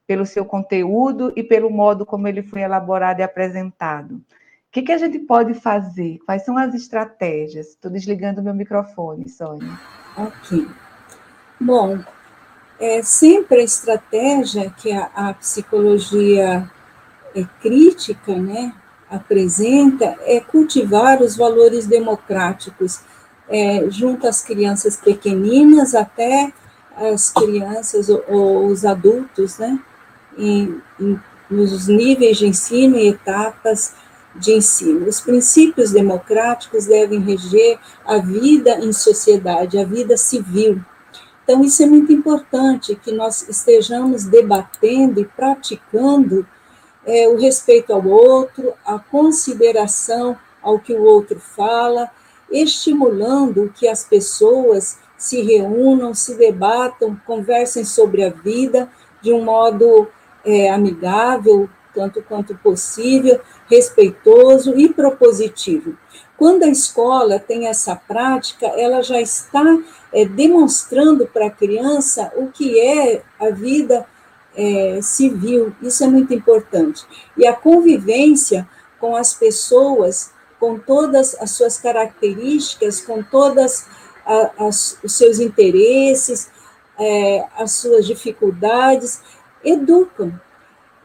pelo 0.07 0.27
seu 0.27 0.45
conteúdo 0.45 1.33
e 1.37 1.43
pelo 1.43 1.71
modo 1.71 2.05
como 2.05 2.29
ele 2.29 2.43
foi 2.43 2.61
elaborado 2.61 3.21
e 3.21 3.23
apresentado. 3.23 4.17
O 4.17 4.23
que, 4.71 4.83
que 4.83 4.93
a 4.93 4.99
gente 4.99 5.19
pode 5.21 5.55
fazer? 5.55 6.19
Quais 6.27 6.45
são 6.45 6.59
as 6.59 6.75
estratégias? 6.75 7.69
Estou 7.69 7.91
desligando 7.91 8.43
meu 8.43 8.53
microfone, 8.53 9.27
Sônia. 9.27 9.73
Ok. 10.15 10.69
Bom, 11.59 11.99
é 12.79 13.03
sempre 13.03 13.63
a 13.63 13.65
estratégia 13.65 14.69
que 14.69 14.93
a, 14.93 15.11
a 15.15 15.33
psicologia 15.33 16.71
é, 17.35 17.45
crítica, 17.61 18.35
né, 18.35 18.73
apresenta 19.11 20.17
é 20.21 20.41
cultivar 20.41 21.23
os 21.23 21.37
valores 21.37 21.87
democráticos 21.87 23.01
é, 23.49 23.87
junto 23.89 24.27
às 24.27 24.43
crianças 24.43 24.97
pequeninas 24.97 25.95
até 25.95 26.53
as 26.95 27.31
crianças 27.31 28.09
ou, 28.09 28.25
ou 28.29 28.67
os 28.67 28.85
adultos, 28.85 29.59
né, 29.59 29.79
em, 30.37 30.81
em, 31.01 31.19
nos 31.51 31.89
níveis 31.89 32.37
de 32.37 32.47
ensino 32.47 32.97
e 32.97 33.09
etapas 33.09 33.95
de 34.35 34.53
ensino. 34.53 35.09
Os 35.09 35.21
princípios 35.21 35.91
democráticos 35.91 36.87
devem 36.87 37.21
reger 37.21 37.79
a 38.05 38.19
vida 38.19 38.79
em 38.81 38.93
sociedade, 38.93 39.79
a 39.79 39.85
vida 39.85 40.17
civil. 40.17 40.81
Então, 41.45 41.65
isso 41.65 41.83
é 41.83 41.87
muito 41.87 42.13
importante 42.13 42.95
que 42.95 43.11
nós 43.11 43.49
estejamos 43.49 44.25
debatendo 44.25 45.21
e 45.21 45.25
praticando 45.25 46.47
é, 47.09 47.27
o 47.27 47.39
respeito 47.39 47.91
ao 47.91 48.07
outro, 48.07 48.75
a 48.85 48.99
consideração 48.99 50.37
ao 50.63 50.79
que 50.79 50.93
o 50.93 51.03
outro 51.03 51.41
fala, 51.41 52.11
estimulando 52.51 53.73
que 53.75 53.89
as 53.89 54.05
pessoas 54.05 54.99
se 55.17 55.41
reúnam, 55.41 56.13
se 56.13 56.35
debatam, 56.35 57.19
conversem 57.27 57.83
sobre 57.83 58.23
a 58.23 58.31
vida 58.31 58.91
de 59.23 59.33
um 59.33 59.43
modo 59.43 60.07
é, 60.45 60.71
amigável, 60.71 61.69
tanto 61.95 62.23
quanto 62.23 62.55
possível, 62.57 63.41
respeitoso 63.69 64.79
e 64.79 64.93
propositivo. 64.93 65.97
Quando 66.37 66.65
a 66.65 66.69
escola 66.69 67.41
tem 67.41 67.67
essa 67.67 67.97
prática, 67.97 68.67
ela 68.67 69.03
já 69.03 69.21
está 69.21 69.65
é, 70.13 70.27
demonstrando 70.27 71.27
para 71.27 71.47
a 71.47 71.51
criança 71.51 72.31
o 72.37 72.49
que 72.49 72.79
é 72.79 73.23
a 73.41 73.49
vida 73.49 74.07
é, 74.59 75.01
civil, 75.01 75.73
isso 75.81 76.03
é 76.03 76.09
muito 76.09 76.35
importante. 76.35 77.07
E 77.37 77.47
a 77.47 77.53
convivência 77.53 78.69
com 78.99 79.15
as 79.15 79.33
pessoas, 79.33 80.33
com 80.59 80.77
todas 80.77 81.41
as 81.41 81.53
suas 81.53 81.79
características, 81.79 83.01
com 83.01 83.23
todas 83.23 83.87
as, 84.59 84.99
os 85.03 85.15
seus 85.15 85.39
interesses, 85.39 86.51
é, 86.99 87.47
as 87.57 87.73
suas 87.73 88.05
dificuldades, 88.05 89.23
educam. 89.65 90.33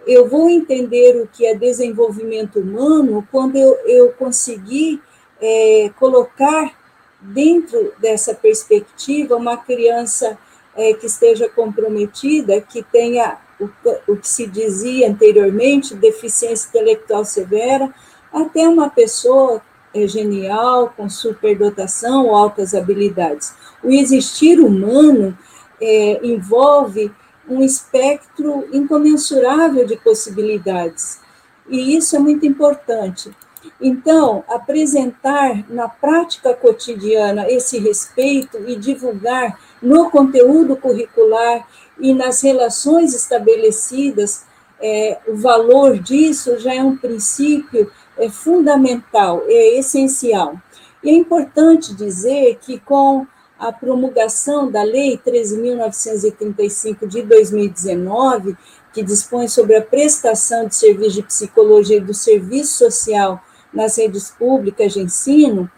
Eu 0.08 0.28
vou 0.28 0.49
entender 0.49 1.22
o 1.22 1.28
que 1.28 1.45
é 1.45 1.54
desenvolvimento 1.54 2.60
humano 2.60 3.26
quando 3.32 3.56
eu, 3.56 3.76
eu 3.86 4.12
conseguir 4.14 4.99
é, 5.39 5.91
colocar 5.99 6.74
dentro 7.22 7.93
dessa 7.99 8.34
perspectiva 8.34 9.36
uma 9.36 9.58
criança 9.58 10.38
é, 10.76 10.93
que 10.93 11.06
esteja 11.06 11.47
comprometida, 11.47 12.60
que 12.60 12.82
tenha 12.82 13.38
o, 13.64 14.14
o 14.14 14.18
que 14.18 14.28
se 14.28 14.47
dizia 14.47 15.09
anteriormente, 15.09 15.95
deficiência 15.95 16.68
intelectual 16.70 17.26
severa, 17.26 17.93
até 18.32 18.68
uma 18.68 18.89
pessoa 18.89 19.61
é, 19.93 20.07
genial, 20.07 20.93
com 20.95 21.09
superdotação 21.09 22.28
ou 22.28 22.36
altas 22.36 22.74
habilidades. 22.74 23.53
O 23.84 23.89
existir 23.91 24.59
humano 24.59 25.38
é, 25.80 26.26
envolve 26.26 27.11
um 27.47 27.61
espectro 27.61 28.68
incomensurável 28.72 29.86
de 29.86 29.97
possibilidades, 29.97 31.20
e 31.68 31.95
isso 31.95 32.16
é 32.16 32.20
muito 32.20 32.45
importante. 32.45 33.32
Então, 33.80 34.43
apresentar 34.47 35.64
na 35.70 35.88
prática 35.88 36.53
cotidiana 36.53 37.49
esse 37.49 37.80
respeito 37.80 38.57
e 38.68 38.76
divulgar 38.76 39.57
no 39.82 40.09
conteúdo 40.09 40.76
curricular 40.76 41.68
e 42.04 42.14
nas 42.14 42.41
relações 42.41 43.16
estabelecidas, 43.16 44.43
é, 44.82 45.20
o 45.26 45.38
valor 45.38 45.97
disso 45.97 46.60
já 46.60 46.76
é 46.76 46.84
um 46.84 46.97
princípio 46.97 47.89
é, 48.18 48.30
fundamental, 48.30 49.41
é 49.47 49.80
essencial. 49.80 50.62
E 51.01 51.10
é 51.10 51.14
importante 51.14 51.95
dizer 51.95 52.60
que 52.60 52.78
com 52.78 53.26
a 53.58 53.72
promulgação 53.72 54.70
da 54.70 54.84
Lei 54.84 55.18
13.935 55.18 57.08
de 57.08 57.22
2019, 57.22 58.58
que 58.93 59.01
dispõe 59.01 59.47
sobre 59.47 59.78
a 59.78 59.82
prestação 59.82 60.68
de 60.68 60.76
serviço 60.76 61.16
de 61.16 61.24
psicologia 61.24 61.97
e 61.97 62.01
do 62.01 62.14
serviço 62.14 62.80
social 62.80 63.41
nas 63.74 63.97
redes 63.97 64.30
públicas 64.30 64.91
de 64.91 64.99
ensino, 64.99 65.72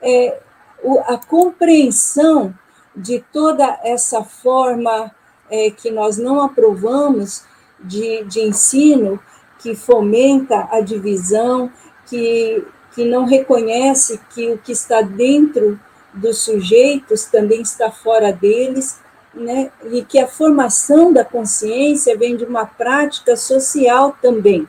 é, 0.00 0.38
a 1.08 1.16
compreensão 1.16 2.54
de 2.94 3.24
toda 3.32 3.80
essa 3.82 4.22
forma 4.22 5.12
é, 5.52 5.70
que 5.70 5.90
nós 5.90 6.16
não 6.16 6.40
aprovamos 6.40 7.44
de, 7.78 8.24
de 8.24 8.40
ensino, 8.40 9.20
que 9.58 9.76
fomenta 9.76 10.66
a 10.70 10.80
divisão, 10.80 11.70
que, 12.06 12.64
que 12.94 13.04
não 13.04 13.26
reconhece 13.26 14.18
que 14.30 14.50
o 14.50 14.58
que 14.58 14.72
está 14.72 15.02
dentro 15.02 15.78
dos 16.14 16.38
sujeitos 16.38 17.26
também 17.26 17.60
está 17.60 17.90
fora 17.90 18.32
deles, 18.32 18.98
né? 19.34 19.70
e 19.90 20.02
que 20.02 20.18
a 20.18 20.26
formação 20.26 21.12
da 21.12 21.24
consciência 21.24 22.16
vem 22.16 22.34
de 22.34 22.44
uma 22.44 22.64
prática 22.64 23.36
social 23.36 24.16
também. 24.22 24.66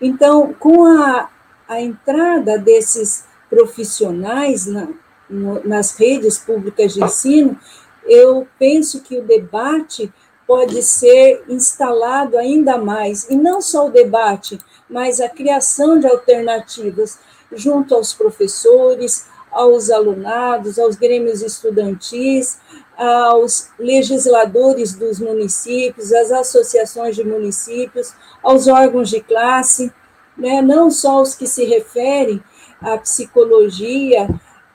Então, 0.00 0.54
com 0.58 0.84
a, 0.84 1.28
a 1.68 1.80
entrada 1.80 2.58
desses 2.58 3.24
profissionais 3.50 4.66
na, 4.66 4.88
no, 5.28 5.62
nas 5.66 5.96
redes 5.96 6.38
públicas 6.38 6.94
de 6.94 7.02
ensino, 7.02 7.58
eu 8.06 8.46
penso 8.58 9.02
que 9.02 9.18
o 9.18 9.22
debate 9.22 10.12
pode 10.46 10.82
ser 10.82 11.44
instalado 11.48 12.36
ainda 12.36 12.76
mais, 12.76 13.28
e 13.30 13.36
não 13.36 13.60
só 13.60 13.86
o 13.86 13.90
debate, 13.90 14.58
mas 14.88 15.20
a 15.20 15.28
criação 15.28 15.98
de 15.98 16.06
alternativas 16.06 17.18
junto 17.52 17.94
aos 17.94 18.12
professores, 18.12 19.26
aos 19.50 19.90
alunados, 19.90 20.78
aos 20.78 20.96
grêmios 20.96 21.42
estudantis, 21.42 22.58
aos 22.96 23.68
legisladores 23.78 24.94
dos 24.94 25.18
municípios, 25.18 26.12
às 26.12 26.30
associações 26.30 27.14
de 27.16 27.24
municípios, 27.24 28.14
aos 28.42 28.66
órgãos 28.66 29.10
de 29.10 29.20
classe, 29.20 29.92
né, 30.36 30.62
não 30.62 30.90
só 30.90 31.20
os 31.20 31.34
que 31.34 31.46
se 31.46 31.64
referem 31.64 32.42
à 32.80 32.96
psicologia 32.96 34.28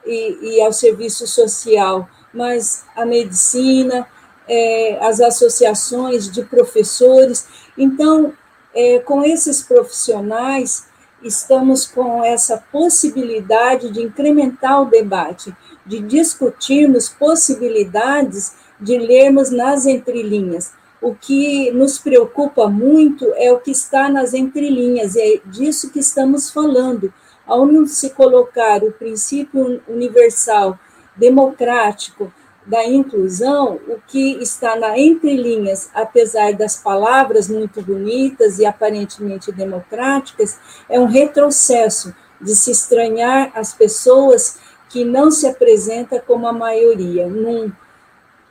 e, 0.05 0.55
e 0.55 0.61
ao 0.61 0.71
serviço 0.71 1.27
social, 1.27 2.07
mas 2.33 2.85
à 2.95 3.05
medicina, 3.05 4.07
é, 4.47 4.97
as 5.01 5.19
associações 5.19 6.31
de 6.31 6.43
professores. 6.43 7.47
Então, 7.77 8.33
é, 8.73 8.99
com 8.99 9.23
esses 9.23 9.61
profissionais, 9.61 10.87
estamos 11.21 11.85
com 11.85 12.23
essa 12.23 12.63
possibilidade 12.71 13.89
de 13.91 14.01
incrementar 14.01 14.81
o 14.81 14.89
debate, 14.89 15.53
de 15.85 15.99
discutirmos 15.99 17.09
possibilidades 17.09 18.53
de 18.79 18.97
lermos 18.97 19.49
nas 19.49 19.85
entrelinhas. 19.85 20.71
O 21.01 21.13
que 21.13 21.71
nos 21.71 21.97
preocupa 21.97 22.67
muito 22.67 23.25
é 23.35 23.51
o 23.51 23.59
que 23.59 23.71
está 23.71 24.09
nas 24.09 24.33
entrelinhas, 24.33 25.15
e 25.15 25.21
é 25.21 25.41
disso 25.45 25.91
que 25.91 25.99
estamos 25.99 26.51
falando. 26.51 27.13
Ao 27.45 27.65
não 27.65 27.85
se 27.85 28.09
colocar 28.09 28.83
o 28.83 28.91
princípio 28.91 29.81
universal, 29.87 30.77
democrático, 31.17 32.31
da 32.67 32.85
inclusão, 32.85 33.79
o 33.87 33.97
que 34.05 34.33
está 34.41 34.75
na 34.75 34.99
entrelinhas, 34.99 35.89
apesar 35.93 36.51
das 36.53 36.75
palavras 36.75 37.47
muito 37.47 37.81
bonitas 37.81 38.59
e 38.59 38.65
aparentemente 38.65 39.53
democráticas, 39.53 40.59
é 40.89 40.99
um 40.99 41.05
retrocesso 41.05 42.13
de 42.41 42.53
se 42.53 42.69
estranhar 42.69 43.51
as 43.55 43.73
pessoas 43.73 44.59
que 44.89 45.05
não 45.05 45.31
se 45.31 45.47
apresenta 45.47 46.19
como 46.19 46.45
a 46.45 46.51
maioria, 46.51 47.27
num, 47.27 47.71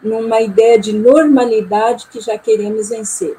numa 0.02 0.40
ideia 0.40 0.78
de 0.78 0.94
normalidade 0.94 2.06
que 2.10 2.20
já 2.20 2.38
queremos 2.38 2.88
vencer. 2.88 3.36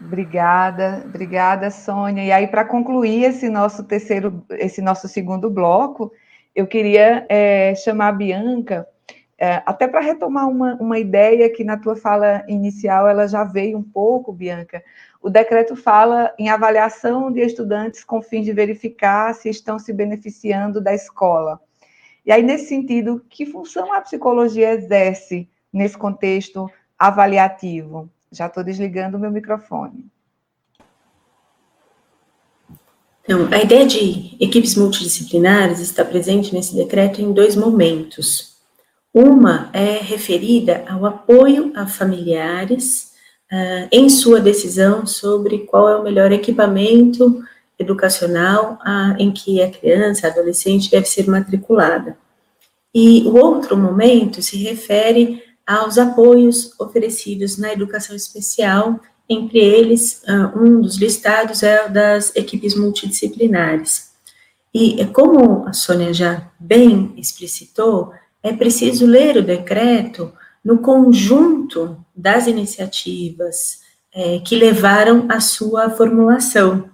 Obrigada, 0.00 1.02
obrigada, 1.04 1.70
Sônia. 1.70 2.24
E 2.24 2.30
aí, 2.30 2.46
para 2.46 2.64
concluir 2.64 3.24
esse 3.24 3.48
nosso 3.48 3.82
terceiro, 3.82 4.44
esse 4.50 4.80
nosso 4.80 5.08
segundo 5.08 5.50
bloco, 5.50 6.12
eu 6.54 6.66
queria 6.66 7.26
é, 7.28 7.74
chamar 7.74 8.08
a 8.08 8.12
Bianca, 8.12 8.88
é, 9.36 9.62
até 9.66 9.86
para 9.86 10.00
retomar 10.00 10.48
uma, 10.48 10.74
uma 10.76 10.98
ideia 10.98 11.50
que 11.50 11.64
na 11.64 11.76
tua 11.76 11.96
fala 11.96 12.44
inicial 12.48 13.08
ela 13.08 13.26
já 13.26 13.44
veio 13.44 13.78
um 13.78 13.82
pouco, 13.82 14.32
Bianca. 14.32 14.82
O 15.20 15.28
decreto 15.28 15.74
fala 15.74 16.32
em 16.38 16.48
avaliação 16.48 17.30
de 17.30 17.40
estudantes 17.40 18.04
com 18.04 18.22
fim 18.22 18.42
de 18.42 18.52
verificar 18.52 19.34
se 19.34 19.48
estão 19.48 19.78
se 19.78 19.92
beneficiando 19.92 20.80
da 20.80 20.94
escola. 20.94 21.60
E 22.24 22.30
aí, 22.30 22.42
nesse 22.42 22.66
sentido, 22.66 23.24
que 23.28 23.46
função 23.46 23.92
a 23.92 24.00
psicologia 24.00 24.72
exerce 24.72 25.48
nesse 25.72 25.98
contexto 25.98 26.70
avaliativo? 26.98 28.08
Já 28.30 28.46
estou 28.46 28.62
desligando 28.62 29.16
o 29.16 29.20
meu 29.20 29.30
microfone. 29.30 30.06
Então, 33.28 33.46
a 33.52 33.62
ideia 33.62 33.86
de 33.86 34.36
equipes 34.40 34.74
multidisciplinares 34.74 35.80
está 35.80 36.02
presente 36.02 36.54
nesse 36.54 36.74
decreto 36.74 37.20
em 37.20 37.32
dois 37.32 37.54
momentos. 37.54 38.56
Uma 39.12 39.68
é 39.74 39.98
referida 39.98 40.84
ao 40.88 41.04
apoio 41.04 41.70
a 41.76 41.86
familiares 41.86 43.12
uh, 43.52 43.88
em 43.92 44.08
sua 44.08 44.40
decisão 44.40 45.06
sobre 45.06 45.58
qual 45.66 45.88
é 45.88 45.96
o 45.96 46.02
melhor 46.02 46.32
equipamento 46.32 47.42
educacional 47.78 48.78
uh, 48.82 49.14
em 49.18 49.30
que 49.30 49.62
a 49.62 49.70
criança, 49.70 50.26
a 50.26 50.30
adolescente 50.30 50.90
deve 50.90 51.06
ser 51.06 51.28
matriculada. 51.28 52.16
E 52.94 53.24
o 53.26 53.36
outro 53.36 53.76
momento 53.76 54.40
se 54.40 54.56
refere 54.56 55.42
aos 55.68 55.98
apoios 55.98 56.72
oferecidos 56.80 57.58
na 57.58 57.70
educação 57.70 58.16
especial 58.16 58.98
entre 59.28 59.58
eles, 59.58 60.22
ah, 60.26 60.50
um 60.56 60.80
dos 60.80 60.96
listados 60.96 61.62
é 61.62 61.84
o 61.84 61.92
das 61.92 62.34
equipes 62.34 62.74
multidisciplinares. 62.74 64.08
E 64.72 65.04
como 65.06 65.66
a 65.66 65.74
Sônia 65.74 66.14
já 66.14 66.50
bem 66.58 67.12
explicitou, 67.16 68.12
é 68.42 68.52
preciso 68.54 69.04
ler 69.04 69.36
o 69.36 69.42
decreto 69.42 70.32
no 70.64 70.78
conjunto 70.78 72.02
das 72.16 72.46
iniciativas 72.46 73.80
é, 74.14 74.38
que 74.38 74.56
levaram 74.56 75.26
à 75.28 75.40
sua 75.40 75.90
formulação. 75.90 76.88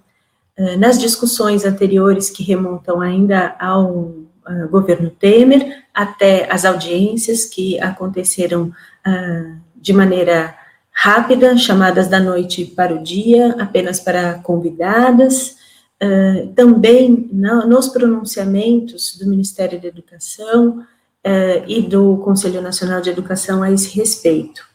É, 0.57 0.77
nas 0.77 0.99
discussões 0.99 1.65
anteriores, 1.65 2.29
que 2.29 2.43
remontam 2.43 3.01
ainda 3.01 3.55
ao 3.59 3.91
uh, 3.91 4.69
governo 4.69 5.09
Temer, 5.09 5.84
até 5.95 6.51
as 6.51 6.65
audiências 6.65 7.45
que 7.45 7.79
aconteceram 7.79 8.73
uh, 9.07 9.57
de 9.75 9.93
maneira 9.93 10.53
rápida, 10.91 11.57
chamadas 11.57 12.07
da 12.07 12.19
noite 12.19 12.65
para 12.65 12.95
o 12.95 13.03
dia, 13.03 13.55
apenas 13.59 13.99
para 13.99 14.35
convidadas, 14.35 15.57
uh, 16.01 16.47
também 16.55 17.29
na, 17.31 17.65
nos 17.65 17.89
pronunciamentos 17.89 19.17
do 19.17 19.27
Ministério 19.29 19.79
da 19.79 19.89
Educação 19.89 20.79
uh, 20.79 21.63
e 21.67 21.81
do 21.81 22.17
Conselho 22.17 22.61
Nacional 22.61 23.01
de 23.01 23.09
Educação 23.09 23.61
a 23.61 23.71
esse 23.71 23.95
respeito. 23.95 24.65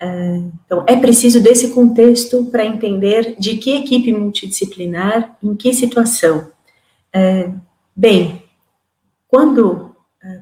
Uh, 0.00 0.52
então, 0.64 0.84
é 0.86 0.96
preciso 0.96 1.40
desse 1.40 1.70
contexto 1.70 2.44
para 2.46 2.64
entender 2.64 3.34
de 3.38 3.56
que 3.56 3.76
equipe 3.76 4.12
multidisciplinar, 4.12 5.36
em 5.42 5.54
que 5.54 5.74
situação. 5.74 6.50
bem, 7.94 8.42
quando 9.28 9.89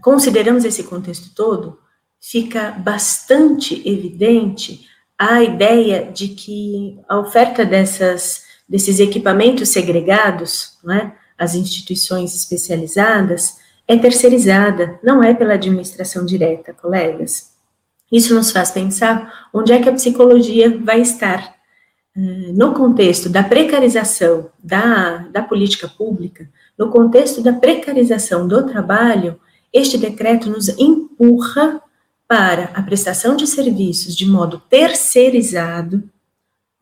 consideramos 0.03 0.65
esse 0.65 0.83
contexto 0.85 1.35
todo, 1.35 1.79
fica 2.21 2.73
bastante 2.73 3.83
evidente 3.89 4.87
a 5.19 5.43
ideia 5.43 6.11
de 6.13 6.29
que 6.29 7.01
a 7.09 7.19
oferta 7.19 7.65
dessas, 7.65 8.45
desses 8.69 9.01
equipamentos 9.01 9.69
segregados, 9.69 10.79
né, 10.85 11.15
as 11.37 11.55
instituições 11.55 12.35
especializadas, 12.35 13.57
é 13.87 13.97
terceirizada, 13.97 14.99
não 15.03 15.23
é 15.23 15.33
pela 15.33 15.55
administração 15.55 16.27
direta, 16.27 16.75
colegas. 16.75 17.53
Isso 18.13 18.35
nos 18.35 18.51
faz 18.51 18.71
pensar 18.71 19.49
onde 19.53 19.73
é 19.73 19.81
que 19.81 19.89
a 19.89 19.93
psicologia 19.93 20.79
vai 20.79 21.01
estar. 21.01 21.55
Eh, 22.17 22.53
no 22.53 22.75
contexto 22.75 23.29
da 23.29 23.43
precarização 23.43 24.51
da, 24.63 25.19
da 25.31 25.43
política 25.43 25.89
pública, 25.89 26.49
no 26.77 26.91
contexto 26.91 27.41
da 27.41 27.53
precarização 27.53 28.47
do 28.47 28.67
trabalho, 28.67 29.39
este 29.73 29.99
decreto 29.99 30.49
nos 30.49 30.69
empurra 30.79 31.81
para 32.27 32.71
a 32.75 32.83
prestação 32.83 33.37
de 33.37 33.47
serviços 33.47 34.15
de 34.15 34.27
modo 34.27 34.63
terceirizado, 34.69 36.03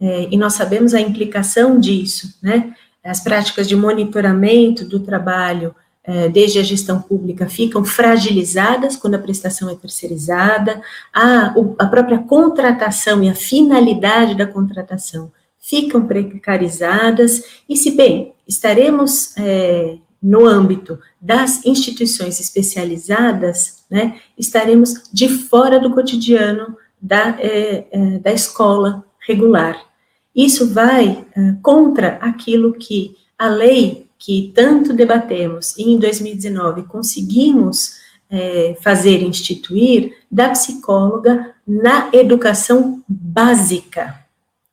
é, 0.01 0.29
e 0.31 0.37
nós 0.37 0.55
sabemos 0.55 0.93
a 0.93 1.01
implicação 1.01 1.79
disso, 1.81 2.35
né? 2.43 2.75
As 3.03 3.21
práticas 3.21 3.69
de 3.69 3.77
monitoramento 3.77 4.85
do 4.85 4.99
trabalho 5.01 5.75
é, 6.03 6.29
desde 6.29 6.59
a 6.59 6.63
gestão 6.63 7.01
pública 7.01 7.49
ficam 7.49 7.85
fragilizadas 7.85 8.97
quando 8.97 9.15
a 9.15 9.19
prestação 9.19 9.69
é 9.69 9.75
terceirizada, 9.75 10.81
a, 11.13 11.55
a 11.79 11.87
própria 11.87 12.19
contratação 12.19 13.23
e 13.23 13.29
a 13.29 13.35
finalidade 13.35 14.37
da 14.37 14.47
contratação 14.47 15.33
ficam 15.59 16.07
precarizadas, 16.07 17.43
e 17.69 17.77
se 17.77 17.91
bem 17.91 18.33
estaremos 18.47 19.37
é, 19.37 19.97
no 20.27 20.45
âmbito 20.45 20.99
das 21.21 21.65
instituições 21.65 22.41
especializadas, 22.41 23.85
né, 23.89 24.19
estaremos 24.37 25.05
de 25.13 25.29
fora 25.29 25.79
do 25.79 25.95
cotidiano 25.95 26.77
da, 27.01 27.37
é, 27.39 27.87
é, 27.93 28.19
da 28.19 28.33
escola 28.33 29.05
regular. 29.21 29.81
Isso 30.35 30.73
vai 30.73 31.25
é, 31.37 31.55
contra 31.63 32.17
aquilo 32.17 32.73
que 32.73 33.17
a 33.39 33.47
lei 33.49 34.09
que 34.19 34.51
tanto 34.53 34.93
debatemos 34.93 35.77
e 35.77 35.93
em 35.93 35.99
2019 35.99 36.83
conseguimos 36.85 37.95
é, 38.29 38.77
fazer 38.81 39.23
instituir 39.23 40.17
da 40.29 40.49
psicóloga 40.49 41.55
na 41.65 42.09
educação 42.13 43.01
básica. 43.07 44.27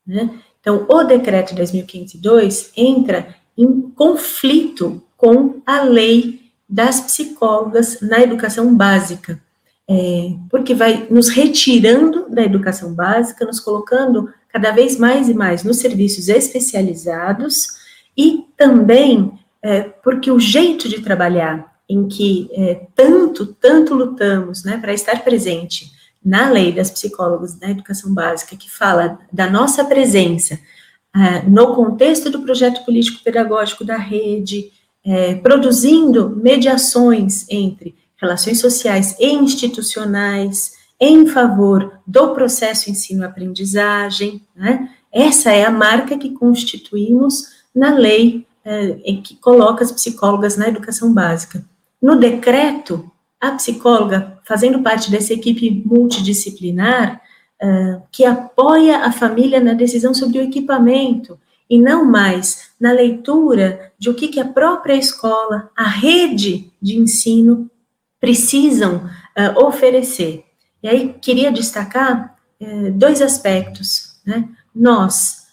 Né? 0.08 0.32
Então, 0.60 0.88
o 0.90 1.04
decreto 1.04 1.54
2502 1.54 2.72
entra 2.76 3.36
em 3.56 3.82
conflito 3.92 5.04
com 5.24 5.62
a 5.66 5.82
lei 5.84 6.52
das 6.68 7.00
psicólogas 7.00 8.02
na 8.02 8.20
educação 8.20 8.76
básica, 8.76 9.42
é, 9.90 10.34
porque 10.50 10.76
vai 10.76 11.08
nos 11.10 11.30
retirando 11.30 12.30
da 12.30 12.44
educação 12.44 12.94
básica, 12.94 13.46
nos 13.46 13.62
colocando 13.62 14.34
cada 14.50 14.72
vez 14.72 14.98
mais 14.98 15.30
e 15.30 15.34
mais 15.34 15.64
nos 15.64 15.78
serviços 15.78 16.28
especializados 16.28 17.68
e 18.18 18.44
também 18.58 19.40
é, 19.62 19.84
porque 19.84 20.30
o 20.30 20.42
jeito 20.42 20.90
de 20.90 21.00
trabalhar 21.00 21.74
em 21.88 22.06
que 22.06 22.50
é, 22.52 22.82
tanto, 22.94 23.46
tanto 23.46 23.96
lutamos 23.96 24.66
né, 24.66 24.78
para 24.78 24.94
estar 24.94 25.24
presente 25.24 25.90
na 26.24 26.50
lei 26.50 26.74
das 26.74 26.92
psicólogos 26.92 27.54
da 27.54 27.70
educação 27.70 28.14
básica, 28.14 28.58
que 28.58 28.70
fala 28.70 29.20
da 29.32 29.50
nossa 29.50 29.86
presença 29.86 30.60
uh, 31.16 31.50
no 31.50 31.76
contexto 31.76 32.30
do 32.30 32.42
projeto 32.42 32.84
político-pedagógico 32.84 33.86
da 33.86 33.98
rede, 33.98 34.72
uh, 35.06 35.42
produzindo 35.42 36.30
mediações 36.30 37.46
entre 37.50 37.96
relações 38.18 38.60
sociais 38.60 39.16
e 39.20 39.32
institucionais 39.32 40.74
em 41.00 41.28
favor 41.28 42.00
do 42.08 42.34
processo 42.34 42.90
ensino-aprendizagem, 42.90 44.42
né? 44.56 44.90
Essa 45.12 45.52
é 45.52 45.66
a 45.66 45.72
marca 45.72 46.18
que 46.18 46.32
constituímos 46.32 47.50
na 47.76 47.94
lei 47.94 48.48
em 49.04 49.22
que 49.22 49.36
coloca 49.36 49.84
as 49.84 49.92
psicólogas 49.92 50.56
na 50.56 50.70
educação 50.70 51.14
básica. 51.14 51.64
No 52.02 52.16
decreto, 52.16 53.12
a 53.40 53.52
psicóloga, 53.52 54.40
fazendo 54.46 54.82
parte 54.82 55.12
dessa 55.12 55.34
equipe 55.34 55.84
multidisciplinar, 55.86 57.22
uh, 57.62 58.02
que 58.12 58.24
apoia 58.24 59.00
a 59.00 59.12
família 59.12 59.60
na 59.60 59.74
decisão 59.74 60.14
sobre 60.14 60.40
o 60.40 60.44
equipamento, 60.44 61.38
e 61.70 61.80
não 61.80 62.06
mais 62.06 62.72
na 62.80 62.92
leitura 62.92 63.92
de 63.98 64.10
o 64.10 64.14
que, 64.14 64.28
que 64.28 64.40
a 64.40 64.48
própria 64.48 64.96
escola, 64.96 65.70
a 65.76 65.88
rede 65.88 66.72
de 66.82 66.98
ensino 66.98 67.70
precisam 68.20 69.06
uh, 69.38 69.66
oferecer. 69.66 70.44
E 70.82 70.88
aí, 70.88 71.16
queria 71.22 71.52
destacar 71.52 72.36
uh, 72.62 72.92
dois 72.92 73.22
aspectos, 73.22 74.20
né? 74.26 74.50
Nós, 74.76 75.44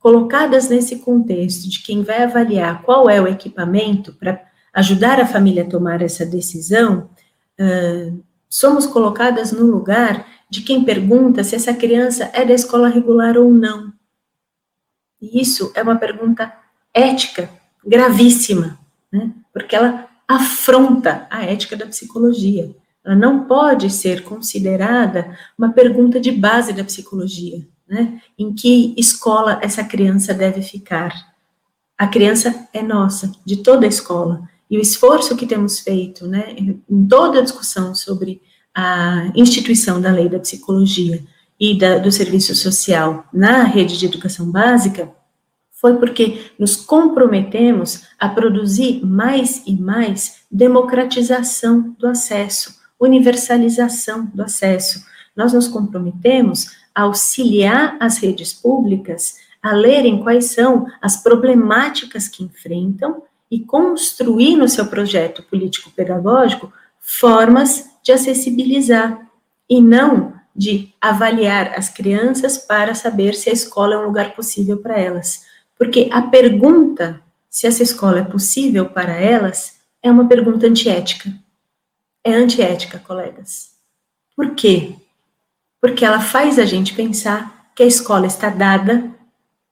colocadas 0.00 0.68
nesse 0.68 0.96
contexto 0.96 1.68
de 1.68 1.82
quem 1.82 2.02
vai 2.02 2.24
avaliar 2.24 2.82
qual 2.82 3.08
é 3.08 3.20
o 3.20 3.28
equipamento 3.28 4.12
para 4.14 4.40
ajudar 4.72 5.20
a 5.20 5.26
família 5.26 5.62
a 5.62 5.68
tomar 5.68 6.02
essa 6.02 6.24
decisão, 6.24 7.10
uh, 7.60 8.22
somos 8.48 8.86
colocadas 8.86 9.52
no 9.52 9.66
lugar 9.66 10.26
de 10.48 10.62
quem 10.62 10.84
pergunta 10.84 11.44
se 11.44 11.54
essa 11.54 11.72
criança 11.72 12.30
é 12.32 12.44
da 12.44 12.54
escola 12.54 12.88
regular 12.88 13.36
ou 13.36 13.50
não. 13.52 13.92
E 15.20 15.40
isso 15.40 15.72
é 15.74 15.82
uma 15.82 15.96
pergunta 15.96 16.52
ética 16.94 17.50
gravíssima, 17.84 18.78
né? 19.12 19.32
porque 19.52 19.74
ela 19.76 20.08
afronta 20.26 21.26
a 21.30 21.44
ética 21.44 21.76
da 21.76 21.86
psicologia. 21.86 22.74
Ela 23.04 23.16
não 23.16 23.44
pode 23.44 23.90
ser 23.90 24.22
considerada 24.22 25.36
uma 25.58 25.72
pergunta 25.72 26.20
de 26.20 26.30
base 26.30 26.72
da 26.72 26.84
psicologia, 26.84 27.66
né? 27.88 28.20
Em 28.38 28.52
que 28.54 28.94
escola 28.96 29.58
essa 29.62 29.82
criança 29.82 30.34
deve 30.34 30.60
ficar? 30.60 31.12
A 31.96 32.06
criança 32.06 32.68
é 32.72 32.82
nossa, 32.82 33.32
de 33.44 33.56
toda 33.56 33.86
a 33.86 33.88
escola 33.88 34.48
e 34.70 34.78
o 34.78 34.80
esforço 34.80 35.36
que 35.36 35.46
temos 35.46 35.80
feito, 35.80 36.26
né, 36.28 36.54
em 36.56 37.06
toda 37.08 37.40
a 37.40 37.42
discussão 37.42 37.94
sobre 37.94 38.40
a 38.72 39.30
instituição 39.34 40.00
da 40.00 40.12
lei 40.12 40.28
da 40.28 40.38
psicologia 40.38 41.22
e 41.60 41.76
da, 41.78 41.98
do 41.98 42.10
serviço 42.10 42.54
social 42.54 43.26
na 43.30 43.62
rede 43.64 43.98
de 43.98 44.06
educação 44.06 44.50
básica, 44.50 45.12
foi 45.70 45.96
porque 45.98 46.50
nos 46.58 46.76
comprometemos 46.76 48.04
a 48.18 48.28
produzir 48.28 49.04
mais 49.04 49.62
e 49.66 49.76
mais 49.76 50.40
democratização 50.50 51.94
do 51.98 52.06
acesso, 52.06 52.80
universalização 52.98 54.26
do 54.34 54.42
acesso. 54.42 55.04
Nós 55.36 55.52
nos 55.52 55.68
comprometemos 55.68 56.70
a 56.94 57.02
auxiliar 57.02 57.96
as 58.00 58.18
redes 58.18 58.52
públicas 58.52 59.36
a 59.62 59.72
lerem 59.72 60.22
quais 60.22 60.46
são 60.46 60.86
as 61.00 61.22
problemáticas 61.22 62.28
que 62.28 62.42
enfrentam 62.42 63.22
e 63.50 63.60
construir 63.60 64.56
no 64.56 64.68
seu 64.68 64.86
projeto 64.86 65.42
político-pedagógico 65.42 66.72
formas 66.98 67.90
de 68.02 68.12
acessibilizar 68.12 69.20
e 69.68 69.80
não 69.80 70.39
de 70.54 70.92
avaliar 71.00 71.72
as 71.76 71.88
crianças 71.88 72.58
para 72.58 72.94
saber 72.94 73.34
se 73.34 73.50
a 73.50 73.52
escola 73.52 73.94
é 73.94 73.98
um 73.98 74.06
lugar 74.06 74.34
possível 74.34 74.78
para 74.78 74.98
elas. 74.98 75.44
Porque 75.78 76.08
a 76.12 76.22
pergunta 76.22 77.20
se 77.48 77.66
essa 77.66 77.82
escola 77.82 78.20
é 78.20 78.24
possível 78.24 78.86
para 78.86 79.12
elas 79.12 79.80
é 80.02 80.10
uma 80.10 80.28
pergunta 80.28 80.66
antiética. 80.66 81.32
É 82.22 82.32
antiética, 82.32 82.98
colegas. 82.98 83.70
Por 84.36 84.54
quê? 84.54 84.94
Porque 85.80 86.04
ela 86.04 86.20
faz 86.20 86.58
a 86.58 86.64
gente 86.64 86.94
pensar 86.94 87.70
que 87.74 87.82
a 87.82 87.86
escola 87.86 88.26
está 88.26 88.50
dada, 88.50 89.10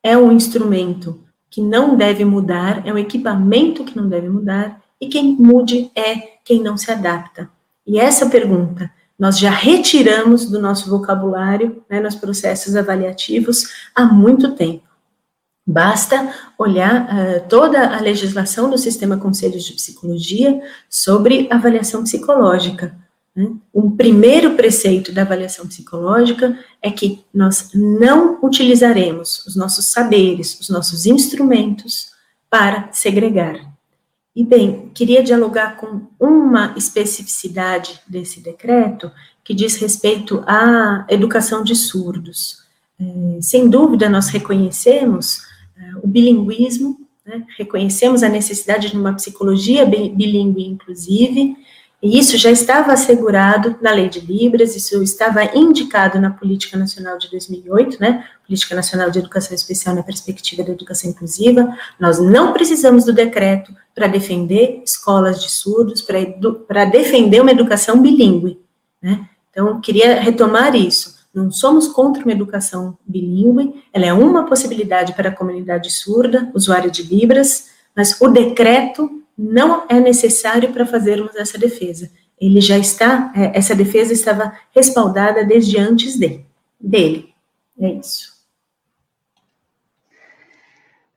é 0.02 0.16
um 0.16 0.32
instrumento 0.32 1.22
que 1.50 1.60
não 1.60 1.96
deve 1.96 2.24
mudar, 2.24 2.86
é 2.86 2.92
um 2.92 2.98
equipamento 2.98 3.84
que 3.84 3.96
não 3.96 4.08
deve 4.08 4.28
mudar, 4.28 4.82
e 5.00 5.08
quem 5.08 5.36
mude 5.36 5.90
é 5.94 6.38
quem 6.44 6.60
não 6.60 6.76
se 6.76 6.90
adapta. 6.90 7.50
E 7.86 7.98
essa 7.98 8.28
pergunta 8.28 8.90
nós 9.18 9.38
já 9.38 9.50
retiramos 9.50 10.48
do 10.48 10.60
nosso 10.60 10.88
vocabulário, 10.88 11.82
né, 11.90 12.00
nos 12.00 12.14
processos 12.14 12.76
avaliativos, 12.76 13.68
há 13.94 14.04
muito 14.04 14.52
tempo. 14.52 14.86
Basta 15.66 16.32
olhar 16.56 17.04
uh, 17.04 17.48
toda 17.48 17.94
a 17.94 18.00
legislação 18.00 18.70
do 18.70 18.78
Sistema 18.78 19.18
Conselhos 19.18 19.64
de 19.64 19.74
Psicologia 19.74 20.62
sobre 20.88 21.46
avaliação 21.50 22.04
psicológica. 22.04 22.96
Né? 23.36 23.50
Um 23.74 23.90
primeiro 23.90 24.54
preceito 24.54 25.12
da 25.12 25.22
avaliação 25.22 25.66
psicológica 25.66 26.58
é 26.80 26.90
que 26.90 27.22
nós 27.34 27.70
não 27.74 28.38
utilizaremos 28.42 29.44
os 29.46 29.56
nossos 29.56 29.86
saberes, 29.86 30.58
os 30.58 30.70
nossos 30.70 31.04
instrumentos 31.04 32.12
para 32.48 32.88
segregar. 32.92 33.60
E 34.34 34.44
bem, 34.44 34.90
queria 34.94 35.22
dialogar 35.22 35.76
com 35.76 36.06
uma 36.18 36.74
especificidade 36.76 38.00
desse 38.06 38.40
decreto 38.40 39.10
que 39.42 39.54
diz 39.54 39.76
respeito 39.76 40.44
à 40.46 41.06
educação 41.08 41.62
de 41.62 41.74
surdos. 41.74 42.64
É, 43.00 43.40
sem 43.40 43.68
dúvida, 43.68 44.08
nós 44.08 44.28
reconhecemos 44.28 45.42
é, 45.76 45.96
o 46.02 46.06
bilinguismo, 46.06 47.00
né, 47.24 47.44
reconhecemos 47.56 48.22
a 48.22 48.28
necessidade 48.28 48.90
de 48.90 48.96
uma 48.96 49.14
psicologia 49.14 49.84
bilíngue, 49.84 50.66
inclusive, 50.66 51.56
e 52.00 52.16
isso 52.16 52.38
já 52.38 52.50
estava 52.50 52.92
assegurado 52.92 53.76
na 53.82 53.90
Lei 53.90 54.08
de 54.08 54.20
Libras, 54.20 54.76
isso 54.76 55.02
estava 55.02 55.44
indicado 55.56 56.20
na 56.20 56.30
Política 56.30 56.76
Nacional 56.76 57.18
de 57.18 57.28
2008, 57.28 57.98
né? 58.00 58.24
Política 58.46 58.74
Nacional 58.74 59.10
de 59.10 59.18
Educação 59.18 59.52
Especial 59.54 59.96
na 59.96 60.02
Perspectiva 60.04 60.62
da 60.62 60.72
Educação 60.72 61.10
Inclusiva. 61.10 61.76
Nós 61.98 62.20
não 62.20 62.52
precisamos 62.52 63.04
do 63.04 63.12
decreto 63.12 63.74
para 63.96 64.06
defender 64.06 64.80
escolas 64.84 65.42
de 65.42 65.50
surdos, 65.50 66.00
para 66.00 66.84
defender 66.84 67.40
uma 67.40 67.50
educação 67.50 68.00
bilíngue, 68.00 68.60
né? 69.02 69.28
Então, 69.50 69.80
queria 69.80 70.20
retomar 70.20 70.76
isso. 70.76 71.18
Não 71.34 71.50
somos 71.50 71.88
contra 71.88 72.22
uma 72.22 72.32
educação 72.32 72.96
bilíngue, 73.04 73.84
ela 73.92 74.06
é 74.06 74.12
uma 74.12 74.46
possibilidade 74.46 75.14
para 75.14 75.30
a 75.30 75.34
comunidade 75.34 75.90
surda, 75.90 76.48
usuária 76.54 76.90
de 76.90 77.02
Libras, 77.02 77.70
mas 77.94 78.20
o 78.20 78.28
decreto 78.28 79.20
não 79.38 79.86
é 79.88 80.00
necessário 80.00 80.72
para 80.72 80.84
fazermos 80.84 81.36
essa 81.36 81.56
defesa. 81.56 82.10
Ele 82.40 82.60
já 82.60 82.76
está, 82.76 83.32
é, 83.36 83.56
essa 83.56 83.74
defesa 83.74 84.12
estava 84.12 84.52
respaldada 84.74 85.44
desde 85.44 85.78
antes 85.78 86.18
de, 86.18 86.44
dele. 86.80 87.32
É 87.80 87.88
isso. 87.90 88.36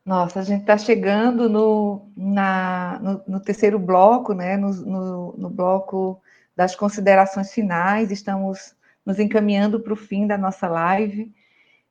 Nossa, 0.06 0.40
a 0.40 0.44
gente 0.44 0.62
está 0.62 0.78
chegando 0.78 1.50
no, 1.50 2.10
na, 2.16 3.00
no, 3.02 3.24
no, 3.28 3.40
terceiro 3.40 3.80
bloco, 3.80 4.34
né? 4.34 4.58
No, 4.58 4.72
no, 4.72 5.38
no, 5.38 5.50
bloco 5.50 6.22
das 6.56 6.76
considerações 6.76 7.52
finais, 7.52 8.12
estamos 8.12 8.76
nos 9.06 9.20
encaminhando 9.20 9.80
para 9.80 9.94
o 9.94 9.96
fim 9.96 10.28
da 10.28 10.38
nossa 10.38 10.68
live. 10.68 11.32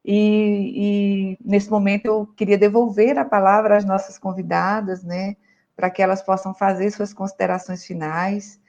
E, 0.05 1.37
e, 1.37 1.39
nesse 1.45 1.71
momento 1.71 2.07
eu 2.07 2.27
queria 2.37 2.59
devolver 2.59 3.17
a 3.19 3.25
palavra 3.25 3.77
às 3.77 3.85
nossas 3.85 4.19
convidadas, 4.19 5.05
né? 5.05 5.37
Para 5.81 5.89
que 5.89 6.03
elas 6.03 6.21
possam 6.21 6.53
fazer 6.53 6.91
suas 6.91 7.15
considerações 7.15 7.87
finais. 7.87 8.61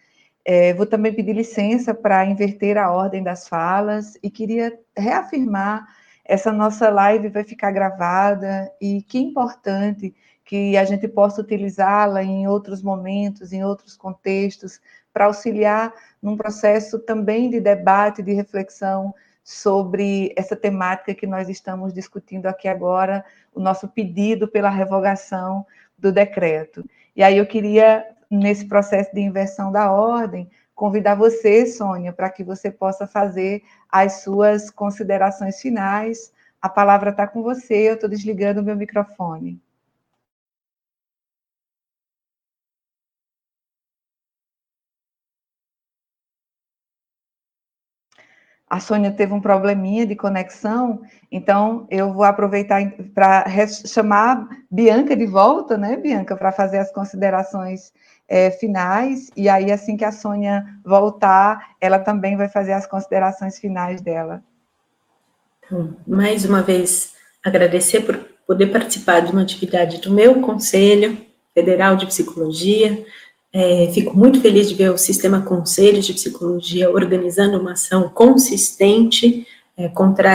É, 0.46 0.74
vou 0.74 0.86
também 0.86 1.14
pedir 1.14 1.34
licença 1.34 1.94
para 1.94 2.26
inverter 2.26 2.78
a 2.78 2.90
ordem 2.90 3.22
das 3.22 3.50
falas 3.50 4.18
e 4.24 4.30
queria 4.30 4.80
reafirmar 4.96 5.86
essa 6.24 6.54
nossa 6.54 6.90
live 6.90 7.28
vai 7.28 7.44
ficar 7.44 7.72
gravada 7.72 8.72
e 8.80 9.02
que 9.02 9.20
importante 9.20 10.16
que 10.46 10.78
a 10.78 10.86
gente 10.86 11.06
possa 11.06 11.42
utilizá-la 11.42 12.24
em 12.24 12.48
outros 12.48 12.82
momentos, 12.82 13.52
em 13.52 13.62
outros 13.62 13.98
contextos, 13.98 14.80
para 15.12 15.26
auxiliar 15.26 15.94
num 16.22 16.38
processo 16.38 16.98
também 16.98 17.50
de 17.50 17.60
debate, 17.60 18.24
de 18.24 18.32
reflexão 18.32 19.14
sobre 19.44 20.34
essa 20.38 20.56
temática 20.56 21.14
que 21.14 21.28
nós 21.28 21.50
estamos 21.50 21.94
discutindo 21.94 22.46
aqui 22.46 22.70
agora, 22.70 23.26
o 23.54 23.60
nosso 23.60 23.90
pedido 23.90 24.48
pela 24.48 24.70
revogação 24.70 25.66
do 26.02 26.12
decreto. 26.12 26.84
E 27.16 27.24
aí 27.24 27.38
eu 27.38 27.46
queria, 27.46 28.06
nesse 28.30 28.68
processo 28.68 29.14
de 29.14 29.22
inversão 29.22 29.72
da 29.72 29.92
ordem, 29.92 30.50
convidar 30.74 31.16
você, 31.16 31.66
Sônia, 31.66 32.14
para 32.14 32.30
que 32.30 32.44
você 32.44 32.72
possa 32.72 33.06
fazer 33.06 33.64
as 33.90 34.22
suas 34.24 34.70
considerações 34.70 35.62
finais. 35.62 36.32
A 36.62 36.70
palavra 36.70 37.12
está 37.12 37.28
com 37.28 37.44
você, 37.44 37.90
eu 37.90 37.96
estou 37.96 38.10
desligando 38.10 38.62
o 38.62 38.64
meu 38.64 38.76
microfone. 38.76 39.62
A 48.72 48.80
Sônia 48.80 49.12
teve 49.12 49.34
um 49.34 49.42
probleminha 49.42 50.06
de 50.06 50.16
conexão, 50.16 51.02
então 51.30 51.86
eu 51.92 52.14
vou 52.14 52.24
aproveitar 52.24 52.82
para 53.14 53.46
chamar 53.68 54.48
Bianca 54.72 55.14
de 55.14 55.26
volta, 55.26 55.78
né, 55.78 55.98
Bianca, 55.98 56.38
para 56.38 56.54
fazer 56.54 56.78
as 56.78 56.90
considerações 56.90 57.92
é, 58.30 58.50
finais, 58.50 59.30
e 59.36 59.50
aí 59.50 59.74
assim 59.74 59.98
que 59.98 60.06
a 60.06 60.12
Sônia 60.14 60.66
voltar, 60.86 61.76
ela 61.82 62.00
também 62.00 62.38
vai 62.38 62.48
fazer 62.48 62.72
as 62.72 62.88
considerações 62.88 63.60
finais 63.60 64.00
dela. 64.00 64.42
Então, 65.66 65.94
mais 66.08 66.46
uma 66.46 66.62
vez, 66.62 67.14
agradecer 67.44 68.00
por 68.06 68.18
poder 68.48 68.68
participar 68.68 69.20
de 69.20 69.34
uma 69.34 69.42
atividade 69.42 70.00
do 70.00 70.12
meu 70.12 70.40
Conselho 70.40 71.18
Federal 71.54 71.98
de 71.98 72.06
Psicologia, 72.06 73.06
é, 73.54 73.92
fico 73.94 74.16
muito 74.18 74.40
feliz 74.40 74.70
de 74.70 74.76
ver 74.76 74.92
o 74.92 74.98
Sistema 74.98 75.42
Conselhos 75.42 76.06
de 76.06 76.14
Psicologia 76.14 76.90
organizando 76.90 77.60
uma 77.60 77.74
ação 77.74 78.08
consistente 78.08 79.46
é, 79.78 79.92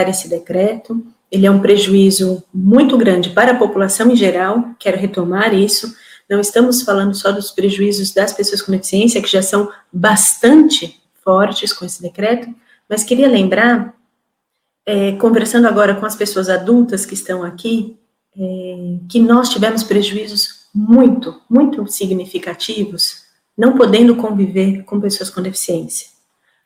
esse 0.08 0.28
decreto. 0.28 1.02
Ele 1.30 1.46
é 1.46 1.50
um 1.50 1.60
prejuízo 1.60 2.42
muito 2.52 2.96
grande 2.98 3.30
para 3.30 3.52
a 3.52 3.58
população 3.58 4.10
em 4.10 4.16
geral, 4.16 4.70
quero 4.78 4.98
retomar 4.98 5.54
isso. 5.54 5.94
Não 6.28 6.40
estamos 6.40 6.82
falando 6.82 7.14
só 7.14 7.32
dos 7.32 7.50
prejuízos 7.50 8.12
das 8.12 8.32
pessoas 8.32 8.60
com 8.60 8.72
deficiência, 8.72 9.22
que 9.22 9.30
já 9.30 9.42
são 9.42 9.70
bastante 9.92 11.00
fortes 11.24 11.72
com 11.72 11.84
esse 11.84 12.02
decreto, 12.02 12.48
mas 12.88 13.02
queria 13.02 13.28
lembrar, 13.28 13.94
é, 14.84 15.12
conversando 15.12 15.66
agora 15.66 15.94
com 15.94 16.04
as 16.04 16.14
pessoas 16.14 16.48
adultas 16.48 17.06
que 17.06 17.14
estão 17.14 17.42
aqui, 17.42 17.96
é, 18.36 18.98
que 19.08 19.20
nós 19.20 19.48
tivemos 19.48 19.82
prejuízos 19.82 20.55
muito, 20.76 21.40
muito 21.48 21.86
significativos, 21.86 23.24
não 23.56 23.76
podendo 23.76 24.16
conviver 24.16 24.82
com 24.84 25.00
pessoas 25.00 25.30
com 25.30 25.40
deficiência. 25.40 26.08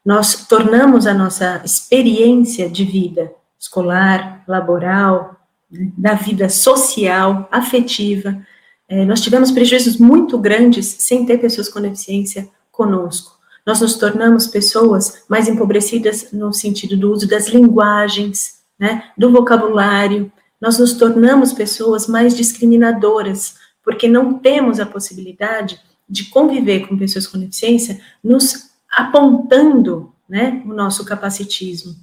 Nós 0.04 0.46
tornamos 0.46 1.06
a 1.06 1.14
nossa 1.14 1.62
experiência 1.64 2.68
de 2.68 2.84
vida 2.84 3.32
escolar, 3.58 4.42
laboral, 4.48 5.36
da 5.70 6.14
vida 6.14 6.48
social, 6.48 7.48
afetiva, 7.52 8.44
é, 8.90 9.04
nós 9.04 9.20
tivemos 9.20 9.52
prejuízos 9.52 9.98
muito 9.98 10.36
grandes 10.36 10.96
sem 10.98 11.24
ter 11.24 11.38
pessoas 11.38 11.68
com 11.68 11.80
deficiência 11.80 12.48
conosco. 12.72 13.38
Nós 13.64 13.80
nos 13.80 13.94
tornamos 13.94 14.48
pessoas 14.48 15.22
mais 15.28 15.46
empobrecidas 15.46 16.32
no 16.32 16.52
sentido 16.52 16.96
do 16.96 17.12
uso 17.12 17.28
das 17.28 17.46
linguagens, 17.46 18.58
né, 18.76 19.04
do 19.16 19.30
vocabulário. 19.30 20.32
Nós 20.60 20.76
nos 20.80 20.94
tornamos 20.94 21.52
pessoas 21.52 22.08
mais 22.08 22.36
discriminadoras, 22.36 23.54
porque 23.82 24.08
não 24.08 24.38
temos 24.38 24.80
a 24.80 24.86
possibilidade 24.86 25.80
de 26.08 26.24
conviver 26.24 26.86
com 26.86 26.98
pessoas 26.98 27.26
com 27.26 27.38
deficiência, 27.38 28.00
nos 28.22 28.70
apontando 28.90 30.12
né, 30.28 30.62
o 30.66 30.74
nosso 30.74 31.04
capacitismo. 31.04 31.94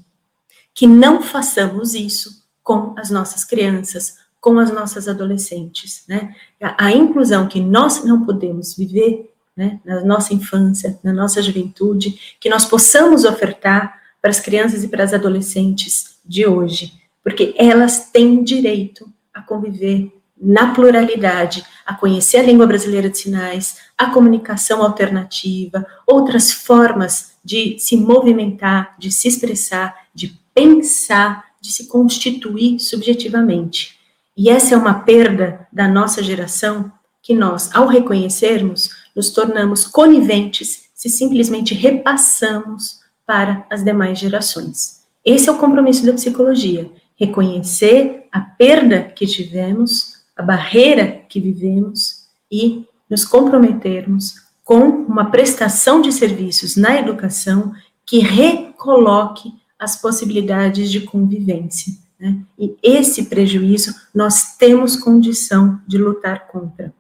Que 0.74 0.88
não 0.88 1.22
façamos 1.22 1.94
isso 1.94 2.44
com 2.64 2.94
as 2.98 3.10
nossas 3.10 3.44
crianças, 3.44 4.18
com 4.40 4.60
as 4.60 4.72
nossas 4.72 5.08
adolescentes. 5.08 6.04
Né? 6.08 6.36
A, 6.62 6.86
a 6.86 6.92
inclusão 6.92 7.48
que 7.48 7.60
nós 7.60 8.04
não 8.04 8.26
podemos 8.26 8.76
viver 8.76 9.34
né, 9.56 9.80
na 9.84 10.04
nossa 10.04 10.34
infância, 10.34 11.00
na 11.04 11.12
nossa 11.12 11.42
juventude, 11.42 12.38
que 12.40 12.50
nós 12.50 12.64
possamos 12.64 13.26
ofertar 13.26 14.02
para 14.22 14.30
as 14.30 14.40
crianças 14.40 14.84
e 14.84 14.88
para 14.88 15.04
as 15.04 15.14
adolescentes 15.14 16.18
de 16.26 16.46
hoje, 16.46 16.94
porque 17.24 17.56
elas 17.58 18.10
têm 18.12 18.44
direito 18.44 19.10
a 19.34 19.42
conviver 19.42 20.12
na 20.40 20.74
pluralidade, 20.74 21.66
a 21.86 21.94
conhecer 21.94 22.38
a 22.38 22.44
língua 22.44 22.68
brasileira 22.68 23.10
de 23.10 23.18
sinais, 23.18 23.78
a 23.98 24.12
comunicação 24.12 24.84
alternativa, 24.84 25.86
outras 26.06 26.52
formas 26.52 27.32
de 27.44 27.78
se 27.80 27.98
movimentar, 27.98 28.96
de 29.00 29.12
se 29.12 29.28
expressar, 29.28 29.96
de 30.14 30.38
pensar, 30.54 31.46
de 31.62 31.72
se 31.72 31.88
constituir 31.88 32.80
subjetivamente. 32.80 33.98
E 34.36 34.50
essa 34.50 34.76
é 34.76 34.78
uma 34.78 35.00
perda 35.00 35.68
da 35.72 35.88
nossa 35.88 36.22
geração 36.22 36.92
que 37.24 37.34
nós, 37.34 37.74
ao 37.74 37.88
reconhecermos, 37.88 38.90
nos 39.16 39.32
tornamos 39.32 39.86
coniventes 39.86 40.88
se 40.94 41.10
simplesmente 41.10 41.74
repassamos 41.74 43.00
para 43.26 43.66
as 43.70 43.84
demais 43.84 44.18
gerações. 44.18 45.02
Esse 45.26 45.50
é 45.50 45.52
o 45.52 45.58
compromisso 45.58 46.06
da 46.06 46.14
psicologia: 46.14 46.90
reconhecer 47.16 48.28
a 48.32 48.40
perda 48.40 49.04
que 49.04 49.26
tivemos 49.26 50.17
a 50.38 50.44
barreira 50.44 51.24
que 51.28 51.40
vivemos 51.40 52.28
e 52.52 52.86
nos 53.10 53.26
comprometermos 53.26 54.36
com 54.64 54.80
uma 54.80 55.32
prestação 55.32 56.02
de 56.02 56.12
serviços 56.12 56.76
na 56.76 57.00
educação 57.00 57.74
que 58.06 58.20
recoloque 58.20 59.54
as 59.80 60.00
possibilidades 60.02 60.92
de 60.92 61.02
convivência. 61.02 61.94
Né? 62.20 62.38
E 62.58 62.76
esse 62.82 63.26
prejuízo 63.26 63.94
nós 64.14 64.58
temos 64.58 64.96
condição 64.96 65.80
de 65.88 65.98
lutar 65.98 66.48
contra. 66.48 66.94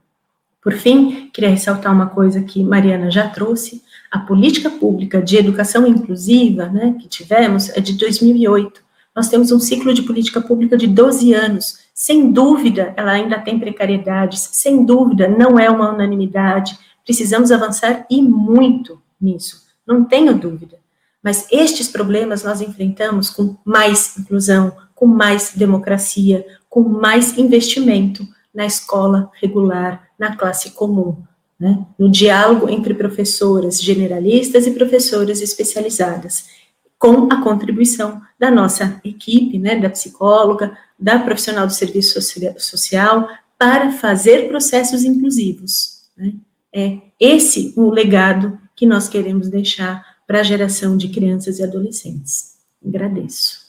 Por 0.61 0.73
fim, 0.73 1.29
queria 1.33 1.49
ressaltar 1.49 1.93
uma 1.93 2.07
coisa 2.07 2.41
que 2.41 2.63
Mariana 2.63 3.09
já 3.09 3.27
trouxe: 3.29 3.81
a 4.11 4.19
política 4.19 4.69
pública 4.69 5.21
de 5.21 5.37
educação 5.37 5.87
inclusiva, 5.87 6.67
né, 6.67 6.95
que 6.99 7.07
tivemos, 7.07 7.69
é 7.69 7.79
de 7.79 7.93
2008. 7.93 8.86
Nós 9.17 9.29
temos 9.29 9.51
um 9.51 9.59
ciclo 9.59 9.95
de 9.95 10.03
política 10.03 10.39
pública 10.39 10.77
de 10.77 10.85
12 10.85 11.33
anos 11.33 11.79
sem 11.91 12.31
dúvida, 12.31 12.93
ela 12.95 13.13
ainda 13.13 13.39
tem 13.39 13.59
precariedades, 13.59 14.47
sem 14.53 14.85
dúvida, 14.85 15.27
não 15.27 15.57
é 15.57 15.67
uma 15.71 15.91
unanimidade, 15.91 16.77
precisamos 17.03 17.51
avançar 17.51 18.05
e 18.11 18.21
muito 18.21 19.01
nisso, 19.19 19.63
não 19.87 20.03
tenho 20.03 20.37
dúvida. 20.37 20.77
Mas 21.23 21.47
estes 21.51 21.87
problemas 21.87 22.43
nós 22.43 22.61
enfrentamos 22.61 23.31
com 23.31 23.55
mais 23.65 24.15
inclusão, 24.19 24.77
com 24.93 25.07
mais 25.07 25.51
democracia, 25.55 26.45
com 26.69 26.83
mais 26.83 27.39
investimento 27.39 28.23
na 28.53 28.67
escola 28.67 29.31
regular, 29.41 30.07
na 30.19 30.35
classe 30.35 30.69
comum, 30.75 31.17
né? 31.59 31.83
no 31.97 32.07
diálogo 32.07 32.69
entre 32.69 32.93
professoras 32.93 33.81
generalistas 33.81 34.67
e 34.67 34.71
professoras 34.71 35.41
especializadas, 35.41 36.49
com 36.99 37.27
a 37.31 37.41
contribuição 37.41 38.21
da 38.39 38.51
nossa 38.51 38.99
equipe, 39.03 39.57
né, 39.57 39.75
da 39.79 39.89
psicóloga, 39.89 40.77
da 40.97 41.19
profissional 41.19 41.65
do 41.65 41.73
serviço 41.73 42.19
social 42.59 43.27
para 43.57 43.91
fazer 43.91 44.47
processos 44.47 45.03
inclusivos. 45.03 46.03
Né? 46.15 46.33
É 46.73 46.99
esse 47.19 47.73
o 47.75 47.89
legado 47.89 48.59
que 48.75 48.85
nós 48.85 49.09
queremos 49.09 49.49
deixar 49.49 50.05
para 50.27 50.41
a 50.41 50.43
geração 50.43 50.95
de 50.95 51.09
crianças 51.09 51.57
e 51.57 51.63
adolescentes. 51.63 52.57
Agradeço. 52.85 53.67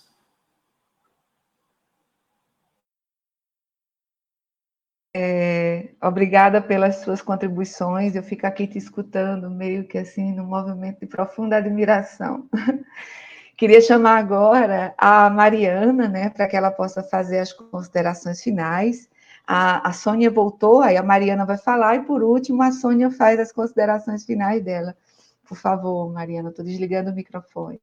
É, 5.15 5.89
obrigada 6.03 6.61
pelas 6.61 6.97
suas 6.97 7.23
contribuições. 7.23 8.15
Eu 8.15 8.23
fico 8.23 8.47
aqui 8.47 8.66
te 8.66 8.78
escutando, 8.78 9.51
meio 9.51 9.85
que 9.85 9.99
assim, 9.99 10.35
num 10.35 10.45
movimento 10.45 11.01
de 11.01 11.07
profunda 11.07 11.57
admiração. 11.57 12.49
Queria 13.59 13.80
chamar 13.80 14.18
agora 14.18 14.94
a 14.97 15.28
Mariana, 15.28 16.06
né, 16.06 16.30
para 16.30 16.47
que 16.47 16.56
ela 16.56 16.70
possa 16.70 17.02
fazer 17.02 17.40
as 17.40 17.52
considerações 17.52 18.40
finais. 18.40 19.10
A, 19.44 19.89
a 19.89 19.93
Sônia 19.93 20.30
voltou, 20.30 20.80
aí 20.80 20.97
a 20.97 21.02
Mariana 21.02 21.44
vai 21.44 21.59
falar, 21.59 21.97
e 21.97 22.05
por 22.05 22.22
último 22.22 22.62
a 22.62 22.70
Sônia 22.70 23.10
faz 23.10 23.40
as 23.40 23.51
considerações 23.51 24.24
finais 24.24 24.62
dela. 24.62 24.97
Por 25.43 25.59
favor, 25.59 26.09
Mariana, 26.12 26.51
estou 26.51 26.64
desligando 26.64 27.10
o 27.10 27.12
microfone. 27.12 27.80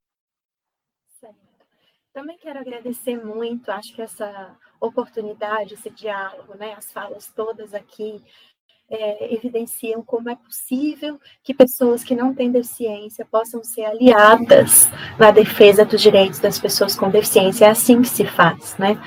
Também 2.14 2.38
quero 2.38 2.60
agradecer 2.60 3.22
muito, 3.22 3.70
acho 3.70 3.94
que 3.94 4.02
essa 4.02 4.56
oportunidade, 4.80 5.74
esse 5.74 5.90
diálogo, 5.90 6.56
né, 6.56 6.74
as 6.78 6.90
falas 6.90 7.28
todas 7.28 7.74
aqui, 7.74 8.24
é, 8.90 9.34
evidenciam 9.34 10.04
como 10.04 10.30
é 10.30 10.36
possível 10.36 11.20
que 11.44 11.54
pessoas 11.54 12.04
que 12.04 12.16
não 12.16 12.34
têm 12.34 12.52
deficiência 12.52 13.26
possam 13.26 13.64
ser 13.64 13.84
aliadas 13.84 14.90
na 15.18 15.32
defesa 15.32 15.84
dos 15.84 16.02
direitos 16.02 16.40
das 16.40 16.60
pessoas 16.60 16.96
com 16.96 17.10
deficiência. 17.10 17.66
É 17.66 17.70
assim 17.70 18.02
que 18.02 18.08
se 18.08 18.26
faz, 18.26 18.78
né? 18.78 19.02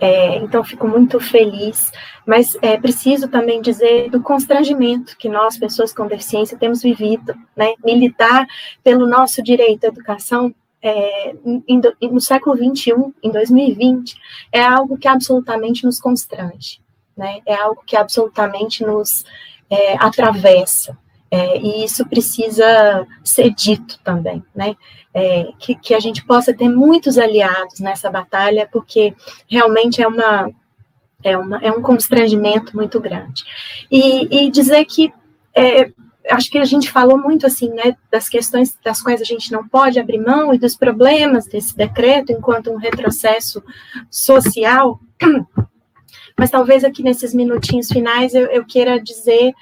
É, 0.00 0.36
então, 0.36 0.62
fico 0.62 0.86
muito 0.86 1.18
feliz, 1.18 1.90
mas 2.26 2.56
é 2.62 2.76
preciso 2.76 3.28
também 3.28 3.60
dizer 3.60 4.10
do 4.10 4.22
constrangimento 4.22 5.16
que 5.16 5.28
nós, 5.28 5.58
pessoas 5.58 5.92
com 5.92 6.06
deficiência, 6.06 6.58
temos 6.58 6.82
vivido, 6.82 7.34
né? 7.56 7.74
Militar 7.84 8.46
pelo 8.82 9.06
nosso 9.06 9.42
direito 9.42 9.84
à 9.84 9.88
educação 9.88 10.54
é, 10.80 11.34
no 12.02 12.20
século 12.20 12.56
XXI, 12.56 12.92
em 13.22 13.30
2020, 13.30 14.14
é 14.52 14.62
algo 14.62 14.98
que 14.98 15.08
absolutamente 15.08 15.84
nos 15.84 15.98
constrange 15.98 16.83
né? 17.16 17.40
É 17.46 17.54
algo 17.54 17.82
que 17.86 17.96
absolutamente 17.96 18.84
nos 18.84 19.24
é, 19.70 19.94
atravessa. 19.94 20.96
É, 21.30 21.58
e 21.58 21.84
isso 21.84 22.06
precisa 22.06 23.06
ser 23.24 23.50
dito 23.50 23.98
também, 24.04 24.42
né? 24.54 24.76
É, 25.12 25.48
que, 25.58 25.74
que 25.74 25.94
a 25.94 26.00
gente 26.00 26.24
possa 26.24 26.54
ter 26.54 26.68
muitos 26.68 27.18
aliados 27.18 27.80
nessa 27.80 28.10
batalha, 28.10 28.68
porque 28.70 29.14
realmente 29.48 30.02
é 30.02 30.06
uma 30.06 30.50
é, 31.22 31.36
uma, 31.36 31.58
é 31.58 31.72
um 31.72 31.80
constrangimento 31.80 32.76
muito 32.76 33.00
grande. 33.00 33.42
E, 33.90 34.46
e 34.46 34.50
dizer 34.50 34.84
que 34.84 35.12
é, 35.56 35.90
acho 36.30 36.50
que 36.50 36.58
a 36.58 36.64
gente 36.64 36.90
falou 36.90 37.18
muito 37.18 37.46
assim, 37.46 37.70
né, 37.70 37.96
das 38.10 38.28
questões 38.28 38.78
das 38.84 39.02
quais 39.02 39.20
a 39.20 39.24
gente 39.24 39.50
não 39.50 39.66
pode 39.66 39.98
abrir 39.98 40.18
mão 40.18 40.54
e 40.54 40.58
dos 40.58 40.76
problemas 40.76 41.46
desse 41.46 41.76
decreto 41.76 42.32
enquanto 42.32 42.70
um 42.70 42.76
retrocesso 42.76 43.62
social. 44.10 45.00
Mas 46.36 46.50
talvez 46.50 46.84
aqui 46.84 47.02
nesses 47.02 47.32
minutinhos 47.32 47.88
finais 47.88 48.34
eu, 48.34 48.46
eu 48.46 48.64
queira 48.64 49.00
dizer 49.00 49.54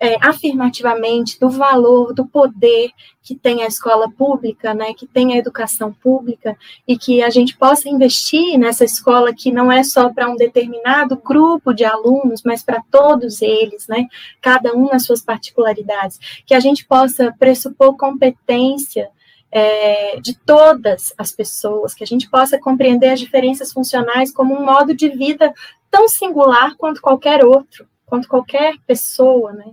é, 0.00 0.16
afirmativamente 0.20 1.40
do 1.40 1.48
valor, 1.48 2.12
do 2.12 2.26
poder 2.26 2.90
que 3.22 3.34
tem 3.34 3.62
a 3.62 3.66
escola 3.66 4.10
pública, 4.10 4.74
né, 4.74 4.92
que 4.94 5.06
tem 5.06 5.32
a 5.32 5.38
educação 5.38 5.92
pública, 5.92 6.56
e 6.86 6.98
que 6.98 7.22
a 7.22 7.30
gente 7.30 7.56
possa 7.56 7.88
investir 7.88 8.58
nessa 8.58 8.84
escola 8.84 9.34
que 9.34 9.50
não 9.50 9.72
é 9.72 9.82
só 9.82 10.12
para 10.12 10.28
um 10.28 10.36
determinado 10.36 11.16
grupo 11.16 11.72
de 11.72 11.84
alunos, 11.84 12.42
mas 12.44 12.62
para 12.62 12.82
todos 12.90 13.40
eles, 13.40 13.88
né, 13.88 14.06
cada 14.40 14.74
um 14.74 14.86
nas 14.86 15.04
suas 15.04 15.22
particularidades, 15.22 16.20
que 16.46 16.54
a 16.54 16.60
gente 16.60 16.86
possa 16.86 17.34
pressupor 17.38 17.96
competência 17.96 19.08
é, 19.50 20.20
de 20.20 20.36
todas 20.38 21.14
as 21.16 21.32
pessoas, 21.32 21.94
que 21.94 22.04
a 22.04 22.06
gente 22.06 22.28
possa 22.28 22.58
compreender 22.58 23.08
as 23.08 23.20
diferenças 23.20 23.72
funcionais 23.72 24.32
como 24.32 24.54
um 24.54 24.64
modo 24.64 24.94
de 24.94 25.08
vida 25.08 25.52
tão 25.96 26.06
singular 26.08 26.76
quanto 26.76 27.00
qualquer 27.00 27.42
outro, 27.42 27.88
quanto 28.04 28.28
qualquer 28.28 28.74
pessoa, 28.86 29.54
né? 29.54 29.64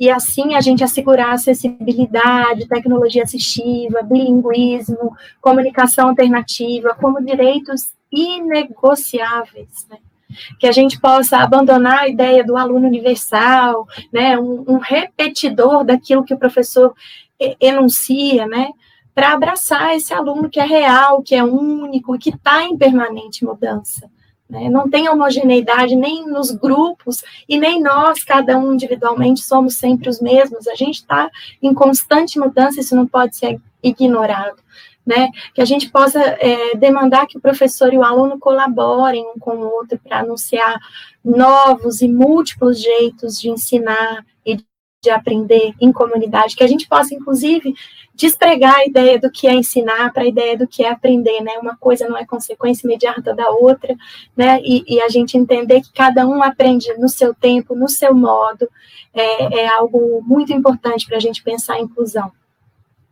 E 0.00 0.10
assim 0.10 0.56
a 0.56 0.60
gente 0.60 0.82
assegurar 0.82 1.34
acessibilidade, 1.34 2.66
tecnologia 2.66 3.22
assistiva, 3.22 4.02
bilinguismo, 4.02 5.16
comunicação 5.40 6.08
alternativa, 6.08 6.96
como 7.00 7.24
direitos 7.24 7.92
inegociáveis, 8.10 9.86
né? 9.88 9.98
que 10.60 10.66
a 10.66 10.72
gente 10.72 11.00
possa 11.00 11.38
abandonar 11.38 12.00
a 12.00 12.08
ideia 12.08 12.44
do 12.44 12.56
aluno 12.56 12.86
universal, 12.86 13.86
né, 14.12 14.38
um, 14.38 14.64
um 14.68 14.78
repetidor 14.78 15.84
daquilo 15.84 16.22
que 16.22 16.32
o 16.32 16.38
professor 16.38 16.94
enuncia, 17.60 18.46
né, 18.46 18.70
para 19.12 19.32
abraçar 19.32 19.96
esse 19.96 20.14
aluno 20.14 20.48
que 20.48 20.60
é 20.60 20.64
real, 20.64 21.20
que 21.20 21.34
é 21.34 21.42
único 21.42 22.14
e 22.14 22.18
que 22.20 22.30
está 22.30 22.62
em 22.62 22.78
permanente 22.78 23.44
mudança. 23.44 24.08
Né? 24.50 24.68
Não 24.68 24.90
tem 24.90 25.08
homogeneidade 25.08 25.94
nem 25.94 26.26
nos 26.26 26.50
grupos 26.50 27.22
e 27.48 27.56
nem 27.56 27.80
nós, 27.80 28.24
cada 28.24 28.58
um 28.58 28.74
individualmente, 28.74 29.42
somos 29.42 29.76
sempre 29.76 30.08
os 30.08 30.20
mesmos. 30.20 30.66
A 30.66 30.74
gente 30.74 30.96
está 30.96 31.30
em 31.62 31.72
constante 31.72 32.38
mudança, 32.38 32.80
isso 32.80 32.96
não 32.96 33.06
pode 33.06 33.36
ser 33.36 33.60
ignorado. 33.80 34.60
Né? 35.06 35.30
Que 35.54 35.62
a 35.62 35.64
gente 35.64 35.88
possa 35.90 36.20
é, 36.20 36.76
demandar 36.76 37.26
que 37.26 37.38
o 37.38 37.40
professor 37.40 37.94
e 37.94 37.96
o 37.96 38.02
aluno 38.02 38.38
colaborem 38.38 39.24
um 39.24 39.38
com 39.38 39.56
o 39.56 39.72
outro 39.72 39.98
para 39.98 40.20
anunciar 40.20 40.78
novos 41.24 42.02
e 42.02 42.08
múltiplos 42.08 42.82
jeitos 42.82 43.38
de 43.38 43.50
ensinar 43.50 44.24
e 44.44 44.56
de 45.02 45.10
aprender 45.10 45.72
em 45.80 45.92
comunidade, 45.92 46.54
que 46.54 46.62
a 46.62 46.68
gente 46.68 46.86
possa, 46.86 47.14
inclusive, 47.14 47.74
despregar 48.20 48.76
a 48.76 48.86
ideia 48.86 49.18
do 49.18 49.30
que 49.30 49.46
é 49.46 49.54
ensinar 49.54 50.12
para 50.12 50.22
a 50.22 50.26
ideia 50.26 50.56
do 50.56 50.66
que 50.66 50.84
é 50.84 50.90
aprender, 50.90 51.40
né? 51.40 51.52
Uma 51.58 51.76
coisa 51.76 52.06
não 52.06 52.16
é 52.16 52.26
consequência 52.26 52.86
imediata 52.86 53.34
da 53.34 53.48
outra, 53.50 53.96
né? 54.36 54.60
E, 54.62 54.84
e 54.86 55.00
a 55.00 55.08
gente 55.08 55.38
entender 55.38 55.80
que 55.80 55.92
cada 55.92 56.26
um 56.26 56.42
aprende 56.42 56.92
no 56.98 57.08
seu 57.08 57.34
tempo, 57.34 57.74
no 57.74 57.88
seu 57.88 58.14
modo, 58.14 58.68
é, 59.14 59.62
é 59.62 59.68
algo 59.68 60.22
muito 60.22 60.52
importante 60.52 61.06
para 61.06 61.16
a 61.16 61.20
gente 61.20 61.42
pensar 61.42 61.78
em 61.78 61.84
inclusão 61.84 62.30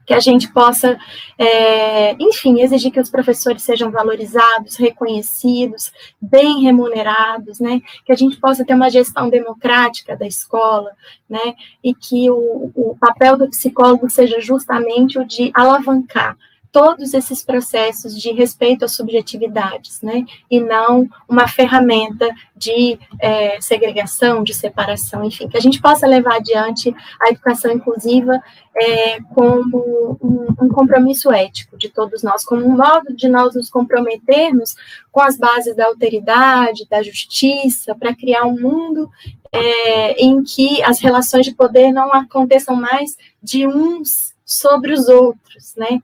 que 0.09 0.15
a 0.15 0.21
gente 0.21 0.51
possa, 0.51 0.99
é, 1.37 2.15
enfim, 2.15 2.63
exigir 2.63 2.91
que 2.91 2.99
os 2.99 3.11
professores 3.11 3.61
sejam 3.61 3.91
valorizados, 3.91 4.77
reconhecidos, 4.77 5.93
bem 6.19 6.63
remunerados, 6.63 7.61
né? 7.61 7.83
Que 8.07 8.13
a 8.13 8.17
gente 8.17 8.39
possa 8.39 8.65
ter 8.65 8.73
uma 8.73 8.89
gestão 8.89 9.29
democrática 9.29 10.17
da 10.17 10.27
escola, 10.27 10.93
né? 11.29 11.55
E 11.85 11.95
que 11.95 12.31
o, 12.31 12.73
o 12.75 12.97
papel 12.99 13.37
do 13.37 13.51
psicólogo 13.51 14.09
seja 14.09 14.41
justamente 14.41 15.19
o 15.19 15.27
de 15.27 15.51
alavancar 15.53 16.39
todos 16.71 17.15
esses 17.15 17.45
processos 17.45 18.21
de 18.21 18.33
respeito 18.33 18.85
às 18.85 18.95
subjetividades, 18.95 20.01
né, 20.03 20.25
e 20.51 20.61
não 20.61 21.09
uma 21.29 21.49
ferramenta 21.49 22.29
de 22.57 22.99
é, 23.21 23.61
segregação, 23.61 24.43
de 24.43 24.53
separação, 24.53 25.25
enfim, 25.25 25.49
que 25.49 25.57
a 25.57 25.61
gente 25.61 25.81
possa 25.81 26.07
levar 26.07 26.37
adiante 26.37 26.95
a 27.21 27.31
educação 27.31 27.73
inclusiva 27.73 28.41
é, 28.77 29.21
como 29.35 30.19
um, 30.23 30.65
um, 30.65 30.69
compromisso 30.69 31.33
ético 31.33 31.77
de 31.77 31.89
todos 31.89 32.23
nós, 32.23 32.45
como 32.45 32.65
um 32.65 32.77
modo 32.77 33.15
de 33.15 33.29
nós 33.29 33.55
nos 33.55 33.71
comprometermos 33.71 34.77
com 35.11 35.21
as 35.21 35.37
bases 35.37 35.75
da 35.75 35.87
alteridade, 35.87 36.87
da 36.89 37.03
justiça, 37.03 37.95
para 37.95 38.15
criar 38.15 38.45
um 38.45 38.61
mundo 38.61 39.11
é, 39.53 40.23
em 40.23 40.43
que 40.43 40.83
as 40.83 41.01
relações 41.01 41.47
de 41.47 41.55
poder 41.55 41.93
não 41.93 42.13
aconteçam 42.13 42.77
mais 42.77 43.17
de 43.43 43.67
uns 43.67 44.35
sobre 44.45 44.93
os 44.93 45.09
outros, 45.09 45.75
né? 45.77 46.01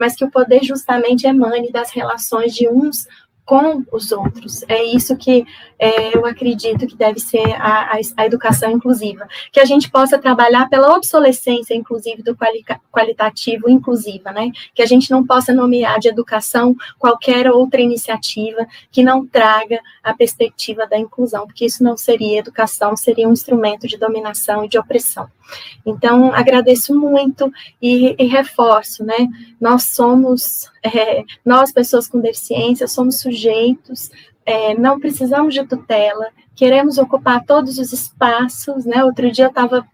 Mas 0.00 0.16
que 0.16 0.24
o 0.24 0.30
poder 0.30 0.64
justamente 0.64 1.26
emane 1.26 1.70
das 1.70 1.90
relações 1.90 2.54
de 2.54 2.66
uns 2.68 3.06
com 3.50 3.84
os 3.90 4.12
outros. 4.12 4.62
É 4.68 4.80
isso 4.84 5.16
que 5.16 5.44
é, 5.76 6.16
eu 6.16 6.24
acredito 6.24 6.86
que 6.86 6.96
deve 6.96 7.18
ser 7.18 7.52
a, 7.54 7.94
a, 7.94 8.00
a, 8.18 8.24
educação 8.24 8.70
inclusiva. 8.70 9.26
Que 9.50 9.58
a 9.58 9.64
gente 9.64 9.90
possa 9.90 10.20
trabalhar 10.20 10.68
pela 10.68 10.94
obsolescência, 10.94 11.74
inclusive, 11.74 12.22
do 12.22 12.36
quali, 12.36 12.64
qualitativo 12.92 13.68
inclusiva, 13.68 14.30
né? 14.30 14.52
Que 14.72 14.82
a 14.82 14.86
gente 14.86 15.10
não 15.10 15.26
possa 15.26 15.52
nomear 15.52 15.98
de 15.98 16.06
educação 16.06 16.76
qualquer 16.96 17.50
outra 17.50 17.80
iniciativa 17.80 18.64
que 18.88 19.02
não 19.02 19.26
traga 19.26 19.80
a 20.00 20.14
perspectiva 20.14 20.86
da 20.86 20.96
inclusão, 20.96 21.44
porque 21.44 21.66
isso 21.66 21.82
não 21.82 21.96
seria 21.96 22.38
educação, 22.38 22.96
seria 22.96 23.28
um 23.28 23.32
instrumento 23.32 23.88
de 23.88 23.96
dominação 23.96 24.64
e 24.64 24.68
de 24.68 24.78
opressão. 24.78 25.28
Então, 25.84 26.32
agradeço 26.32 26.94
muito 26.94 27.52
e, 27.80 28.14
e 28.18 28.26
reforço, 28.26 29.04
né? 29.04 29.28
Nós 29.60 29.84
somos, 29.84 30.70
é, 30.82 31.24
nós, 31.44 31.72
pessoas 31.72 32.08
com 32.08 32.20
deficiência, 32.20 32.86
somos 32.86 33.20
sujeitos, 33.20 34.10
é, 34.44 34.74
não 34.74 34.98
precisamos 34.98 35.54
de 35.54 35.64
tutela, 35.66 36.28
queremos 36.54 36.98
ocupar 36.98 37.44
todos 37.44 37.78
os 37.78 37.92
espaços, 37.92 38.84
né? 38.84 39.04
Outro 39.04 39.30
dia 39.30 39.46
eu 39.46 39.50
estava 39.50 39.86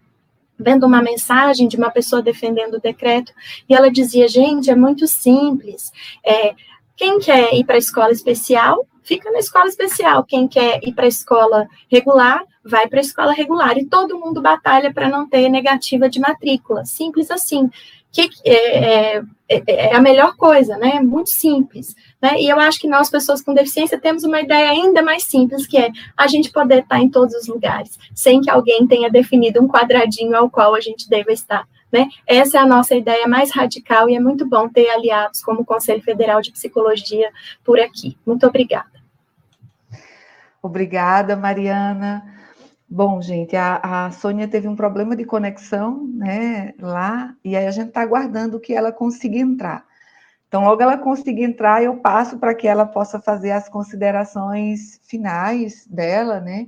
vendo 0.59 0.85
uma 0.85 1.01
mensagem 1.01 1.67
de 1.67 1.77
uma 1.77 1.91
pessoa 1.91 2.21
defendendo 2.21 2.75
o 2.75 2.81
decreto 2.81 3.31
e 3.69 3.75
ela 3.75 3.91
dizia, 3.91 4.27
gente, 4.27 4.71
é 4.71 4.75
muito 4.75 5.05
simples, 5.05 5.91
é, 6.25 6.55
quem 6.95 7.19
quer 7.19 7.53
ir 7.53 7.63
para 7.63 7.75
a 7.75 7.77
escola 7.77 8.11
especial, 8.11 8.87
fica 9.07 9.31
na 9.31 9.39
escola 9.39 9.67
especial. 9.67 10.25
Quem 10.25 10.47
quer 10.47 10.79
ir 10.83 10.93
para 10.93 11.05
a 11.05 11.07
escola 11.07 11.67
regular, 11.89 12.43
vai 12.67 12.87
para 12.87 12.99
a 12.99 13.01
escola 13.01 13.33
regular. 13.33 13.77
E 13.77 13.85
todo 13.85 14.19
mundo 14.19 14.41
batalha 14.41 14.93
para 14.93 15.09
não 15.09 15.27
ter 15.27 15.49
negativa 15.49 16.09
de 16.09 16.19
matrícula. 16.19 16.85
Simples 16.85 17.31
assim. 17.31 17.69
Que 18.11 18.29
é, 18.45 19.17
é, 19.17 19.23
é, 19.67 19.95
a 19.95 20.01
melhor 20.01 20.35
coisa, 20.35 20.77
né? 20.77 20.99
Muito 20.99 21.29
simples. 21.29 21.95
Né? 22.21 22.41
E 22.41 22.49
eu 22.49 22.59
acho 22.59 22.79
que 22.79 22.87
nós, 22.87 23.09
pessoas 23.09 23.41
com 23.41 23.53
deficiência, 23.53 23.99
temos 23.99 24.23
uma 24.23 24.41
ideia 24.41 24.69
ainda 24.71 25.01
mais 25.01 25.23
simples, 25.23 25.67
que 25.67 25.77
é 25.77 25.89
a 26.15 26.27
gente 26.27 26.51
poder 26.51 26.79
estar 26.79 26.99
em 26.99 27.09
todos 27.09 27.35
os 27.35 27.47
lugares, 27.47 27.97
sem 28.15 28.41
que 28.41 28.49
alguém 28.49 28.87
tenha 28.87 29.09
definido 29.09 29.61
um 29.61 29.67
quadradinho 29.67 30.35
ao 30.35 30.49
qual 30.49 30.73
a 30.73 30.81
gente 30.81 31.09
deva 31.09 31.31
estar. 31.31 31.67
Né? 31.91 32.09
Essa 32.25 32.57
é 32.57 32.61
a 32.61 32.65
nossa 32.65 32.95
ideia 32.95 33.27
mais 33.27 33.51
radical 33.51 34.09
e 34.09 34.15
é 34.15 34.19
muito 34.19 34.45
bom 34.45 34.67
ter 34.67 34.89
aliados 34.89 35.41
como 35.41 35.61
o 35.61 35.65
Conselho 35.65 36.01
Federal 36.01 36.41
de 36.41 36.51
Psicologia 36.51 37.29
por 37.63 37.79
aqui. 37.79 38.17
Muito 38.25 38.45
obrigada. 38.45 38.97
Obrigada, 40.61 41.35
Mariana. 41.35 42.36
Bom, 42.89 43.21
gente, 43.21 43.55
a, 43.55 44.05
a 44.07 44.11
Sônia 44.11 44.47
teve 44.47 44.67
um 44.67 44.75
problema 44.75 45.15
de 45.15 45.25
conexão, 45.25 46.07
né, 46.07 46.73
lá, 46.79 47.35
e 47.43 47.55
aí 47.55 47.67
a 47.67 47.71
gente 47.71 47.89
está 47.89 48.01
aguardando 48.01 48.59
que 48.61 48.73
ela 48.73 48.91
consiga 48.93 49.37
entrar. 49.37 49.85
Então, 50.47 50.63
logo 50.63 50.81
ela 50.81 50.97
conseguir 50.97 51.43
entrar, 51.43 51.83
eu 51.83 51.97
passo 51.97 52.39
para 52.39 52.55
que 52.55 52.67
ela 52.67 52.85
possa 52.85 53.19
fazer 53.21 53.51
as 53.51 53.69
considerações 53.69 55.01
finais 55.05 55.85
dela, 55.87 56.39
né, 56.41 56.67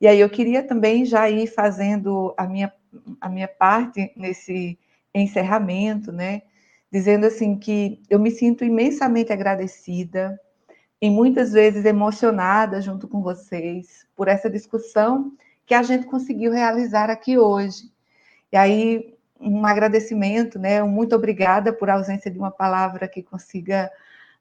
E 0.00 0.08
aí 0.08 0.20
eu 0.20 0.30
queria 0.30 0.62
também 0.64 1.06
já 1.06 1.30
ir 1.30 1.48
fazendo 1.48 2.34
a 2.38 2.46
minha, 2.46 2.72
a 3.20 3.28
minha 3.30 3.48
parte 3.48 4.12
nesse 4.16 4.78
encerramento, 5.14 6.12
né? 6.12 6.42
Dizendo 6.92 7.26
assim 7.26 7.58
que 7.58 8.02
eu 8.10 8.18
me 8.20 8.30
sinto 8.30 8.64
imensamente 8.64 9.32
agradecida 9.32 10.40
e 11.00 11.10
muitas 11.10 11.52
vezes 11.52 11.84
emocionada 11.84 12.80
junto 12.80 13.08
com 13.08 13.22
vocês 13.22 14.06
por 14.16 14.28
essa 14.28 14.50
discussão 14.50 15.32
que 15.66 15.74
a 15.74 15.82
gente 15.82 16.06
conseguiu 16.06 16.52
realizar 16.52 17.10
aqui 17.10 17.36
hoje. 17.36 17.90
E 18.52 18.56
aí 18.56 19.14
um 19.38 19.66
agradecimento, 19.66 20.58
né? 20.58 20.82
Um 20.82 20.88
muito 20.88 21.14
obrigada 21.14 21.72
por 21.72 21.90
ausência 21.90 22.30
de 22.30 22.38
uma 22.38 22.50
palavra 22.50 23.06
que 23.06 23.22
consiga 23.22 23.90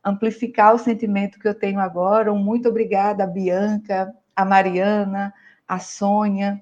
amplificar 0.03 0.73
o 0.73 0.80
sentimento 0.80 1.39
que 1.39 1.47
eu 1.47 1.56
tenho 1.56 1.80
agora. 1.80 2.31
Um 2.31 2.38
muito 2.38 2.69
obrigada 2.69 3.23
a 3.23 3.27
Bianca, 3.27 4.14
a 4.35 4.45
Mariana, 4.45 5.34
a 5.68 5.80
Sônia, 5.80 6.61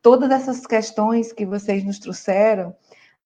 todas 0.00 0.30
essas 0.30 0.66
questões 0.66 1.32
que 1.32 1.44
vocês 1.44 1.82
nos 1.82 1.98
trouxeram, 1.98 2.74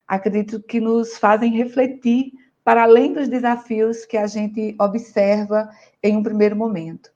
acredito 0.06 0.60
que 0.60 0.81
nos 0.81 1.19
fazem 1.19 1.52
refletir 1.52 2.32
para 2.65 2.85
além 2.85 3.12
dos 3.12 3.28
desafios 3.28 4.05
que 4.05 4.16
a 4.16 4.27
gente 4.27 4.74
observa 4.78 5.69
em 6.02 6.16
um 6.16 6.23
primeiro 6.23 6.56
momento. 6.56 7.10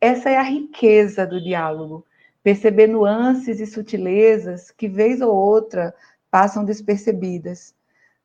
Essa 0.00 0.30
é 0.30 0.36
a 0.36 0.42
riqueza 0.42 1.26
do 1.26 1.42
diálogo, 1.42 2.06
perceber 2.42 2.86
nuances 2.86 3.60
e 3.60 3.66
sutilezas 3.66 4.70
que, 4.70 4.88
vez 4.88 5.20
ou 5.20 5.34
outra, 5.34 5.94
passam 6.30 6.64
despercebidas. 6.64 7.74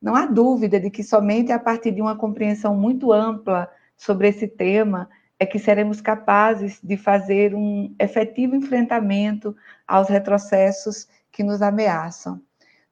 Não 0.02 0.16
há 0.16 0.26
dúvida 0.26 0.80
de 0.80 0.90
que 0.90 1.04
somente 1.04 1.52
a 1.52 1.60
partir 1.60 1.92
de 1.92 2.02
uma 2.02 2.16
compreensão 2.16 2.76
muito 2.76 3.12
ampla 3.12 3.70
sobre 3.98 4.28
esse 4.28 4.48
tema 4.48 5.10
é 5.40 5.46
que 5.46 5.60
seremos 5.60 6.00
capazes 6.00 6.80
de 6.82 6.96
fazer 6.96 7.54
um 7.54 7.94
efetivo 8.00 8.56
enfrentamento 8.56 9.56
aos 9.88 10.08
retrocessos 10.08 11.08
que 11.32 11.44
nos 11.44 11.62
ameaçam. 11.62 12.42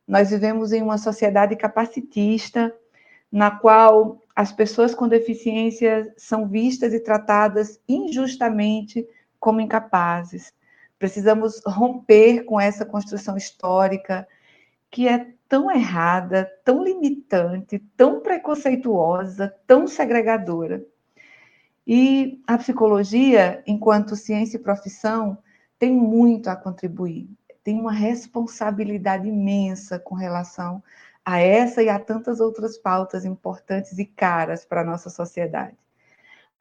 Nós 0.07 0.31
vivemos 0.31 0.73
em 0.73 0.81
uma 0.81 0.97
sociedade 0.97 1.55
capacitista, 1.55 2.75
na 3.31 3.51
qual 3.51 4.21
as 4.35 4.51
pessoas 4.51 4.93
com 4.93 5.07
deficiência 5.07 6.13
são 6.17 6.47
vistas 6.47 6.93
e 6.93 6.99
tratadas 6.99 7.79
injustamente 7.87 9.07
como 9.39 9.61
incapazes. 9.61 10.53
Precisamos 11.03 11.61
romper 11.65 12.45
com 12.45 12.57
essa 12.57 12.85
construção 12.85 13.35
histórica 13.35 14.25
que 14.89 15.05
é 15.05 15.33
tão 15.49 15.69
errada, 15.69 16.49
tão 16.63 16.81
limitante, 16.81 17.77
tão 17.97 18.21
preconceituosa, 18.21 19.53
tão 19.67 19.85
segregadora. 19.85 20.81
E 21.85 22.41
a 22.47 22.57
psicologia, 22.57 23.61
enquanto 23.67 24.15
ciência 24.15 24.55
e 24.55 24.61
profissão, 24.61 25.37
tem 25.77 25.91
muito 25.91 26.47
a 26.47 26.55
contribuir, 26.55 27.29
tem 27.65 27.81
uma 27.81 27.91
responsabilidade 27.91 29.27
imensa 29.27 29.99
com 29.99 30.15
relação 30.15 30.81
a 31.25 31.37
essa 31.37 31.83
e 31.83 31.89
a 31.89 31.99
tantas 31.99 32.39
outras 32.39 32.77
pautas 32.77 33.25
importantes 33.25 33.99
e 33.99 34.05
caras 34.05 34.63
para 34.63 34.79
a 34.79 34.85
nossa 34.85 35.09
sociedade. 35.09 35.75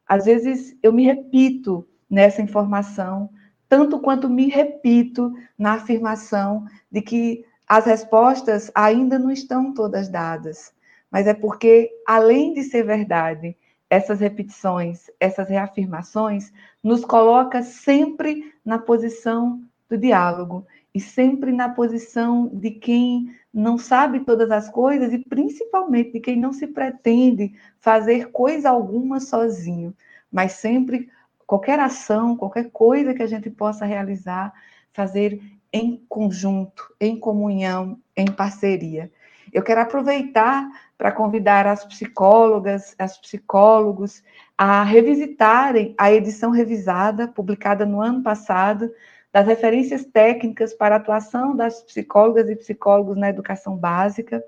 Às 0.04 0.24
vezes 0.24 0.76
eu 0.82 0.92
me 0.92 1.04
repito 1.04 1.88
nessa 2.10 2.42
informação, 2.42 3.30
tanto 3.72 3.98
quanto 3.98 4.28
me 4.28 4.50
repito 4.50 5.32
na 5.56 5.72
afirmação 5.72 6.66
de 6.90 7.00
que 7.00 7.42
as 7.66 7.86
respostas 7.86 8.70
ainda 8.74 9.18
não 9.18 9.30
estão 9.30 9.72
todas 9.72 10.10
dadas, 10.10 10.74
mas 11.10 11.26
é 11.26 11.32
porque, 11.32 11.90
além 12.06 12.52
de 12.52 12.64
ser 12.64 12.84
verdade, 12.84 13.56
essas 13.88 14.20
repetições, 14.20 15.10
essas 15.18 15.48
reafirmações, 15.48 16.52
nos 16.84 17.02
coloca 17.02 17.62
sempre 17.62 18.52
na 18.62 18.78
posição 18.78 19.62
do 19.88 19.96
diálogo 19.96 20.66
e 20.94 21.00
sempre 21.00 21.50
na 21.50 21.70
posição 21.70 22.50
de 22.52 22.72
quem 22.72 23.34
não 23.54 23.78
sabe 23.78 24.20
todas 24.20 24.50
as 24.50 24.68
coisas 24.68 25.14
e 25.14 25.18
principalmente 25.18 26.12
de 26.12 26.20
quem 26.20 26.36
não 26.36 26.52
se 26.52 26.66
pretende 26.66 27.54
fazer 27.80 28.32
coisa 28.32 28.68
alguma 28.68 29.18
sozinho, 29.18 29.94
mas 30.30 30.52
sempre 30.52 31.08
qualquer 31.52 31.78
ação, 31.78 32.34
qualquer 32.34 32.70
coisa 32.70 33.12
que 33.12 33.22
a 33.22 33.26
gente 33.26 33.50
possa 33.50 33.84
realizar, 33.84 34.54
fazer 34.90 35.38
em 35.70 36.02
conjunto, 36.08 36.82
em 36.98 37.14
comunhão, 37.20 37.98
em 38.16 38.24
parceria. 38.24 39.12
Eu 39.52 39.62
quero 39.62 39.82
aproveitar 39.82 40.66
para 40.96 41.12
convidar 41.12 41.66
as 41.66 41.84
psicólogas, 41.84 42.94
as 42.98 43.18
psicólogos 43.18 44.22
a 44.56 44.82
revisitarem 44.82 45.94
a 45.98 46.10
edição 46.10 46.52
revisada, 46.52 47.28
publicada 47.28 47.84
no 47.84 48.00
ano 48.00 48.22
passado, 48.22 48.90
das 49.30 49.46
referências 49.46 50.06
técnicas 50.06 50.72
para 50.72 50.94
a 50.94 50.98
atuação 50.98 51.54
das 51.54 51.82
psicólogas 51.82 52.48
e 52.48 52.56
psicólogos 52.56 53.18
na 53.18 53.28
educação 53.28 53.76
básica. 53.76 54.42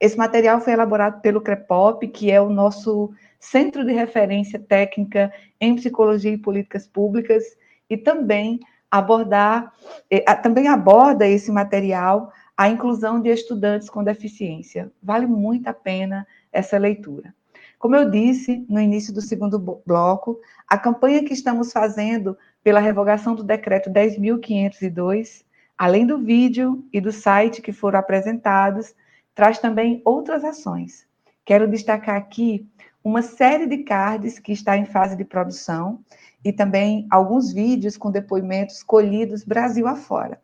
Esse 0.00 0.16
material 0.16 0.60
foi 0.60 0.72
elaborado 0.72 1.20
pelo 1.20 1.40
CREPOP, 1.40 2.08
que 2.08 2.30
é 2.30 2.40
o 2.40 2.48
nosso 2.48 3.12
centro 3.38 3.84
de 3.84 3.92
referência 3.92 4.58
técnica 4.58 5.32
em 5.60 5.74
psicologia 5.74 6.32
e 6.32 6.38
políticas 6.38 6.86
públicas, 6.86 7.44
e 7.90 7.96
também 7.96 8.60
abordar, 8.90 9.72
eh, 10.10 10.34
também 10.36 10.68
aborda 10.68 11.26
esse 11.26 11.50
material 11.50 12.32
a 12.56 12.68
inclusão 12.68 13.20
de 13.20 13.30
estudantes 13.30 13.88
com 13.88 14.02
deficiência. 14.02 14.90
Vale 15.02 15.26
muito 15.26 15.68
a 15.68 15.72
pena 15.72 16.26
essa 16.52 16.76
leitura. 16.76 17.34
Como 17.78 17.94
eu 17.94 18.10
disse 18.10 18.66
no 18.68 18.80
início 18.80 19.14
do 19.14 19.20
segundo 19.20 19.58
bloco, 19.86 20.40
a 20.66 20.76
campanha 20.76 21.24
que 21.24 21.32
estamos 21.32 21.72
fazendo 21.72 22.36
pela 22.62 22.80
revogação 22.80 23.34
do 23.36 23.44
decreto 23.44 23.88
10.502, 23.88 25.44
além 25.76 26.04
do 26.04 26.18
vídeo 26.18 26.84
e 26.92 27.00
do 27.00 27.12
site 27.12 27.62
que 27.62 27.72
foram 27.72 28.00
apresentados, 28.00 28.92
traz 29.38 29.60
também 29.60 30.02
outras 30.04 30.42
ações. 30.42 31.06
Quero 31.44 31.68
destacar 31.68 32.16
aqui 32.16 32.68
uma 33.04 33.22
série 33.22 33.68
de 33.68 33.84
cards 33.84 34.40
que 34.40 34.50
está 34.50 34.76
em 34.76 34.84
fase 34.84 35.14
de 35.14 35.24
produção 35.24 36.00
e 36.44 36.52
também 36.52 37.06
alguns 37.08 37.52
vídeos 37.52 37.96
com 37.96 38.10
depoimentos 38.10 38.82
colhidos 38.82 39.44
Brasil 39.44 39.86
afora 39.86 40.40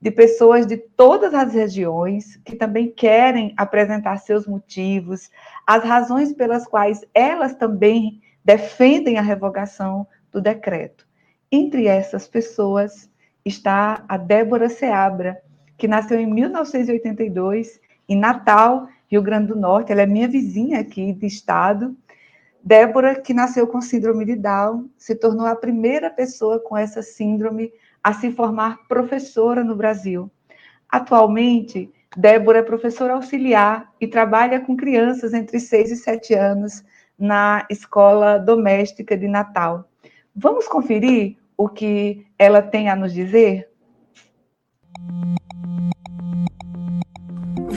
de 0.00 0.10
pessoas 0.10 0.66
de 0.66 0.78
todas 0.78 1.34
as 1.34 1.52
regiões 1.52 2.36
que 2.36 2.56
também 2.56 2.90
querem 2.90 3.52
apresentar 3.58 4.16
seus 4.16 4.46
motivos, 4.46 5.30
as 5.66 5.84
razões 5.84 6.32
pelas 6.32 6.66
quais 6.66 7.04
elas 7.12 7.54
também 7.54 8.22
defendem 8.42 9.18
a 9.18 9.22
revogação 9.22 10.06
do 10.32 10.40
decreto. 10.40 11.06
Entre 11.52 11.86
essas 11.86 12.26
pessoas 12.26 13.10
está 13.44 14.02
a 14.08 14.16
Débora 14.16 14.70
Seabra, 14.70 15.42
que 15.76 15.86
nasceu 15.86 16.18
em 16.18 16.26
1982 16.26 17.78
em 18.10 18.18
Natal, 18.18 18.88
Rio 19.08 19.22
Grande 19.22 19.46
do 19.46 19.56
Norte. 19.56 19.92
Ela 19.92 20.02
é 20.02 20.06
minha 20.06 20.26
vizinha 20.26 20.80
aqui 20.80 21.12
de 21.12 21.26
estado. 21.26 21.96
Débora, 22.62 23.14
que 23.14 23.32
nasceu 23.32 23.66
com 23.68 23.80
síndrome 23.80 24.24
de 24.24 24.34
Down, 24.34 24.90
se 24.98 25.14
tornou 25.14 25.46
a 25.46 25.54
primeira 25.54 26.10
pessoa 26.10 26.58
com 26.58 26.76
essa 26.76 27.00
síndrome 27.02 27.72
a 28.02 28.12
se 28.12 28.32
formar 28.32 28.86
professora 28.88 29.62
no 29.62 29.76
Brasil. 29.76 30.28
Atualmente, 30.88 31.88
Débora 32.16 32.58
é 32.58 32.62
professora 32.62 33.14
auxiliar 33.14 33.90
e 34.00 34.08
trabalha 34.08 34.58
com 34.58 34.76
crianças 34.76 35.32
entre 35.32 35.60
6 35.60 35.92
e 35.92 35.96
7 35.96 36.34
anos 36.34 36.84
na 37.16 37.64
escola 37.70 38.38
doméstica 38.38 39.16
de 39.16 39.28
Natal. 39.28 39.88
Vamos 40.34 40.66
conferir 40.66 41.36
o 41.56 41.68
que 41.68 42.26
ela 42.36 42.60
tem 42.60 42.88
a 42.88 42.96
nos 42.96 43.12
dizer? 43.12 43.70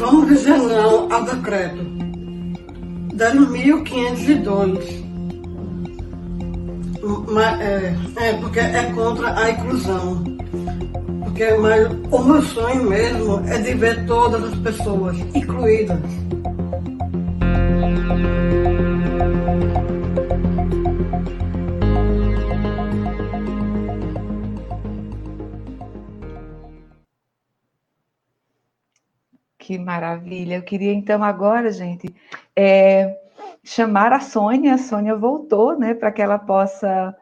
Vamos 0.04 0.28
dizer 0.28 0.58
não 0.58 1.10
ao 1.10 1.24
decreto 1.24 1.82
10.502 3.16 5.04
mas, 7.30 7.62
é, 7.62 7.96
é, 8.18 8.34
porque 8.34 8.60
é 8.60 8.84
contra 8.94 9.40
a 9.40 9.50
inclusão. 9.52 10.24
Porque 11.24 11.54
mas, 11.56 11.90
o 12.12 12.20
meu 12.20 12.42
sonho 12.42 12.84
mesmo 12.84 13.42
é 13.48 13.58
de 13.60 13.74
ver 13.76 14.06
todas 14.06 14.44
as 14.44 14.56
pessoas 14.60 15.18
incluídas. 15.34 16.00
Que 29.74 29.80
maravilha. 29.80 30.58
Eu 30.58 30.62
queria 30.62 30.94
então 30.94 31.24
agora, 31.24 31.72
gente, 31.72 32.14
é, 32.56 33.20
chamar 33.64 34.14
a 34.14 34.20
Sônia, 34.20 34.76
a 34.76 34.78
Sônia 34.78 35.16
voltou, 35.16 35.76
né, 35.80 35.96
para 35.96 36.12
que 36.12 36.22
ela 36.22 36.38
possa. 36.38 37.16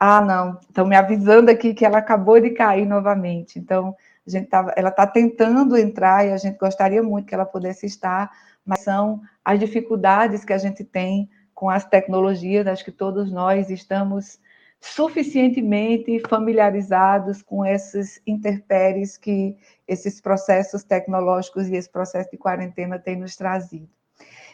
Ah, 0.00 0.22
não, 0.22 0.58
estão 0.58 0.86
me 0.86 0.96
avisando 0.96 1.50
aqui 1.50 1.74
que 1.74 1.84
ela 1.84 1.98
acabou 1.98 2.40
de 2.40 2.48
cair 2.48 2.86
novamente. 2.86 3.58
Então, 3.58 3.94
a 4.26 4.30
gente 4.30 4.48
tava, 4.48 4.72
ela 4.74 4.88
está 4.88 5.06
tentando 5.06 5.76
entrar 5.76 6.26
e 6.26 6.32
a 6.32 6.38
gente 6.38 6.56
gostaria 6.56 7.02
muito 7.02 7.26
que 7.26 7.34
ela 7.34 7.44
pudesse 7.44 7.84
estar, 7.84 8.30
mas 8.64 8.80
são 8.80 9.20
as 9.44 9.60
dificuldades 9.60 10.46
que 10.46 10.54
a 10.54 10.58
gente 10.58 10.82
tem 10.84 11.28
com 11.54 11.68
as 11.68 11.84
tecnologias, 11.84 12.66
acho 12.66 12.86
que 12.86 12.92
todos 12.92 13.30
nós 13.30 13.68
estamos 13.68 14.40
suficientemente 14.80 16.22
familiarizados 16.26 17.42
com 17.42 17.66
esses 17.66 18.18
interpéries 18.26 19.18
que 19.18 19.56
esses 19.88 20.20
processos 20.20 20.84
tecnológicos 20.84 21.66
e 21.66 21.74
esse 21.74 21.90
processo 21.90 22.30
de 22.30 22.36
quarentena 22.36 22.98
têm 22.98 23.16
nos 23.16 23.34
trazido. 23.34 23.88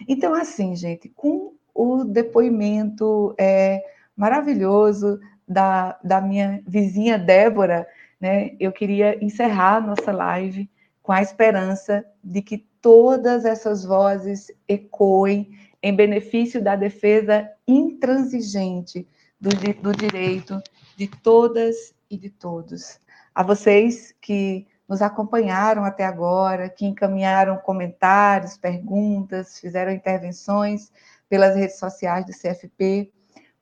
Então, 0.08 0.32
assim, 0.32 0.76
gente, 0.76 1.08
com 1.08 1.54
o 1.74 2.04
depoimento 2.04 3.34
é, 3.36 3.82
maravilhoso 4.16 5.18
da, 5.46 5.98
da 6.02 6.20
minha 6.20 6.62
vizinha 6.66 7.18
Débora, 7.18 7.86
né, 8.20 8.52
eu 8.60 8.72
queria 8.72 9.22
encerrar 9.22 9.84
nossa 9.84 10.12
live 10.12 10.70
com 11.02 11.12
a 11.12 11.20
esperança 11.20 12.04
de 12.22 12.40
que 12.40 12.66
todas 12.80 13.44
essas 13.44 13.84
vozes 13.84 14.50
ecoem 14.68 15.50
em 15.82 15.94
benefício 15.94 16.62
da 16.62 16.76
defesa 16.76 17.50
intransigente 17.66 19.06
do, 19.38 19.50
do 19.82 19.92
direito 19.92 20.62
de 20.96 21.08
todas 21.08 21.94
e 22.08 22.16
de 22.16 22.30
todos. 22.30 22.98
A 23.34 23.42
vocês 23.42 24.14
que 24.20 24.66
nos 24.88 25.02
acompanharam 25.02 25.84
até 25.84 26.04
agora, 26.04 26.68
que 26.68 26.86
encaminharam 26.86 27.56
comentários, 27.56 28.56
perguntas, 28.56 29.58
fizeram 29.58 29.92
intervenções 29.92 30.90
pelas 31.28 31.56
redes 31.56 31.78
sociais 31.78 32.24
do 32.26 32.32
CFP. 32.32 33.10